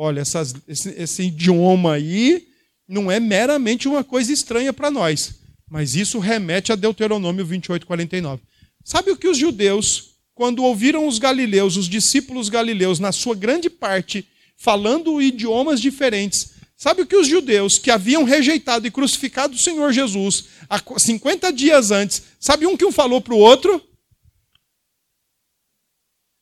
olha, 0.00 0.20
essas, 0.20 0.54
esse, 0.68 0.90
esse 0.90 1.22
idioma 1.24 1.94
aí 1.94 2.47
não 2.88 3.10
é 3.10 3.20
meramente 3.20 3.86
uma 3.86 4.02
coisa 4.02 4.32
estranha 4.32 4.72
para 4.72 4.90
nós, 4.90 5.34
mas 5.68 5.94
isso 5.94 6.18
remete 6.18 6.72
a 6.72 6.74
Deuteronômio 6.74 7.44
28, 7.44 7.86
49. 7.86 8.42
Sabe 8.82 9.10
o 9.10 9.16
que 9.16 9.28
os 9.28 9.36
judeus, 9.36 10.14
quando 10.34 10.64
ouviram 10.64 11.06
os 11.06 11.18
galileus, 11.18 11.76
os 11.76 11.86
discípulos 11.86 12.48
galileus, 12.48 12.98
na 12.98 13.12
sua 13.12 13.34
grande 13.34 13.68
parte, 13.68 14.26
falando 14.56 15.20
idiomas 15.20 15.80
diferentes, 15.80 16.52
sabe 16.74 17.02
o 17.02 17.06
que 17.06 17.16
os 17.16 17.28
judeus 17.28 17.78
que 17.78 17.90
haviam 17.90 18.24
rejeitado 18.24 18.86
e 18.86 18.90
crucificado 18.90 19.54
o 19.54 19.58
Senhor 19.58 19.92
Jesus 19.92 20.46
há 20.70 20.80
50 20.98 21.52
dias 21.52 21.90
antes, 21.90 22.22
sabe 22.40 22.66
um 22.66 22.76
que 22.76 22.86
um 22.86 22.92
falou 22.92 23.20
para 23.20 23.34
o 23.34 23.38
outro? 23.38 23.82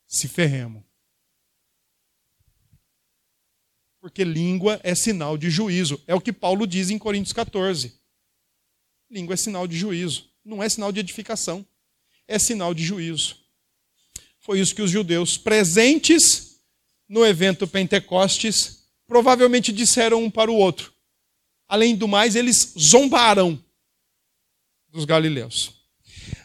Se 0.06 0.28
ferremos. 0.28 0.85
Porque 4.06 4.22
língua 4.22 4.80
é 4.84 4.94
sinal 4.94 5.36
de 5.36 5.50
juízo. 5.50 6.00
É 6.06 6.14
o 6.14 6.20
que 6.20 6.32
Paulo 6.32 6.64
diz 6.64 6.90
em 6.90 6.98
Coríntios 6.98 7.32
14. 7.32 7.92
Língua 9.10 9.34
é 9.34 9.36
sinal 9.36 9.66
de 9.66 9.76
juízo, 9.76 10.30
não 10.44 10.62
é 10.62 10.68
sinal 10.68 10.92
de 10.92 11.00
edificação, 11.00 11.66
é 12.28 12.38
sinal 12.38 12.72
de 12.72 12.84
juízo. 12.84 13.36
Foi 14.38 14.60
isso 14.60 14.76
que 14.76 14.80
os 14.80 14.92
judeus 14.92 15.36
presentes 15.36 16.60
no 17.08 17.26
evento 17.26 17.66
Pentecostes 17.66 18.84
provavelmente 19.08 19.72
disseram 19.72 20.22
um 20.22 20.30
para 20.30 20.52
o 20.52 20.56
outro. 20.56 20.92
Além 21.66 21.96
do 21.96 22.06
mais, 22.06 22.36
eles 22.36 22.74
zombaram 22.78 23.60
dos 24.88 25.04
galileus. 25.04 25.72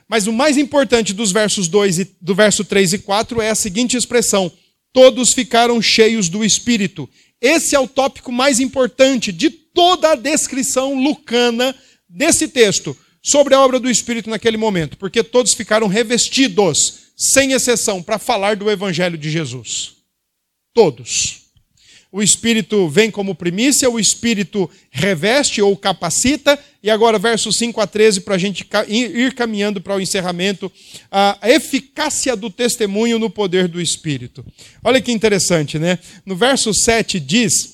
Mas 0.07 0.26
o 0.26 0.34
mais 0.34 0.57
importante 0.57 1.14
dos 1.14 1.32
versos 1.32 1.68
2 1.68 1.99
e 1.99 2.18
do 2.20 2.34
verso 2.34 2.66
3 2.66 2.93
e 2.93 2.97
4 2.97 3.39
é 3.39 3.51
a 3.51 3.55
seguinte 3.55 3.95
expressão: 3.95 4.51
todos 4.91 5.32
ficaram 5.32 5.80
cheios 5.80 6.28
do 6.28 6.43
espírito. 6.43 7.07
Esse 7.42 7.76
é 7.76 7.80
o 7.80 7.88
tópico 7.88 8.32
mais 8.32 8.60
importante 8.60 9.32
de 9.32 9.50
toda 9.50 10.12
a 10.12 10.16
descrição 10.16 10.94
lucana 10.94 11.76
desse 12.08 12.48
texto 12.48 12.96
sobre 13.22 13.56
a 13.56 13.60
obra 13.60 13.80
do 13.80 13.89
espírito 13.89 14.30
naquele 14.30 14.58
momento, 14.58 14.98
porque 14.98 15.24
todos 15.24 15.54
ficaram 15.54 15.88
revestidos, 15.88 17.12
sem 17.18 17.54
exceção, 17.54 18.02
para 18.02 18.20
falar 18.20 18.56
do 18.56 18.70
evangelho 18.70 19.18
de 19.18 19.30
Jesus. 19.30 19.94
Todos 20.74 21.41
o 22.12 22.22
Espírito 22.22 22.89
vem 22.89 23.09
como 23.09 23.34
primícia, 23.34 23.89
o 23.89 23.99
Espírito 23.99 24.70
reveste 24.89 25.62
ou 25.62 25.78
capacita, 25.78 26.59
e 26.84 26.89
agora 26.89 27.18
versos 27.18 27.55
5 27.55 27.80
a 27.80 27.88
13, 27.88 28.22
para 28.22 28.36
a 28.36 28.38
gente 28.38 28.68
ir 28.89 29.34
caminhando 29.34 29.80
para 29.80 29.95
o 29.95 30.01
encerramento, 30.01 30.70
a 31.09 31.38
eficácia 31.43 32.36
do 32.36 32.49
testemunho 32.49 33.18
no 33.18 33.30
poder 33.30 33.68
do 33.70 33.80
Espírito. 33.80 34.45
Olha 34.84 34.99
que 34.99 35.12
interessante, 35.12 35.80
né? 35.80 35.99
No 36.26 36.36
verso 36.36 36.74
7 36.74 37.18
diz, 37.18 37.74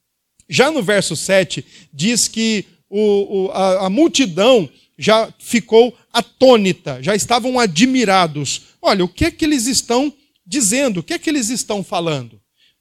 já 0.50 0.70
no 0.70 0.82
verso 0.82 1.16
7, 1.16 1.64
diz 1.92 2.28
que 2.28 2.66
o, 2.90 3.46
o, 3.46 3.50
a, 3.52 3.86
a 3.86 3.90
multidão 3.90 4.68
já 4.98 5.32
ficou 5.38 5.96
atônita, 6.12 7.02
já 7.02 7.14
estavam 7.14 7.58
admirados. 7.58 8.62
Olha, 8.82 9.04
o 9.04 9.08
que 9.08 9.26
é 9.26 9.30
que 9.30 9.44
eles 9.46 9.66
estão 9.66 10.12
dizendo? 10.46 11.00
O 11.00 11.02
que 11.02 11.14
é 11.14 11.18
que 11.18 11.30
eles 11.30 11.48
estão 11.48 11.82
falando? 11.82 12.37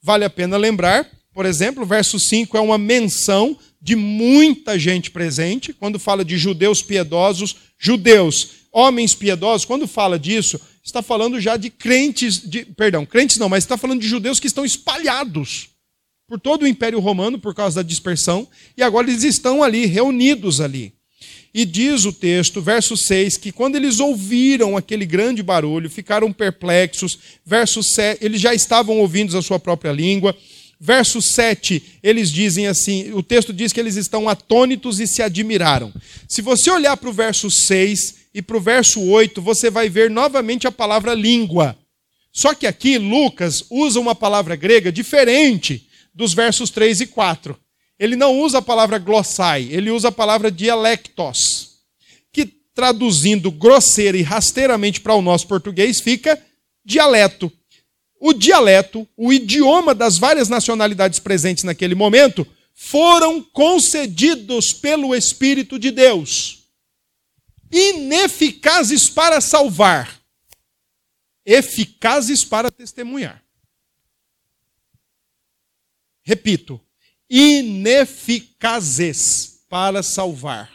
Vale 0.07 0.23
a 0.23 0.29
pena 0.29 0.55
lembrar, 0.55 1.05
por 1.33 1.45
exemplo, 1.45 1.83
o 1.83 1.85
verso 1.85 2.17
5 2.17 2.55
é 2.55 2.61
uma 2.61 2.77
menção 2.77 3.59
de 3.81 3.93
muita 3.93 4.79
gente 4.79 5.11
presente, 5.11 5.73
quando 5.73 5.99
fala 5.99 6.23
de 6.23 6.37
judeus 6.37 6.81
piedosos, 6.81 7.57
judeus, 7.77 8.51
homens 8.71 9.13
piedosos, 9.13 9.65
quando 9.65 9.85
fala 9.85 10.17
disso, 10.17 10.61
está 10.81 11.01
falando 11.01 11.41
já 11.41 11.57
de 11.57 11.69
crentes, 11.69 12.39
de, 12.39 12.63
perdão, 12.63 13.05
crentes 13.05 13.35
não, 13.35 13.49
mas 13.49 13.65
está 13.65 13.75
falando 13.75 13.99
de 13.99 14.07
judeus 14.07 14.39
que 14.39 14.47
estão 14.47 14.63
espalhados 14.63 15.71
por 16.25 16.39
todo 16.39 16.63
o 16.63 16.67
Império 16.67 17.01
Romano 17.01 17.37
por 17.37 17.53
causa 17.53 17.83
da 17.83 17.85
dispersão, 17.85 18.47
e 18.77 18.81
agora 18.81 19.09
eles 19.09 19.25
estão 19.25 19.61
ali, 19.61 19.85
reunidos 19.85 20.61
ali. 20.61 20.93
E 21.57 21.65
diz 21.65 22.05
o 22.05 22.13
texto, 22.13 22.61
verso 22.61 22.95
6, 22.95 23.35
que 23.37 23.51
quando 23.51 23.77
eles 23.77 23.99
ouviram 23.99 24.77
aquele 24.77 25.07
grande 25.07 25.41
barulho, 25.41 25.89
ficaram 25.89 26.31
perplexos. 26.31 27.17
Verso 27.43 27.81
7, 27.81 28.23
eles 28.23 28.39
já 28.39 28.53
estavam 28.53 28.99
ouvindo 28.99 29.35
a 29.35 29.41
sua 29.41 29.57
própria 29.57 29.91
língua. 29.91 30.37
Verso 30.79 31.19
7, 31.19 31.81
eles 32.03 32.31
dizem 32.31 32.67
assim: 32.67 33.11
o 33.11 33.23
texto 33.23 33.51
diz 33.51 33.73
que 33.73 33.79
eles 33.79 33.95
estão 33.95 34.29
atônitos 34.29 34.99
e 34.99 35.07
se 35.07 35.23
admiraram. 35.23 35.91
Se 36.29 36.43
você 36.43 36.69
olhar 36.69 36.95
para 36.95 37.09
o 37.09 37.11
verso 37.11 37.49
6 37.49 38.27
e 38.35 38.41
para 38.43 38.57
o 38.57 38.61
verso 38.61 39.01
8, 39.01 39.41
você 39.41 39.71
vai 39.71 39.89
ver 39.89 40.11
novamente 40.11 40.67
a 40.67 40.71
palavra 40.71 41.15
língua. 41.15 41.75
Só 42.31 42.53
que 42.53 42.67
aqui 42.67 42.99
Lucas 42.99 43.65
usa 43.71 43.99
uma 43.99 44.13
palavra 44.13 44.55
grega 44.55 44.91
diferente 44.91 45.87
dos 46.13 46.35
versos 46.35 46.69
3 46.69 47.01
e 47.01 47.07
4 47.07 47.57
ele 47.99 48.15
não 48.15 48.39
usa 48.39 48.59
a 48.59 48.61
palavra 48.61 48.99
glossai, 48.99 49.67
ele 49.71 49.89
usa 49.89 50.09
a 50.09 50.11
palavra 50.11 50.51
dialectos, 50.51 51.79
que 52.31 52.45
traduzindo 52.45 53.49
grosseira 53.51 54.17
e 54.17 54.21
rasteiramente 54.21 55.01
para 55.01 55.15
o 55.15 55.21
nosso 55.21 55.47
português 55.47 55.99
fica 55.99 56.41
dialeto. 56.85 57.51
O 58.19 58.33
dialeto, 58.33 59.07
o 59.15 59.31
idioma 59.31 59.93
das 59.93 60.17
várias 60.17 60.49
nacionalidades 60.49 61.19
presentes 61.19 61.63
naquele 61.63 61.95
momento, 61.95 62.45
foram 62.73 63.41
concedidos 63.41 64.71
pelo 64.73 65.15
Espírito 65.15 65.79
de 65.79 65.89
Deus, 65.89 66.67
ineficazes 67.71 69.09
para 69.09 69.41
salvar, 69.41 70.19
eficazes 71.43 72.43
para 72.43 72.69
testemunhar. 72.69 73.43
Repito, 76.21 76.79
ineficazes 77.29 79.07
para 79.69 80.01
salvar. 80.01 80.71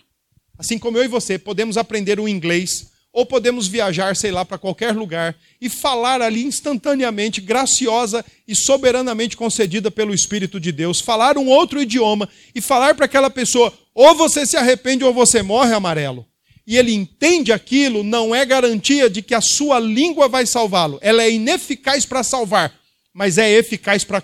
Assim 0.59 0.79
como 0.79 0.99
eu 0.99 1.05
e 1.05 1.09
você 1.09 1.39
podemos 1.39 1.77
aprender 1.77 2.21
o 2.21 2.29
inglês, 2.29 2.93
ou 3.13 3.27
podemos 3.27 3.69
viajar, 3.69 4.17
sei 4.17 4.31
lá, 4.31 4.45
para 4.45 4.57
qualquer 4.57 4.95
lugar 4.95 5.37
e 5.61 5.69
falar 5.69 6.23
ali 6.23 6.45
instantaneamente, 6.45 7.43
graciosa 7.43 8.25
e 8.49 8.55
soberanamente 8.55 9.37
concedida 9.37 9.91
pelo 9.91 10.15
Espírito 10.15 10.59
de 10.59 10.73
Deus, 10.73 11.01
falar 11.01 11.37
um 11.37 11.47
outro 11.49 11.83
idioma 11.83 12.29
e 12.55 12.61
falar 12.61 12.95
para 12.95 13.05
aquela 13.05 13.29
pessoa: 13.29 13.73
ou 13.95 14.15
você 14.15 14.47
se 14.47 14.57
arrepende 14.57 15.05
ou 15.05 15.13
você 15.13 15.43
morre 15.43 15.75
amarelo. 15.75 16.27
E 16.67 16.79
ele 16.79 16.95
entende 16.95 17.53
aquilo, 17.53 18.05
não 18.05 18.35
é 18.35 18.47
garantia 18.47 19.11
de 19.11 19.21
que 19.21 19.35
a 19.35 19.41
sua 19.41 19.81
língua 19.81 20.29
vai 20.29 20.47
salvá-lo. 20.47 20.99
Ela 21.03 21.25
é 21.25 21.31
ineficaz 21.31 22.07
para 22.07 22.23
salvar, 22.23 22.73
mas 23.13 23.37
é 23.37 23.51
eficaz 23.51 24.05
para 24.05 24.23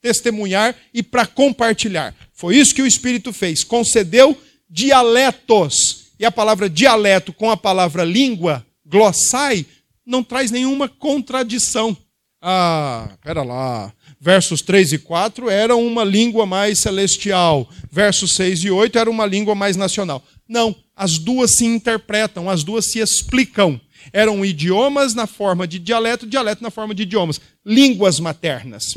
testemunhar 0.00 0.74
e 0.92 1.02
para 1.02 1.26
compartilhar. 1.26 2.14
Foi 2.32 2.56
isso 2.56 2.74
que 2.74 2.82
o 2.82 2.86
Espírito 2.86 3.32
fez. 3.32 3.64
Concedeu 3.64 4.36
dialetos. 4.68 6.08
E 6.18 6.24
a 6.24 6.32
palavra 6.32 6.68
dialeto 6.68 7.32
com 7.32 7.50
a 7.50 7.56
palavra 7.56 8.04
língua, 8.04 8.64
glossai, 8.84 9.64
não 10.04 10.22
traz 10.22 10.50
nenhuma 10.50 10.88
contradição. 10.88 11.96
Ah, 12.40 13.16
pera 13.22 13.42
lá. 13.42 13.92
Versos 14.20 14.62
3 14.62 14.94
e 14.94 14.98
4 14.98 15.48
era 15.48 15.76
uma 15.76 16.04
língua 16.04 16.46
mais 16.46 16.80
celestial. 16.80 17.68
Versos 17.90 18.32
6 18.32 18.64
e 18.64 18.70
8 18.70 18.98
era 18.98 19.10
uma 19.10 19.26
língua 19.26 19.54
mais 19.54 19.76
nacional. 19.76 20.22
Não, 20.48 20.74
as 20.96 21.18
duas 21.18 21.56
se 21.56 21.64
interpretam, 21.64 22.48
as 22.48 22.64
duas 22.64 22.90
se 22.90 22.98
explicam. 22.98 23.80
Eram 24.12 24.44
idiomas 24.44 25.14
na 25.14 25.26
forma 25.26 25.66
de 25.66 25.78
dialeto, 25.78 26.26
dialeto 26.26 26.62
na 26.62 26.70
forma 26.70 26.94
de 26.94 27.02
idiomas. 27.02 27.40
Línguas 27.64 28.18
maternas. 28.18 28.96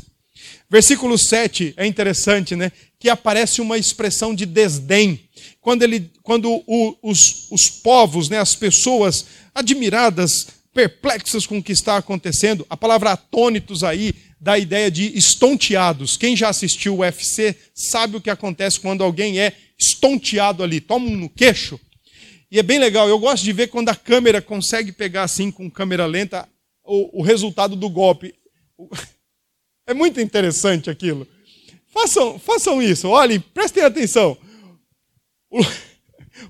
Versículo 0.71 1.17
7 1.17 1.73
é 1.75 1.85
interessante, 1.85 2.55
né? 2.55 2.71
Que 2.97 3.09
aparece 3.09 3.59
uma 3.59 3.77
expressão 3.77 4.33
de 4.33 4.45
desdém. 4.45 5.19
Quando, 5.59 5.83
ele, 5.83 6.09
quando 6.23 6.63
o, 6.65 6.95
os, 7.03 7.51
os 7.51 7.67
povos, 7.67 8.29
né, 8.29 8.39
as 8.39 8.55
pessoas 8.55 9.25
admiradas, 9.53 10.47
perplexas 10.73 11.45
com 11.45 11.57
o 11.57 11.63
que 11.63 11.73
está 11.73 11.97
acontecendo, 11.97 12.65
a 12.69 12.77
palavra 12.77 13.11
atônitos 13.11 13.83
aí 13.83 14.15
dá 14.39 14.53
a 14.53 14.59
ideia 14.59 14.89
de 14.89 15.11
estonteados. 15.17 16.15
Quem 16.15 16.37
já 16.37 16.47
assistiu 16.47 16.95
o 16.95 16.99
UFC 16.99 17.53
sabe 17.75 18.15
o 18.15 18.21
que 18.21 18.29
acontece 18.29 18.79
quando 18.79 19.03
alguém 19.03 19.41
é 19.41 19.53
estonteado 19.77 20.63
ali, 20.63 20.79
toma 20.79 21.07
um 21.07 21.17
no 21.17 21.29
queixo. 21.29 21.77
E 22.49 22.57
é 22.57 22.63
bem 22.63 22.79
legal, 22.79 23.09
eu 23.09 23.19
gosto 23.19 23.43
de 23.43 23.51
ver 23.51 23.67
quando 23.67 23.89
a 23.89 23.95
câmera 23.95 24.41
consegue 24.41 24.93
pegar 24.93 25.23
assim 25.23 25.51
com 25.51 25.69
câmera 25.69 26.05
lenta 26.05 26.47
o, 26.81 27.19
o 27.19 27.21
resultado 27.21 27.75
do 27.75 27.89
golpe. 27.89 28.33
É 29.85 29.93
muito 29.93 30.19
interessante 30.19 30.89
aquilo. 30.89 31.27
Façam, 31.87 32.39
façam 32.39 32.81
isso, 32.81 33.09
olhem, 33.09 33.39
prestem 33.39 33.83
atenção. 33.83 34.37
O, 35.49 35.59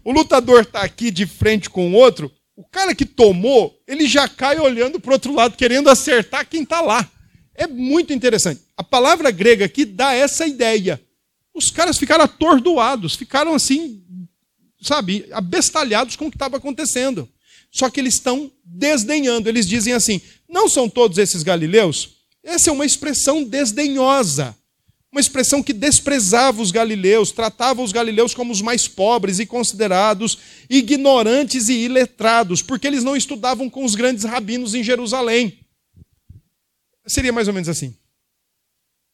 o 0.06 0.12
lutador 0.12 0.62
está 0.62 0.82
aqui 0.82 1.10
de 1.10 1.26
frente 1.26 1.70
com 1.70 1.92
o 1.92 1.96
outro, 1.96 2.32
o 2.56 2.64
cara 2.64 2.94
que 2.94 3.06
tomou, 3.06 3.76
ele 3.88 4.08
já 4.08 4.28
cai 4.28 4.60
olhando 4.60 5.00
para 5.00 5.10
o 5.10 5.14
outro 5.14 5.34
lado, 5.34 5.58
querendo 5.58 5.90
acertar 5.90 6.48
quem 6.48 6.62
está 6.62 6.80
lá. 6.80 7.10
É 7.56 7.66
muito 7.66 8.14
interessante. 8.14 8.62
A 8.78 8.84
palavra 8.84 9.32
grega 9.32 9.66
aqui 9.66 9.84
dá 9.84 10.14
essa 10.14 10.46
ideia. 10.46 11.02
Os 11.54 11.72
caras 11.72 11.98
ficaram 11.98 12.24
atordoados, 12.24 13.16
ficaram 13.16 13.56
assim, 13.56 14.04
sabe, 14.82 15.28
abestalhados 15.32 16.16
com 16.16 16.28
o 16.28 16.30
que 16.30 16.36
estava 16.36 16.58
acontecendo. 16.58 17.28
Só 17.72 17.90
que 17.90 18.00
eles 18.00 18.16
estão 18.16 18.52
desdenhando. 18.64 19.50
Eles 19.50 19.68
dizem 19.68 19.94
assim: 19.94 20.22
não 20.48 20.70
são 20.70 20.88
todos 20.90 21.18
esses 21.18 21.42
galileus? 21.42 22.21
Essa 22.44 22.70
é 22.70 22.74
uma 22.74 22.86
expressão 22.86 23.44
desdenhosa, 23.44 24.58
uma 25.12 25.22
expressão 25.22 25.62
que 25.62 25.74
desprezava 25.74 26.62
os 26.62 26.72
galileus, 26.72 27.32
tratava 27.32 27.82
os 27.82 27.92
galileus 27.92 28.34
como 28.34 28.52
os 28.52 28.62
mais 28.62 28.88
pobres 28.88 29.39
e 29.39 29.46
considerados 29.46 30.38
ignorantes 30.70 31.70
e 31.70 31.74
iletrados, 31.74 32.62
porque 32.62 32.88
eles 32.88 33.04
não 33.04 33.16
estudavam 33.16 33.70
com 33.70 33.84
os 33.84 33.94
grandes 33.94 34.24
rabinos 34.24 34.74
em 34.74 34.84
Jerusalém. 34.84 35.60
Seria 37.06 37.34
mais 37.34 37.48
ou 37.48 37.54
menos 37.54 37.68
assim. 37.68 37.96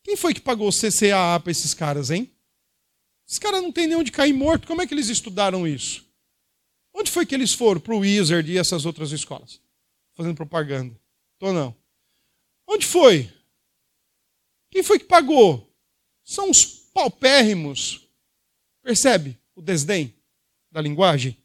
Quem 0.03 0.15
foi 0.15 0.33
que 0.33 0.39
pagou 0.39 0.69
CCAA 0.71 1.39
para 1.39 1.51
esses 1.51 1.73
caras, 1.73 2.11
hein? 2.11 2.31
Esses 3.27 3.39
caras 3.39 3.61
não 3.61 3.71
têm 3.71 3.87
nem 3.87 3.97
onde 3.97 4.11
cair 4.11 4.33
morto, 4.33 4.67
como 4.67 4.81
é 4.81 4.87
que 4.87 4.93
eles 4.93 5.09
estudaram 5.09 5.67
isso? 5.67 6.05
Onde 6.93 7.11
foi 7.11 7.25
que 7.25 7.35
eles 7.35 7.53
foram? 7.53 7.81
Para 7.81 7.93
o 7.93 7.99
Wizard 7.99 8.49
e 8.49 8.57
essas 8.57 8.85
outras 8.85 9.11
escolas? 9.11 9.59
Fazendo 10.15 10.35
propaganda. 10.35 10.95
Tô 11.37 11.51
não. 11.51 11.75
Onde 12.67 12.85
foi? 12.85 13.31
Quem 14.69 14.83
foi 14.83 14.99
que 14.99 15.05
pagou? 15.05 15.73
São 16.23 16.49
os 16.51 16.65
paupérrimos. 16.93 18.01
Percebe 18.83 19.37
o 19.55 19.61
desdém 19.61 20.13
da 20.71 20.81
linguagem? 20.81 21.37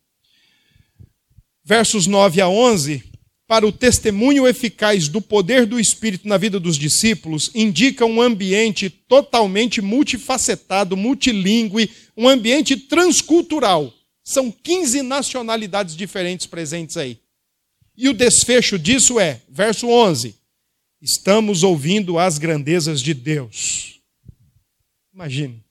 Versos 1.64 2.06
9 2.08 2.40
a 2.40 2.48
11 2.48 3.12
para 3.46 3.66
o 3.66 3.70
testemunho 3.70 4.48
eficaz 4.48 5.08
do 5.08 5.20
poder 5.20 5.66
do 5.66 5.78
Espírito 5.78 6.26
na 6.26 6.38
vida 6.38 6.58
dos 6.58 6.78
discípulos 6.78 7.50
indica 7.54 8.06
um 8.06 8.20
ambiente 8.20 8.88
totalmente 8.88 9.80
multifacetado, 9.82 10.96
multilingüe, 10.96 11.90
um 12.16 12.28
ambiente 12.28 12.76
transcultural. 12.76 13.92
São 14.24 14.50
15 14.50 15.02
nacionalidades 15.02 15.94
diferentes 15.94 16.46
presentes 16.46 16.96
aí. 16.96 17.18
E 17.94 18.08
o 18.08 18.14
desfecho 18.14 18.78
disso 18.78 19.20
é, 19.20 19.42
verso 19.48 19.86
11: 19.86 20.34
estamos 21.02 21.64
ouvindo 21.64 22.18
as 22.18 22.38
grandezas 22.38 23.02
de 23.02 23.12
Deus. 23.12 24.00
Imagine. 25.12 25.62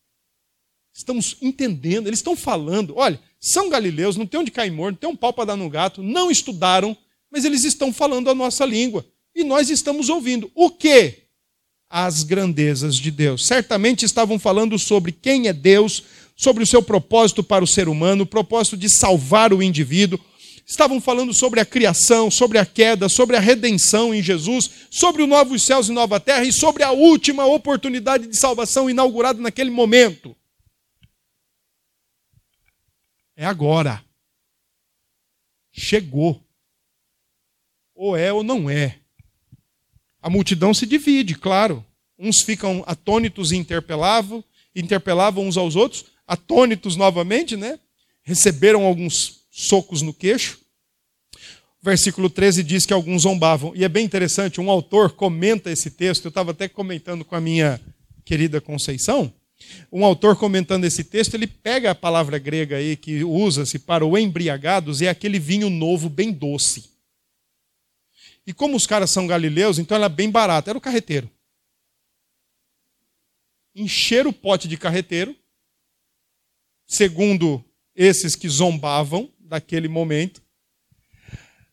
Estamos 0.93 1.38
entendendo, 1.41 2.07
eles 2.07 2.19
estão 2.19 2.36
falando. 2.36 2.93
Olha, 2.97 3.19
são 3.39 3.69
galileus, 3.69 4.17
não 4.17 4.27
tem 4.27 4.39
onde 4.39 4.51
cair 4.51 4.71
morto, 4.71 4.95
não 4.95 4.99
tem 4.99 5.09
um 5.09 5.15
pau 5.15 5.34
para 5.34 5.45
dar 5.45 5.55
no 5.55 5.69
gato, 5.69 6.03
não 6.03 6.29
estudaram, 6.29 6.95
mas 7.32 7.45
eles 7.45 7.63
estão 7.63 7.93
falando 7.93 8.29
a 8.29 8.36
nossa 8.36 8.65
língua. 8.65 9.05
E 9.34 9.43
nós 9.43 9.69
estamos 9.69 10.09
ouvindo. 10.09 10.51
O 10.53 10.69
que? 10.69 11.19
As 11.89 12.23
grandezas 12.23 12.97
de 12.97 13.09
Deus. 13.09 13.47
Certamente 13.47 14.05
estavam 14.05 14.38
falando 14.38 14.77
sobre 14.77 15.11
quem 15.11 15.47
é 15.47 15.53
Deus, 15.53 16.03
sobre 16.36 16.63
o 16.63 16.67
seu 16.67 16.84
propósito 16.84 17.41
para 17.41 17.63
o 17.63 17.67
ser 17.67 17.88
humano, 17.88 18.23
o 18.23 18.27
propósito 18.27 18.75
de 18.77 18.89
salvar 18.89 19.53
o 19.53 19.63
indivíduo. 19.63 20.19
Estavam 20.72 21.01
falando 21.01 21.34
sobre 21.34 21.59
a 21.59 21.65
criação, 21.65 22.32
sobre 22.32 22.57
a 22.57 22.65
queda, 22.65 23.09
sobre 23.09 23.36
a 23.36 23.41
redenção 23.41 24.13
em 24.13 24.24
Jesus, 24.24 24.88
sobre 24.89 25.22
o 25.22 25.28
novos 25.28 25.63
céus 25.63 25.89
e 25.89 25.91
nova 25.91 26.17
terra 26.17 26.45
e 26.45 26.53
sobre 26.53 26.82
a 26.82 26.91
última 26.91 27.45
oportunidade 27.45 28.26
de 28.26 28.38
salvação 28.38 28.89
inaugurada 28.89 29.41
naquele 29.41 29.69
momento. 29.69 30.34
É 33.36 33.45
agora. 33.45 34.01
Chegou 35.74 36.41
ou 37.93 38.15
é 38.15 38.32
ou 38.32 38.41
não 38.41 38.69
é. 38.69 38.97
A 40.22 40.30
multidão 40.30 40.74
se 40.74 40.86
divide, 40.86 41.36
claro. 41.36 41.86
Uns 42.17 42.43
ficam 42.43 42.82
atônitos 42.88 43.51
e 43.51 43.57
interpelavam, 43.57 44.41
interpelavam 44.74 45.45
uns 45.45 45.57
aos 45.57 45.76
outros, 45.76 46.05
atônitos 46.26 46.95
novamente, 46.95 47.57
né? 47.57 47.78
Receberam 48.24 48.86
alguns 48.86 49.41
socos 49.52 50.02
no 50.02 50.14
queixo. 50.14 50.60
Versículo 51.84 52.30
13 52.30 52.64
diz 52.64 52.86
que 52.86 52.93
alguns 52.93 53.24
zombavam. 53.24 53.74
E 53.76 53.84
é 53.84 53.89
bem 53.89 54.06
interessante, 54.06 54.62
um 54.62 54.72
autor 54.72 55.12
comenta 55.12 55.70
esse 55.70 55.91
texto, 55.91 56.26
eu 56.26 56.30
estava 56.30 56.52
até 56.52 56.68
comentando 56.68 57.26
com 57.26 57.36
a 57.36 57.41
minha 57.41 57.80
querida 58.24 58.62
Conceição. 58.62 59.34
Um 59.91 60.06
autor 60.06 60.36
comentando 60.36 60.86
esse 60.86 61.04
texto, 61.04 61.36
ele 61.36 61.45
pega 61.45 61.91
a 61.91 61.95
palavra 61.95 62.39
grega 62.39 62.78
aí 62.78 62.95
que 62.95 63.24
usa-se 63.24 63.78
para 63.78 64.06
o 64.06 64.18
embriagados, 64.18 65.02
é 65.02 65.10
aquele 65.10 65.38
vinho 65.38 65.70
novo 65.70 66.10
bem 66.10 66.32
doce. 66.32 66.89
E 68.45 68.54
como 68.54 68.76
os 68.76 68.88
caras 68.88 69.12
são 69.12 69.28
galileus, 69.28 69.78
então 69.78 69.95
ela 69.95 70.08
é 70.08 70.10
bem 70.10 70.30
barata. 70.30 70.72
Era 70.72 70.78
o 70.78 70.82
carreteiro. 70.82 71.30
Encher 73.76 74.26
o 74.26 74.34
pote 74.34 74.68
de 74.68 74.78
carreteiro, 74.78 75.36
segundo 76.88 77.64
esses 77.95 78.36
que 78.36 78.49
zombavam 78.49 79.32
daquele 79.52 79.89
momento. 79.89 80.41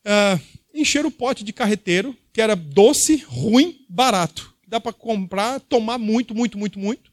Uh, 0.04 0.40
encher 0.74 1.06
o 1.06 1.12
pote 1.12 1.44
de 1.44 1.52
carreteiro, 1.52 2.16
que 2.32 2.40
era 2.40 2.56
doce, 2.56 3.18
ruim, 3.18 3.86
barato. 3.88 4.52
Dá 4.66 4.80
para 4.80 4.92
comprar, 4.92 5.60
tomar 5.60 5.96
muito, 5.96 6.34
muito, 6.34 6.58
muito, 6.58 6.76
muito. 6.76 7.12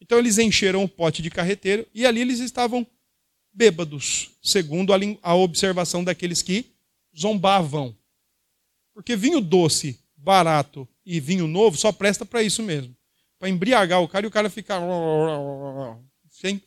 Então 0.00 0.18
eles 0.18 0.38
encheram 0.38 0.82
o 0.82 0.88
pote 0.88 1.20
de 1.20 1.28
carreteiro 1.28 1.86
e 1.94 2.06
ali 2.06 2.22
eles 2.22 2.40
estavam 2.40 2.86
bêbados, 3.52 4.30
segundo 4.42 4.90
a 5.22 5.34
observação 5.34 6.02
daqueles 6.02 6.40
que 6.40 6.64
zombavam. 7.16 7.94
Porque 8.94 9.16
vinho 9.16 9.42
doce, 9.42 10.00
barato 10.16 10.88
e 11.04 11.20
vinho 11.20 11.46
novo 11.46 11.76
só 11.76 11.92
presta 11.92 12.24
para 12.24 12.42
isso 12.42 12.62
mesmo. 12.62 12.96
Para 13.38 13.50
embriagar 13.50 14.00
o 14.00 14.08
cara 14.08 14.24
e 14.24 14.28
o 14.28 14.32
cara 14.32 14.48
ficar. 14.48 14.80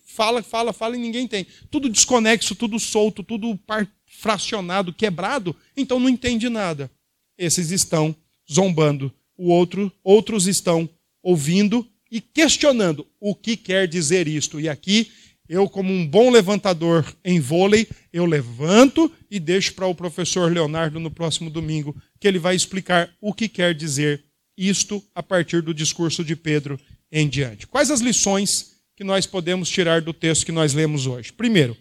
Fala, 0.06 0.42
fala, 0.42 0.74
fala 0.74 0.96
e 0.96 1.00
ninguém 1.00 1.28
tem. 1.28 1.46
Tudo 1.70 1.90
desconexo, 1.90 2.56
tudo 2.56 2.80
solto, 2.80 3.24
tudo 3.24 3.58
fracionado, 4.06 4.94
quebrado, 4.94 5.56
então 5.78 6.00
não 6.00 6.10
entende 6.10 6.50
nada. 6.50 6.92
Esses 7.38 7.72
estão 7.72 8.16
zombando. 8.52 9.14
O 9.38 9.50
outro, 9.50 9.92
outros 10.04 10.48
estão 10.48 10.90
ouvindo 11.24 11.88
e 12.12 12.20
questionando 12.20 13.08
o 13.20 13.34
que 13.36 13.56
quer 13.56 13.88
dizer 13.88 14.28
isto. 14.28 14.60
E 14.60 14.68
aqui 14.68 15.12
eu, 15.48 15.68
como 15.68 15.92
um 15.92 16.06
bom 16.06 16.30
levantador 16.30 17.06
em 17.24 17.40
vôlei, 17.40 17.88
eu 18.14 18.26
levanto 18.26 19.12
e 19.32 19.40
deixo 19.40 19.74
para 19.74 19.88
o 19.88 19.96
professor 19.96 20.52
Leonardo 20.52 21.00
no 21.00 21.10
próximo 21.10 21.50
domingo, 21.50 21.96
que 22.20 22.28
ele 22.28 22.38
vai 22.38 22.56
explicar 22.56 23.10
o 23.20 23.34
que 23.34 23.48
quer 23.48 23.74
dizer 23.74 24.24
isto 24.58 25.04
a 25.16 25.24
partir 25.24 25.62
do 25.62 25.74
discurso 25.74 26.24
de 26.24 26.36
Pedro 26.36 26.80
em 27.12 27.28
diante. 27.28 27.66
Quais 27.66 27.90
as 27.90 28.02
lições 28.02 28.69
que 29.00 29.04
nós 29.06 29.26
podemos 29.26 29.70
tirar 29.70 30.02
do 30.02 30.14
texto 30.14 30.46
que 30.46 30.52
nós 30.52 30.74
lemos 30.74 31.08
hoje? 31.08 31.32
Primeiro, 31.32 31.76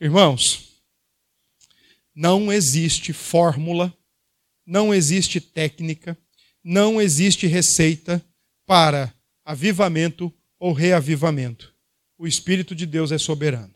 irmãos, 0.00 0.80
não 2.14 2.50
existe 2.50 3.12
fórmula, 3.12 3.94
não 4.64 4.92
existe 4.94 5.40
técnica, 5.40 6.16
não 6.64 6.98
existe 7.00 7.46
receita 7.46 8.24
para 8.66 9.14
avivamento 9.44 10.32
ou 10.58 10.72
reavivamento 10.72 11.74
o 12.16 12.26
Espírito 12.26 12.74
de 12.74 12.86
Deus 12.86 13.12
é 13.12 13.18
soberano. 13.18 13.74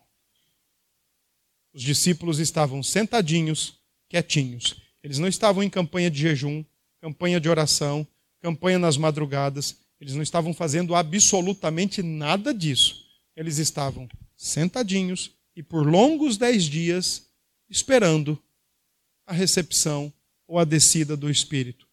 Os 1.75 1.83
discípulos 1.83 2.39
estavam 2.39 2.83
sentadinhos, 2.83 3.79
quietinhos. 4.09 4.81
Eles 5.03 5.19
não 5.19 5.29
estavam 5.29 5.63
em 5.63 5.69
campanha 5.69 6.11
de 6.11 6.19
jejum, 6.19 6.65
campanha 6.99 7.39
de 7.39 7.51
oração, 7.51 8.07
campanha 8.41 8.79
nas 8.79 8.97
madrugadas. 8.97 9.77
Eles 10.01 10.15
não 10.15 10.23
estavam 10.23 10.55
fazendo 10.55 10.95
absolutamente 10.95 12.03
nada 12.03 12.55
disso. 12.55 13.05
Eles 13.35 13.59
estavam 13.59 14.09
sentadinhos 14.37 15.33
e 15.57 15.63
por 15.63 15.87
longos 15.87 16.37
dez 16.37 16.65
dias 16.65 17.27
esperando 17.69 18.41
a 19.27 19.33
recepção 19.33 20.13
ou 20.47 20.59
a 20.59 20.65
descida 20.65 21.17
do 21.17 21.31
Espírito. 21.31 21.87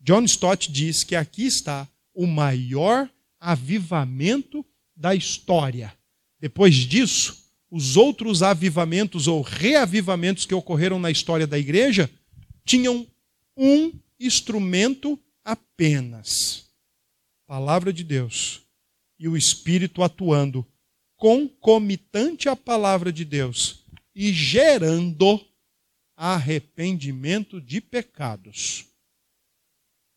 John 0.00 0.24
Stott 0.24 0.70
diz 0.70 1.04
que 1.04 1.16
aqui 1.16 1.46
está 1.46 1.86
o 2.14 2.26
maior 2.26 3.10
avivamento 3.40 4.64
da 4.96 5.14
história. 5.14 5.92
Depois 6.40 6.74
disso, 6.74 7.36
os 7.70 7.96
outros 7.96 8.42
avivamentos 8.42 9.26
ou 9.26 9.42
reavivamentos 9.42 10.46
que 10.46 10.54
ocorreram 10.54 10.98
na 10.98 11.10
história 11.10 11.46
da 11.46 11.58
igreja 11.58 12.10
tinham 12.64 13.06
um 13.56 13.92
instrumento 14.18 15.18
apenas: 15.44 16.67
palavra 17.48 17.94
de 17.94 18.04
Deus 18.04 18.60
e 19.18 19.26
o 19.26 19.34
Espírito 19.34 20.02
atuando 20.02 20.64
concomitante 21.16 22.46
à 22.46 22.54
palavra 22.54 23.10
de 23.10 23.24
Deus 23.24 23.86
e 24.14 24.32
gerando 24.34 25.40
arrependimento 26.14 27.58
de 27.58 27.80
pecados. 27.80 28.84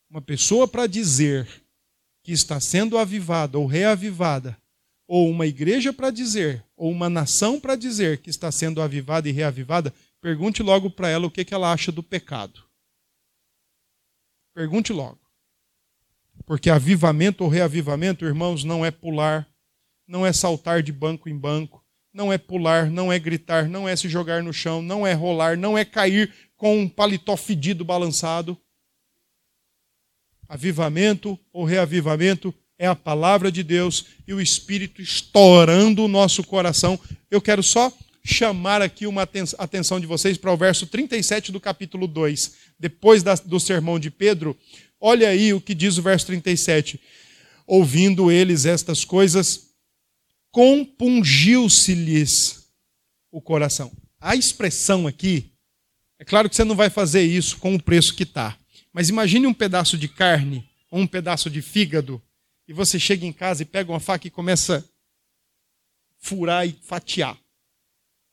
Uma 0.10 0.22
pessoa 0.22 0.68
para 0.68 0.86
dizer 0.86 1.48
que 2.22 2.34
está 2.34 2.60
sendo 2.60 2.98
avivada 2.98 3.58
ou 3.58 3.66
reavivada 3.66 4.62
ou 5.08 5.30
uma 5.30 5.48
igreja 5.48 5.94
para 5.94 6.12
dizer, 6.12 6.66
ou 6.76 6.92
uma 6.92 7.10
nação 7.10 7.60
para 7.60 7.76
dizer 7.76 8.22
que 8.22 8.30
está 8.30 8.52
sendo 8.52 8.82
avivada 8.82 9.28
e 9.28 9.32
reavivada, 9.32 9.94
pergunte 10.20 10.62
logo 10.62 10.90
para 10.90 11.10
ela 11.10 11.28
o 11.28 11.32
que, 11.32 11.46
que 11.46 11.54
ela 11.54 11.72
acha 11.72 11.92
do 11.92 12.04
pecado. 12.04 12.64
Pergunte 14.54 14.92
logo. 14.92 15.21
Porque 16.52 16.70
avivamento 16.70 17.46
ou 17.46 17.50
reavivamento, 17.50 18.26
irmãos, 18.26 18.66
não 18.66 18.86
é 18.86 18.92
pular, 18.92 19.48
não 20.06 20.26
é 20.26 20.34
saltar 20.34 20.84
de 20.84 20.92
banco 20.92 21.30
em 21.30 21.38
banco, 21.38 21.82
não 22.14 22.34
é 22.34 22.38
pular, 22.38 22.92
não 22.92 23.10
é 23.10 23.18
gritar, 23.18 23.70
não 23.70 23.88
é 23.88 23.96
se 23.96 24.10
jogar 24.10 24.44
no 24.44 24.52
chão, 24.52 24.82
não 24.82 25.08
é 25.08 25.14
rolar, 25.14 25.58
não 25.58 25.78
é 25.78 25.86
cair 25.86 26.30
com 26.58 26.78
um 26.78 26.90
paletó 26.90 27.38
fedido 27.38 27.86
balançado. 27.86 28.58
Avivamento 30.46 31.40
ou 31.54 31.64
reavivamento 31.64 32.54
é 32.78 32.86
a 32.86 32.98
palavra 32.98 33.50
de 33.50 33.64
Deus 33.64 34.08
e 34.28 34.34
o 34.34 34.42
Espírito 34.42 35.02
estourando 35.02 36.04
o 36.04 36.10
nosso 36.10 36.44
coração. 36.44 37.00
Eu 37.30 37.40
quero 37.40 37.64
só 37.64 37.94
chamar 38.26 38.82
aqui 38.82 39.08
uma 39.08 39.22
atenção 39.22 40.02
de 40.02 40.06
vocês 40.06 40.38
para 40.38 40.52
o 40.52 40.58
verso 40.58 40.86
37 40.86 41.50
do 41.50 41.62
capítulo 41.62 42.08
2, 42.08 42.56
depois 42.78 43.24
do 43.24 43.58
sermão 43.58 43.98
de 43.98 44.12
Pedro. 44.12 44.58
Olha 45.04 45.30
aí 45.30 45.52
o 45.52 45.60
que 45.60 45.74
diz 45.74 45.98
o 45.98 46.04
verso 46.04 46.28
37. 46.28 47.02
Ouvindo 47.66 48.32
eles 48.32 48.66
estas 48.66 49.04
coisas, 49.04 49.72
compungiu-se-lhes 50.52 52.68
o 53.32 53.42
coração. 53.42 53.92
A 54.20 54.36
expressão 54.36 55.08
aqui, 55.08 55.52
é 56.20 56.26
claro 56.26 56.48
que 56.48 56.56
você 56.56 56.64
não 56.64 56.76
vai 56.76 56.92
fazer 56.92 57.24
isso 57.24 57.58
com 57.58 57.74
o 57.74 57.82
preço 57.82 58.16
que 58.16 58.22
está, 58.22 58.56
mas 58.94 59.10
imagine 59.10 59.48
um 59.48 59.54
pedaço 59.54 59.98
de 59.98 60.08
carne 60.08 60.70
ou 60.92 61.00
um 61.00 61.08
pedaço 61.08 61.50
de 61.50 61.64
fígado 61.64 62.22
e 62.68 62.74
você 62.74 63.00
chega 63.00 63.26
em 63.26 63.34
casa 63.34 63.64
e 63.64 63.66
pega 63.66 63.92
uma 63.92 64.00
faca 64.00 64.28
e 64.28 64.32
começa 64.32 64.78
a 64.78 64.84
furar 66.20 66.68
e 66.68 66.78
fatiar. 66.84 67.36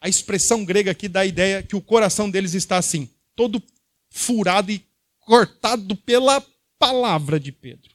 A 0.01 0.09
expressão 0.09 0.65
grega 0.65 0.91
aqui 0.91 1.09
dá 1.09 1.21
a 1.21 1.27
ideia 1.27 1.63
que 1.63 1.75
o 1.75 1.81
coração 1.81 2.31
deles 2.31 2.53
está 2.53 2.77
assim, 2.77 3.09
todo 3.35 3.63
furado 4.11 4.71
e 4.71 4.85
cortado 5.21 5.97
pela 5.97 6.45
palavra 6.79 7.41
de 7.41 7.53
Pedro. 7.53 7.91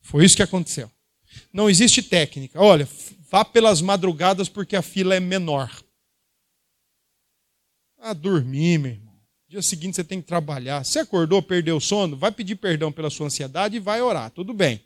Foi 0.00 0.24
isso 0.24 0.36
que 0.36 0.42
aconteceu. 0.42 0.90
Não 1.52 1.70
existe 1.70 2.02
técnica. 2.02 2.60
Olha, 2.60 2.88
vá 3.30 3.44
pelas 3.44 3.80
madrugadas 3.80 4.48
porque 4.48 4.74
a 4.74 4.82
fila 4.82 5.14
é 5.14 5.20
menor. 5.20 5.70
Ah, 7.98 8.12
dormir, 8.12 8.78
meu 8.78 8.92
irmão. 8.92 9.10
Dia 9.48 9.62
seguinte 9.62 9.96
você 9.96 10.04
tem 10.04 10.20
que 10.20 10.26
trabalhar. 10.26 10.84
Você 10.84 11.00
acordou, 11.00 11.42
perdeu 11.42 11.76
o 11.76 11.80
sono, 11.80 12.16
vai 12.16 12.32
pedir 12.32 12.56
perdão 12.56 12.90
pela 12.90 13.10
sua 13.10 13.26
ansiedade 13.26 13.76
e 13.76 13.80
vai 13.80 14.00
orar. 14.00 14.30
Tudo 14.30 14.54
bem. 14.54 14.80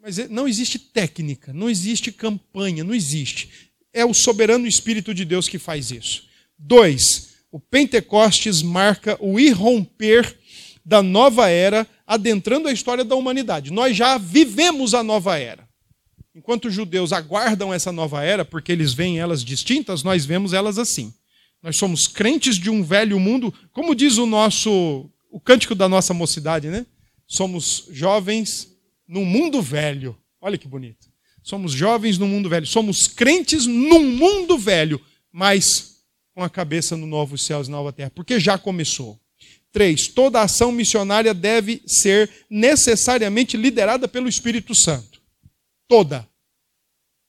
Mas 0.00 0.18
é, 0.18 0.28
não 0.28 0.46
existe 0.46 0.78
técnica, 0.78 1.52
não 1.52 1.70
existe 1.70 2.12
campanha, 2.12 2.84
não 2.84 2.94
existe. 2.94 3.70
É 3.92 4.04
o 4.04 4.12
soberano 4.12 4.66
Espírito 4.66 5.14
de 5.14 5.24
Deus 5.24 5.48
que 5.48 5.58
faz 5.58 5.90
isso. 5.90 6.28
Dois, 6.58 7.36
o 7.50 7.58
Pentecostes 7.58 8.60
marca 8.60 9.16
o 9.20 9.38
irromper 9.38 10.38
da 10.84 11.02
nova 11.02 11.48
era, 11.48 11.86
adentrando 12.06 12.68
a 12.68 12.72
história 12.72 13.04
da 13.04 13.16
humanidade. 13.16 13.72
Nós 13.72 13.96
já 13.96 14.18
vivemos 14.18 14.92
a 14.94 15.02
nova 15.02 15.38
era. 15.38 15.66
Enquanto 16.34 16.66
os 16.66 16.74
judeus 16.74 17.12
aguardam 17.12 17.72
essa 17.72 17.92
nova 17.92 18.22
era, 18.22 18.44
porque 18.44 18.72
eles 18.72 18.92
veem 18.92 19.18
elas 19.18 19.44
distintas, 19.44 20.02
nós 20.02 20.26
vemos 20.26 20.52
elas 20.52 20.78
assim. 20.78 21.14
Nós 21.62 21.78
somos 21.78 22.06
crentes 22.06 22.56
de 22.58 22.68
um 22.68 22.82
velho 22.82 23.18
mundo, 23.18 23.54
como 23.72 23.94
diz 23.94 24.18
o 24.18 24.26
nosso 24.26 25.08
o 25.30 25.40
cântico 25.40 25.74
da 25.74 25.88
nossa 25.88 26.14
mocidade, 26.14 26.68
né? 26.68 26.86
Somos 27.26 27.88
jovens 27.90 28.68
num 29.08 29.24
mundo 29.24 29.60
velho. 29.62 30.16
Olha 30.40 30.58
que 30.58 30.68
bonito. 30.68 31.08
Somos 31.42 31.72
jovens 31.72 32.18
no 32.18 32.26
mundo 32.26 32.48
velho. 32.48 32.66
Somos 32.66 33.08
crentes 33.08 33.66
num 33.66 34.04
mundo 34.04 34.56
velho, 34.58 35.00
mas 35.32 36.02
com 36.34 36.42
a 36.42 36.50
cabeça 36.50 36.96
no 36.96 37.06
novo 37.06 37.38
céus 37.38 37.68
e 37.68 37.70
nova 37.70 37.92
terra, 37.92 38.10
porque 38.14 38.38
já 38.38 38.58
começou. 38.58 39.18
Três, 39.74 40.08
toda 40.08 40.40
ação 40.40 40.72
missionária 40.72 41.34
deve 41.34 41.82
ser 41.86 42.30
necessariamente 42.48 43.58
liderada 43.58 44.08
pelo 44.08 44.26
Espírito 44.26 44.74
Santo. 44.74 45.20
Toda. 45.86 46.26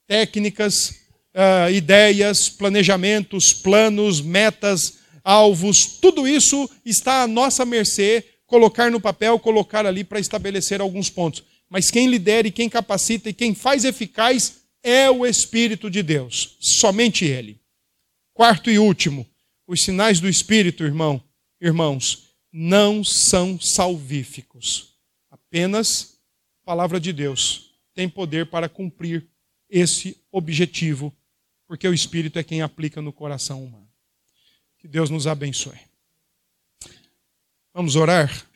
Técnicas, 0.07 0.91
uh, 1.35 1.69
ideias, 1.73 2.47
planejamentos, 2.47 3.51
planos, 3.51 4.21
metas, 4.21 4.99
alvos, 5.25 5.85
tudo 5.99 6.25
isso 6.25 6.69
está 6.85 7.23
à 7.23 7.27
nossa 7.27 7.65
mercê, 7.65 8.23
colocar 8.45 8.89
no 8.89 9.01
papel, 9.01 9.37
colocar 9.39 9.85
ali 9.85 10.05
para 10.05 10.21
estabelecer 10.21 10.79
alguns 10.79 11.09
pontos 11.09 11.43
mas 11.69 11.89
quem 11.89 12.07
lidera 12.07 12.47
e 12.47 12.51
quem 12.51 12.69
capacita 12.69 13.29
e 13.29 13.33
quem 13.33 13.53
faz 13.55 13.83
eficaz 13.83 14.61
é 14.83 15.09
o 15.09 15.25
Espírito 15.25 15.89
de 15.89 16.03
Deus, 16.03 16.57
somente 16.59 17.25
Ele. 17.25 17.59
Quarto 18.33 18.69
e 18.69 18.77
último, 18.77 19.25
os 19.67 19.83
sinais 19.83 20.19
do 20.19 20.29
Espírito, 20.29 20.83
irmão, 20.83 21.21
irmãos, 21.59 22.24
não 22.57 23.03
são 23.03 23.59
salvíficos. 23.59 24.93
Apenas 25.29 26.17
a 26.61 26.65
palavra 26.65 27.01
de 27.01 27.11
Deus 27.11 27.71
tem 27.93 28.07
poder 28.07 28.49
para 28.49 28.69
cumprir 28.69 29.27
esse 29.69 30.15
objetivo, 30.31 31.13
porque 31.67 31.85
o 31.85 31.93
Espírito 31.93 32.39
é 32.39 32.43
quem 32.43 32.61
aplica 32.61 33.01
no 33.01 33.11
coração 33.11 33.61
humano. 33.61 33.89
Que 34.77 34.87
Deus 34.87 35.09
nos 35.09 35.27
abençoe. 35.27 35.77
Vamos 37.73 37.97
orar? 37.97 38.47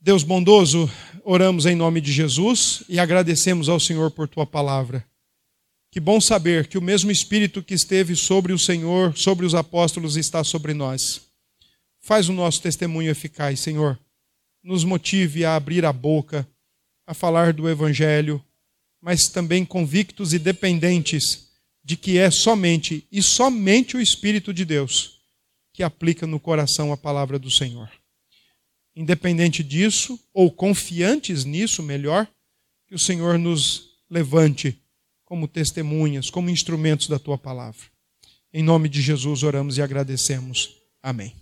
Deus 0.00 0.22
bondoso, 0.22 0.88
oramos 1.24 1.66
em 1.66 1.74
nome 1.74 2.00
de 2.00 2.12
Jesus 2.12 2.84
e 2.88 3.00
agradecemos 3.00 3.68
ao 3.68 3.80
Senhor 3.80 4.12
por 4.12 4.28
tua 4.28 4.46
palavra. 4.46 5.04
Que 5.90 5.98
bom 5.98 6.20
saber 6.20 6.68
que 6.68 6.78
o 6.78 6.82
mesmo 6.82 7.10
Espírito 7.10 7.60
que 7.60 7.74
esteve 7.74 8.14
sobre 8.14 8.52
o 8.52 8.58
Senhor, 8.58 9.18
sobre 9.18 9.44
os 9.44 9.54
apóstolos, 9.54 10.16
está 10.16 10.44
sobre 10.44 10.74
nós. 10.74 11.31
Faz 12.02 12.28
o 12.28 12.32
nosso 12.32 12.60
testemunho 12.60 13.10
eficaz, 13.10 13.60
Senhor. 13.60 13.98
Nos 14.62 14.84
motive 14.84 15.44
a 15.44 15.56
abrir 15.56 15.84
a 15.84 15.92
boca, 15.92 16.46
a 17.06 17.14
falar 17.14 17.52
do 17.52 17.68
Evangelho, 17.68 18.44
mas 19.00 19.24
também 19.24 19.64
convictos 19.64 20.32
e 20.32 20.38
dependentes 20.38 21.48
de 21.84 21.96
que 21.96 22.18
é 22.18 22.30
somente 22.30 23.06
e 23.10 23.22
somente 23.22 23.96
o 23.96 24.00
Espírito 24.00 24.52
de 24.52 24.64
Deus 24.64 25.22
que 25.72 25.82
aplica 25.82 26.26
no 26.26 26.38
coração 26.38 26.92
a 26.92 26.96
palavra 26.96 27.38
do 27.38 27.50
Senhor. 27.50 27.90
Independente 28.94 29.64
disso, 29.64 30.20
ou 30.34 30.50
confiantes 30.50 31.44
nisso, 31.44 31.82
melhor, 31.82 32.28
que 32.86 32.94
o 32.94 32.98
Senhor 32.98 33.38
nos 33.38 33.90
levante 34.10 34.78
como 35.24 35.48
testemunhas, 35.48 36.28
como 36.28 36.50
instrumentos 36.50 37.08
da 37.08 37.18
tua 37.18 37.38
palavra. 37.38 37.80
Em 38.52 38.62
nome 38.62 38.88
de 38.88 39.00
Jesus 39.00 39.42
oramos 39.42 39.78
e 39.78 39.82
agradecemos. 39.82 40.76
Amém. 41.02 41.34